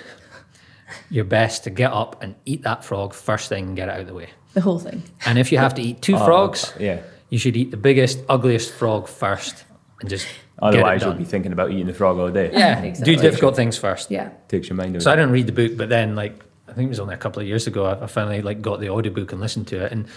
you're 1.09 1.25
best 1.25 1.63
to 1.65 1.69
get 1.69 1.91
up 1.91 2.21
and 2.21 2.35
eat 2.45 2.63
that 2.63 2.83
frog 2.83 3.13
first 3.13 3.49
thing 3.49 3.67
and 3.67 3.75
get 3.75 3.89
it 3.89 3.91
out 3.91 4.01
of 4.01 4.07
the 4.07 4.13
way. 4.13 4.29
The 4.53 4.61
whole 4.61 4.79
thing. 4.79 5.03
And 5.25 5.37
if 5.37 5.51
you 5.51 5.57
have 5.57 5.75
to 5.75 5.81
eat 5.81 6.01
two 6.01 6.15
Oh, 6.15 6.25
frogs, 6.25 6.73
yeah. 6.79 7.01
you 7.29 7.37
should 7.37 7.57
eat 7.57 7.71
the 7.71 7.77
biggest, 7.77 8.19
ugliest 8.29 8.73
frog 8.73 9.07
first 9.07 9.65
and 10.01 10.09
just 10.09 10.27
Otherwise, 10.61 11.01
you'll 11.03 11.13
be 11.13 11.25
thinking 11.25 11.51
about 11.51 11.71
eating 11.71 11.85
the 11.85 11.93
frog 11.93 12.17
all 12.17 12.31
day. 12.31 12.49
Yeah, 12.53 12.81
Exactly. 12.81 13.15
do 13.15 13.21
difficult 13.21 13.55
things 13.55 13.77
first. 13.77 14.09
Yeah. 14.09 14.29
Takes 14.47 14.69
your 14.69 14.77
mind 14.77 14.95
out. 14.95 15.01
So 15.01 15.11
I 15.11 15.15
didn't 15.15 15.31
read 15.31 15.47
the 15.47 15.51
book, 15.51 15.77
but 15.77 15.89
then 15.89 16.15
like 16.15 16.43
I 16.67 16.73
think 16.73 16.87
it 16.87 16.89
was 16.89 16.99
only 16.99 17.13
a 17.13 17.17
couple 17.17 17.41
of 17.41 17.47
years 17.47 17.67
ago, 17.67 17.85
I, 17.85 18.03
I 18.03 18.07
finally 18.07 18.41
like 18.41 18.61
got 18.61 18.79
the 18.79 18.89
audiobook 18.89 19.31
and 19.31 19.41
listened 19.41 19.67
to 19.67 19.85
it, 19.85 19.91
and 19.91 20.07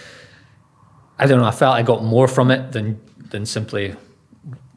I 1.17 1.27
don't 1.27 1.39
know, 1.39 1.45
I 1.45 1.51
felt 1.51 1.75
I 1.75 1.83
got 1.83 2.03
more 2.03 2.27
from 2.27 2.51
it 2.51 2.71
than 2.71 2.99
than 3.17 3.45
simply 3.45 3.95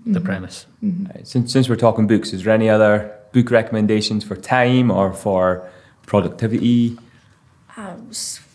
the 0.05 0.19
mm-hmm. 0.19 0.25
premise. 0.25 0.67
Mm-hmm. 0.83 1.07
Right, 1.07 1.27
Since, 1.27 1.53
since 1.53 1.69
we're 1.69 1.77
talking 1.77 2.07
books, 2.07 2.33
is 2.33 2.43
there 2.43 2.53
any 2.53 2.69
other 2.69 3.17
book 3.33 3.51
recommendations 3.51 4.25
for 4.25 4.37
time 4.37 4.91
or 4.91 5.13
for 5.13 5.71
productivity? 6.07 6.99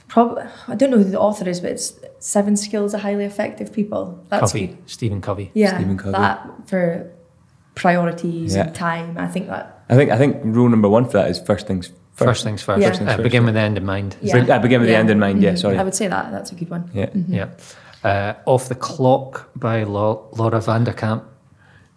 Probably, 0.07 0.43
I 0.69 0.75
don't 0.75 0.89
know 0.89 0.97
who 0.99 1.03
the 1.03 1.19
author 1.19 1.47
is, 1.49 1.59
but 1.59 1.71
it's 1.71 1.99
Seven 2.19 2.55
Skills 2.55 2.93
of 2.93 3.01
Highly 3.01 3.25
Effective 3.25 3.73
People. 3.73 4.23
That's 4.29 4.53
Covey, 4.53 4.67
good. 4.67 4.77
Stephen 4.89 5.21
Covey. 5.21 5.51
Yeah, 5.53 5.75
Stephen 5.75 5.97
Covey. 5.97 6.11
that 6.13 6.47
for 6.65 7.11
priorities 7.75 8.55
Yeah. 8.55 8.67
and 8.67 8.75
time. 8.75 9.17
I 9.17 9.27
think 9.27 9.47
that. 9.47 9.83
I 9.89 9.95
think 9.95 10.09
I 10.11 10.17
think 10.17 10.37
rule 10.43 10.69
number 10.69 10.87
one 10.87 11.05
for 11.05 11.13
that 11.13 11.29
is 11.29 11.39
first 11.39 11.67
things 11.67 11.87
first. 12.13 12.29
First 12.29 12.43
things 12.45 12.61
first. 12.63 12.81
Yeah. 12.81 12.87
First 12.89 12.99
things 12.99 13.09
Uh, 13.11 13.15
first, 13.17 13.23
begin 13.23 13.45
with 13.45 13.55
the 13.55 13.59
end 13.59 13.77
in 13.77 13.85
mind. 13.85 14.15
Yeah. 14.21 14.45
Be- 14.45 14.51
I 14.51 14.57
begin 14.59 14.79
with 14.79 14.89
the 14.89 14.95
end 14.95 15.09
in 15.09 15.19
mind. 15.19 15.41
Yeah, 15.43 15.51
Mhm. 15.53 15.59
sorry. 15.59 15.77
I 15.77 15.83
would 15.83 15.93
say 15.95 16.07
that. 16.07 16.31
That's 16.31 16.51
a 16.53 16.55
good 16.55 16.69
one. 16.69 16.89
Yeah. 16.93 17.09
Yeah. 17.27 17.47
Uh, 18.03 18.33
Off 18.45 18.69
the 18.69 18.75
Clock 18.75 19.49
by 19.57 19.83
Laura 19.83 20.59
Vanderkam. 20.61 21.21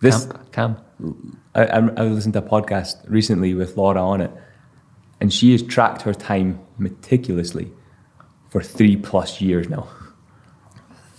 This 0.00 0.24
Camp, 0.26 0.52
Camp. 0.52 0.80
I, 1.54 1.64
I, 1.64 1.78
I 1.96 2.02
listened 2.04 2.32
to 2.34 2.40
a 2.40 2.42
podcast 2.42 2.96
recently 3.08 3.54
with 3.54 3.76
Laura 3.76 4.02
on 4.02 4.20
it, 4.20 4.30
and 5.20 5.32
she 5.32 5.52
has 5.52 5.62
tracked 5.62 6.02
her 6.02 6.14
time 6.14 6.60
meticulously 6.78 7.72
for 8.48 8.62
three 8.62 8.96
plus 8.96 9.40
years 9.40 9.68
now. 9.68 9.88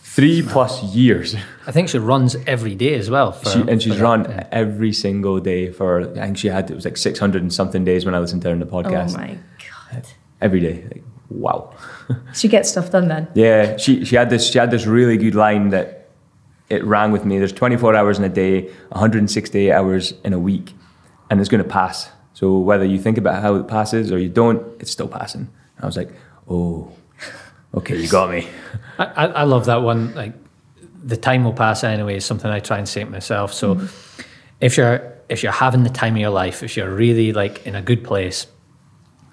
Three 0.04 0.42
plus 0.42 0.84
years. 0.84 1.36
I 1.66 1.72
think 1.72 1.88
she 1.88 1.98
runs 1.98 2.36
every 2.46 2.76
day 2.76 2.96
as 2.96 3.10
well. 3.10 3.32
For, 3.32 3.50
She, 3.50 3.60
and 3.62 3.82
she's 3.82 3.94
for 3.94 4.00
that, 4.00 4.04
run 4.04 4.26
yeah. 4.26 4.48
every 4.52 4.92
single 4.92 5.40
day 5.40 5.72
for, 5.72 6.02
I 6.02 6.26
think 6.26 6.38
she 6.38 6.50
had, 6.50 6.70
it 6.70 6.76
was 6.76 6.84
like 6.84 6.98
600 6.98 7.42
and 7.42 7.54
something 7.54 7.86
days 7.86 8.06
when 8.06 8.14
I 8.14 8.20
listened 8.20 8.42
to 8.42 8.50
her 8.50 8.54
in 8.54 8.60
the 8.60 8.68
oh 8.68 8.84
podcast. 8.84 9.16
Oh 9.16 9.20
my 9.20 9.38
god. 9.94 10.06
Every 10.42 10.60
day. 10.60 10.84
Like, 10.84 11.04
wow. 11.30 11.74
She 12.34 12.50
gets 12.50 12.70
stuff 12.70 12.92
done 12.92 13.08
then. 13.08 13.30
Yeah, 13.36 13.78
she, 13.78 14.04
she 14.04 14.18
had 14.18 14.30
this 14.30 14.52
she 14.52 14.58
had 14.58 14.70
this 14.70 14.86
really 14.86 15.16
good 15.16 15.34
line 15.34 15.70
that 15.70 16.10
it 16.68 16.84
rang 16.84 17.14
with 17.14 17.24
me. 17.24 17.38
There's 17.38 17.54
24 17.54 17.96
hours 17.96 18.18
in 18.18 18.26
a 18.26 18.30
day, 18.30 18.64
168 18.90 19.72
hours 19.72 20.14
in 20.26 20.34
a 20.34 20.40
week, 20.40 20.74
and 21.30 21.40
it's 21.40 21.48
going 21.48 21.64
to 21.64 21.70
pass. 21.70 22.10
So 22.42 22.58
whether 22.58 22.84
you 22.86 22.98
think 22.98 23.20
about 23.20 23.42
how 23.44 23.54
it 23.54 23.68
passes 23.68 24.12
or 24.12 24.18
you 24.18 24.28
don't, 24.28 24.66
it's 24.82 24.90
still 24.90 25.08
passing. 25.08 25.48
I 25.80 25.86
was 25.86 25.96
like, 25.96 26.10
oh, 26.50 26.92
okay, 27.76 27.96
you 28.02 28.10
got 28.10 28.32
me. 28.32 28.48
I, 28.98 29.06
I, 29.06 29.26
I 29.28 29.44
love 29.44 29.66
that 29.68 29.84
one. 29.84 30.16
Like 30.16 30.34
the 31.04 31.18
time 31.18 31.44
will 31.44 31.54
pass 31.54 31.84
anyway 31.84 32.16
is 32.16 32.26
something 32.26 32.50
I 32.50 32.60
try 32.60 32.80
and 32.80 32.90
say 32.90 33.04
to 33.04 33.10
myself. 33.10 33.54
So 33.54 33.76
Mm-hmm. 33.76 34.22
if 34.60 34.76
you're 34.76 35.14
if 35.30 35.44
you're 35.44 35.52
having 35.52 35.84
the 35.84 35.92
time 35.92 36.16
of 36.16 36.20
your 36.22 36.32
life, 36.32 36.64
if 36.64 36.76
you're 36.76 36.90
really 36.94 37.32
like 37.32 37.66
in 37.68 37.76
a 37.76 37.82
good 37.82 38.04
place, 38.04 38.48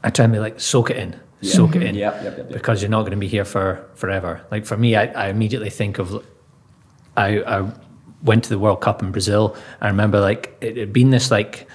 I 0.05 0.11
try 0.11 0.25
and 0.25 0.33
be 0.35 0.39
like 0.39 0.61
soak 0.61 0.91
it 0.91 0.99
in, 0.99 1.19
soak 1.43 1.77
it 1.77 1.83
in, 1.83 1.95
Yep, 1.95 2.15
yep, 2.15 2.25
yep, 2.25 2.37
yep. 2.39 2.49
because 2.53 2.83
you're 2.83 2.91
not 2.91 3.01
going 3.01 3.13
to 3.13 3.17
be 3.17 3.27
here 3.27 3.47
for 3.47 3.85
forever. 3.95 4.43
Like 4.51 4.67
for 4.67 4.77
me, 4.77 4.97
I, 4.97 5.07
I 5.25 5.29
immediately 5.29 5.71
think 5.71 5.99
of 5.99 6.23
I, 7.17 7.41
I 7.41 7.73
went 8.23 8.45
to 8.45 8.51
the 8.51 8.59
World 8.59 8.81
Cup 8.83 9.03
in 9.03 9.11
Brazil. 9.13 9.57
I 9.81 9.87
remember 9.89 10.21
like 10.21 10.57
it 10.61 10.77
had 10.77 10.93
been 10.93 11.09
this 11.11 11.31
like 11.31 11.67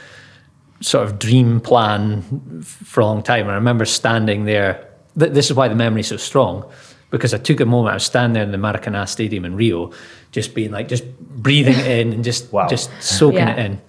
sort 0.84 1.05
of 1.05 1.17
dream 1.19 1.59
plan 1.61 2.21
for 2.61 3.01
a 3.01 3.05
long 3.05 3.23
time. 3.23 3.47
I 3.49 3.55
remember 3.55 3.86
standing 3.86 4.45
there. 4.45 4.88
Th- 5.17 5.31
this 5.31 5.49
is 5.49 5.55
why 5.55 5.67
the 5.67 5.75
memory's 5.75 6.07
so 6.07 6.17
strong, 6.17 6.69
because 7.09 7.34
I 7.34 7.38
took 7.38 7.59
a 7.59 7.65
moment. 7.65 7.91
I 7.91 7.95
was 7.95 8.03
standing 8.05 8.34
there 8.34 8.43
in 8.43 8.51
the 8.51 8.57
Maracanã 8.57 9.07
Stadium 9.07 9.45
in 9.45 9.55
Rio, 9.55 9.91
just 10.31 10.53
being 10.53 10.71
like, 10.71 10.88
just 10.88 11.05
breathing 11.19 11.75
it 11.79 11.88
in 11.99 12.13
and 12.13 12.23
just 12.23 12.51
Wow. 12.51 12.67
just 12.67 12.89
soaking 13.01 13.39
Yeah. 13.39 13.55
it 13.55 13.65
in. 13.65 13.81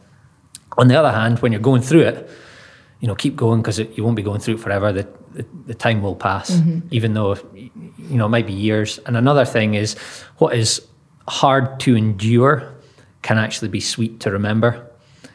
On 0.78 0.88
the 0.88 0.96
other 0.96 1.10
hand, 1.12 1.38
when 1.40 1.52
you're 1.52 1.60
going 1.60 1.82
through 1.82 2.02
it, 2.02 2.28
you 3.00 3.08
know, 3.08 3.14
keep 3.14 3.36
going 3.36 3.60
because 3.60 3.78
you 3.78 4.02
won't 4.04 4.16
be 4.16 4.22
going 4.22 4.40
through 4.40 4.54
it 4.54 4.60
forever. 4.60 4.92
The, 4.92 5.06
the, 5.34 5.44
the 5.66 5.74
time 5.74 6.00
will 6.02 6.16
pass, 6.16 6.50
mm-hmm. 6.50 6.80
even 6.90 7.14
though, 7.14 7.36
you 7.54 8.16
know, 8.16 8.26
it 8.26 8.30
might 8.30 8.46
be 8.46 8.52
years. 8.52 8.98
And 9.06 9.16
another 9.16 9.44
thing 9.44 9.74
is 9.74 9.96
what 10.38 10.54
is 10.56 10.80
hard 11.28 11.80
to 11.80 11.96
endure 11.96 12.72
can 13.22 13.38
actually 13.38 13.68
be 13.68 13.80
sweet 13.80 14.20
to 14.20 14.30
remember. 14.30 14.90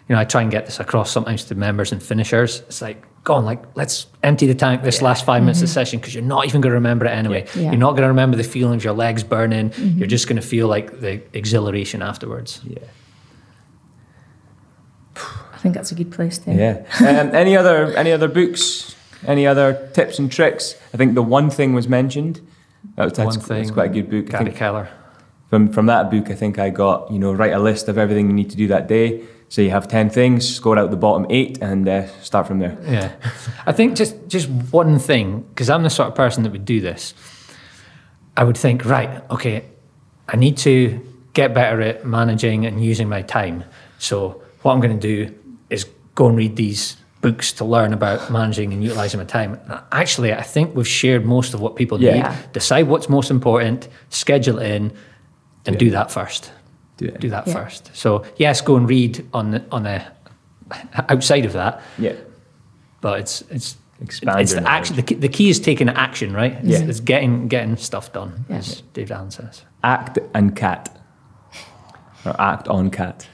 You 0.10 0.16
know, 0.16 0.22
I 0.22 0.26
try 0.26 0.42
and 0.42 0.50
get 0.50 0.66
this 0.66 0.80
across 0.80 1.12
sometimes 1.12 1.46
to 1.46 1.56
members 1.56 1.92
and 1.92 2.02
finishers. 2.02 2.62
It's 2.62 2.82
like, 2.82 3.06
go 3.24 3.36
on, 3.36 3.46
like, 3.46 3.64
let's 3.76 4.08
empty 4.24 4.48
the 4.48 4.56
tank 4.56 4.82
this 4.82 5.04
last 5.04 5.24
5 5.24 5.44
minutes 5.44 5.60
of 5.60 5.68
the 5.68 5.74
session 5.74 6.00
because 6.00 6.16
you're 6.16 6.24
not 6.24 6.48
even 6.48 6.62
going 6.62 6.72
to 6.72 6.76
remember 6.76 7.06
it 7.06 7.12
anyway. 7.12 7.46
Yeah. 7.56 7.72
You're 7.72 7.78
not 7.78 7.92
going 7.92 8.02
to 8.02 8.08
remember 8.08 8.36
the 8.36 8.44
feelings, 8.44 8.84
your 8.84 8.94
legs 8.94 9.24
burning. 9.24 9.72
You're 9.78 10.08
just 10.08 10.28
going 10.28 10.42
to 10.42 10.48
feel 10.48 10.68
like 10.68 11.00
the 11.00 11.22
exhilaration 11.38 12.02
afterwards. 12.02 12.60
Yeah. 12.66 12.80
I 15.16 15.58
think 15.62 15.76
that's 15.76 15.92
a 15.92 15.96
good 15.96 16.12
place 16.12 16.38
to. 16.40 16.54
Yeah. 16.54 16.86
Um, 17.00 17.36
any 17.36 17.56
other 17.58 17.94
any 17.98 18.12
other 18.14 18.30
books? 18.30 18.96
Any 19.28 19.46
other 19.46 19.90
tips 19.94 20.18
and 20.18 20.32
tricks? 20.32 20.76
I 20.94 20.98
think 20.98 21.16
the 21.16 21.22
one 21.22 21.50
thing 21.50 21.74
was 21.74 21.90
mentioned. 21.90 22.40
That 22.96 23.04
was, 23.04 23.14
that's, 23.14 23.38
One 23.38 23.46
thing, 23.46 23.58
that's 23.58 23.72
quite 23.72 23.92
a 23.92 23.94
good 23.94 24.10
book. 24.10 24.28
I 24.30 24.32
Gary 24.32 24.46
think 24.46 24.56
Keller. 24.56 24.90
from 25.50 25.72
from 25.74 25.88
that 25.88 26.10
book, 26.10 26.30
I 26.32 26.36
think 26.36 26.58
I 26.60 26.70
got 26.70 27.12
you 27.12 27.20
know 27.20 27.34
write 27.34 27.52
a 27.52 27.60
list 27.60 27.90
of 27.90 27.98
everything 27.98 28.28
you 28.28 28.34
need 28.34 28.50
to 28.52 28.56
do 28.56 28.68
that 28.70 28.88
day. 28.88 29.22
So 29.50 29.62
you 29.62 29.72
have 29.72 29.88
ten 29.88 30.10
things, 30.12 30.48
score 30.56 30.78
out 30.78 30.92
the 30.92 30.98
bottom 30.98 31.26
eight, 31.30 31.58
and 31.62 31.88
uh, 31.90 32.08
start 32.22 32.48
from 32.48 32.60
there. 32.60 32.78
Yeah, 32.86 33.12
I 33.66 33.72
think 33.72 33.96
just 33.98 34.16
just 34.28 34.48
one 34.72 35.00
thing 35.00 35.42
because 35.50 35.70
I'm 35.70 35.84
the 35.84 35.90
sort 35.90 36.08
of 36.08 36.16
person 36.16 36.44
that 36.44 36.52
would 36.52 36.66
do 36.66 36.80
this. 36.80 37.14
I 38.38 38.44
would 38.44 38.58
think, 38.58 38.86
right, 38.86 39.24
okay, 39.32 39.66
I 40.30 40.38
need 40.38 40.58
to 40.60 41.00
get 41.34 41.54
better 41.54 41.82
at 41.82 42.06
managing 42.06 42.66
and 42.66 42.84
using 42.84 43.10
my 43.10 43.22
time. 43.24 43.64
So 43.98 44.42
what 44.62 44.74
I'm 44.74 44.80
going 44.80 44.98
to 44.98 45.08
do 45.28 45.36
is 45.70 45.86
go 46.16 46.28
and 46.28 46.38
read 46.38 46.56
these 46.56 46.96
books 47.22 47.52
to 47.54 47.66
learn 47.66 47.92
about 47.92 48.32
managing 48.32 48.72
and 48.72 48.82
utilizing 48.84 49.20
my 49.20 49.26
time. 49.26 49.60
Actually, 49.92 50.32
I 50.34 50.42
think 50.44 50.74
we've 50.76 50.88
shared 50.88 51.26
most 51.26 51.54
of 51.54 51.60
what 51.60 51.76
people 51.76 52.02
Yeah. 52.02 52.14
need. 52.14 52.54
Decide 52.54 52.88
what's 52.88 53.10
most 53.10 53.30
important, 53.30 53.90
schedule 54.10 54.60
it 54.60 54.72
in, 54.72 54.94
and 55.66 55.78
do 55.78 55.90
that 55.90 56.12
first. 56.12 56.52
Do 57.00 57.06
it. 57.06 57.20
Do 57.20 57.30
that 57.30 57.48
Yeah. 57.48 57.54
first. 57.54 57.92
So 57.96 58.24
yes, 58.38 58.62
go 58.62 58.76
and 58.76 58.88
read 58.88 59.26
on 59.34 59.52
the 59.52 59.64
on 59.72 59.84
the 59.84 60.04
outside 61.12 61.46
of 61.46 61.54
that, 61.54 61.82
Yeah. 61.98 62.14
but 63.02 63.20
it's 63.22 63.42
it's 63.50 63.78
Expand 64.02 64.40
it's 64.40 64.54
your 64.54 64.62
the 64.62 64.70
action. 64.70 64.96
The 64.96 65.02
key, 65.02 65.16
the 65.16 65.28
key 65.28 65.50
is 65.50 65.60
taking 65.60 65.90
action, 65.90 66.32
right? 66.34 66.54
It's, 66.64 66.80
Yeah. 66.82 66.88
it's 66.88 67.00
getting 67.02 67.48
getting 67.50 67.76
stuff 67.76 68.14
done, 68.14 68.46
Yeah. 68.50 68.58
as 68.58 68.82
David 68.94 69.12
Allen 69.12 69.32
says. 69.32 69.64
Act 69.84 70.20
and 70.34 70.56
cat, 70.56 70.90
or 72.26 72.36
act 72.40 72.68
on 72.70 72.90
cat. 72.92 73.28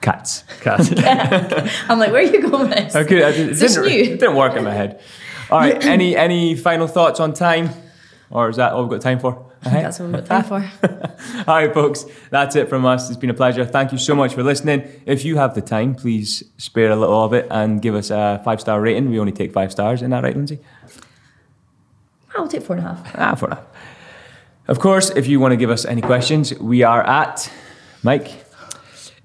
Cats. 0.00 0.44
Cats. 0.60 0.90
I'm 1.88 1.98
like, 1.98 2.10
where 2.12 2.22
are 2.22 2.22
you 2.22 2.40
going 2.42 2.68
with 2.68 2.78
this? 2.78 2.96
Okay, 2.96 3.22
I 3.24 3.30
did- 3.32 3.46
it 3.46 3.50
Is 3.50 3.60
this 3.60 3.74
didn't, 3.74 3.88
new? 3.92 3.98
it 4.14 4.20
didn't 4.20 4.36
work 4.36 4.56
in 4.56 4.62
my 4.64 4.72
head. 4.72 5.00
All 5.50 5.58
right. 5.58 5.84
Any 5.84 6.16
any 6.16 6.54
final 6.56 6.86
thoughts 6.86 7.20
on 7.20 7.32
time, 7.32 7.70
or 8.30 8.48
is 8.48 8.56
that 8.56 8.72
all 8.72 8.82
we've 8.82 8.90
got 8.90 9.00
time 9.00 9.18
for? 9.20 9.47
I 9.64 9.70
think 9.70 9.82
that's 9.82 9.98
what 9.98 10.10
we've 10.10 10.24
got 10.24 10.26
time 10.26 10.44
for. 10.44 11.46
All 11.50 11.56
right, 11.56 11.74
folks, 11.74 12.04
that's 12.30 12.54
it 12.56 12.68
from 12.68 12.84
us. 12.84 13.08
It's 13.08 13.18
been 13.18 13.30
a 13.30 13.34
pleasure. 13.34 13.64
Thank 13.64 13.92
you 13.92 13.98
so 13.98 14.14
much 14.14 14.34
for 14.34 14.42
listening. 14.42 14.88
If 15.04 15.24
you 15.24 15.36
have 15.36 15.54
the 15.54 15.62
time, 15.62 15.94
please 15.94 16.44
spare 16.58 16.90
a 16.90 16.96
little 16.96 17.24
of 17.24 17.32
it 17.32 17.46
and 17.50 17.82
give 17.82 17.94
us 17.94 18.10
a 18.10 18.40
five 18.44 18.60
star 18.60 18.80
rating. 18.80 19.10
We 19.10 19.18
only 19.18 19.32
take 19.32 19.52
five 19.52 19.72
stars. 19.72 20.00
Isn't 20.00 20.10
that 20.10 20.22
right, 20.22 20.36
Lindsay? 20.36 20.60
I'll 22.36 22.46
take 22.46 22.62
four 22.62 22.76
and 22.76 22.86
a 22.86 22.88
half. 22.88 23.14
Ah, 23.16 23.34
for 23.34 23.48
now. 23.48 23.64
Of 24.68 24.78
course, 24.78 25.10
if 25.10 25.26
you 25.26 25.40
want 25.40 25.52
to 25.52 25.56
give 25.56 25.70
us 25.70 25.84
any 25.84 26.02
questions, 26.02 26.54
we 26.58 26.82
are 26.82 27.02
at 27.02 27.50
Mike. 28.02 28.44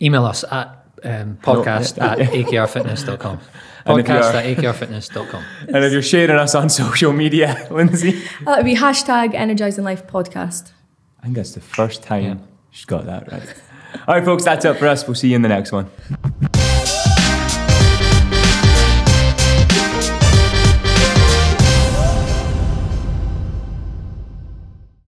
Email 0.02 0.26
us 0.26 0.44
at 0.50 0.88
um, 1.04 1.38
podcast 1.42 1.98
yeah, 1.98 2.14
at 2.14 2.20
akrfitness.com. 2.20 3.40
And 3.86 4.00
if 4.00 4.08
you 4.08 4.14
Podcast 4.14 4.34
are- 4.34 4.38
at 4.38 4.58
akrfitness.com. 4.58 5.44
And 5.74 5.84
if 5.84 5.92
you're 5.92 6.02
sharing 6.02 6.32
us 6.38 6.56
on 6.56 6.70
social 6.70 7.12
media, 7.14 7.68
Lindsay. 7.72 8.22
Uh, 8.42 8.46
that 8.46 8.58
would 8.58 8.66
be 8.66 8.76
hashtag 8.76 9.34
Energizing 9.34 9.84
Life 9.84 10.08
podcast. 10.08 10.72
I 11.20 11.24
think 11.24 11.36
that's 11.36 11.52
the 11.54 11.62
first 11.62 12.02
time 12.04 12.24
Yeah. 12.24 12.36
she's 12.72 12.86
got 12.86 13.06
that 13.06 13.32
right. 13.32 13.54
All 14.08 14.16
right, 14.16 14.24
folks, 14.26 14.44
that's 14.44 14.66
it 14.66 14.78
for 14.78 14.88
us. 14.88 15.06
We'll 15.08 15.16
see 15.16 15.30
you 15.30 15.36
in 15.36 15.42
the 15.42 15.50
next 15.50 15.72
one. 15.72 15.90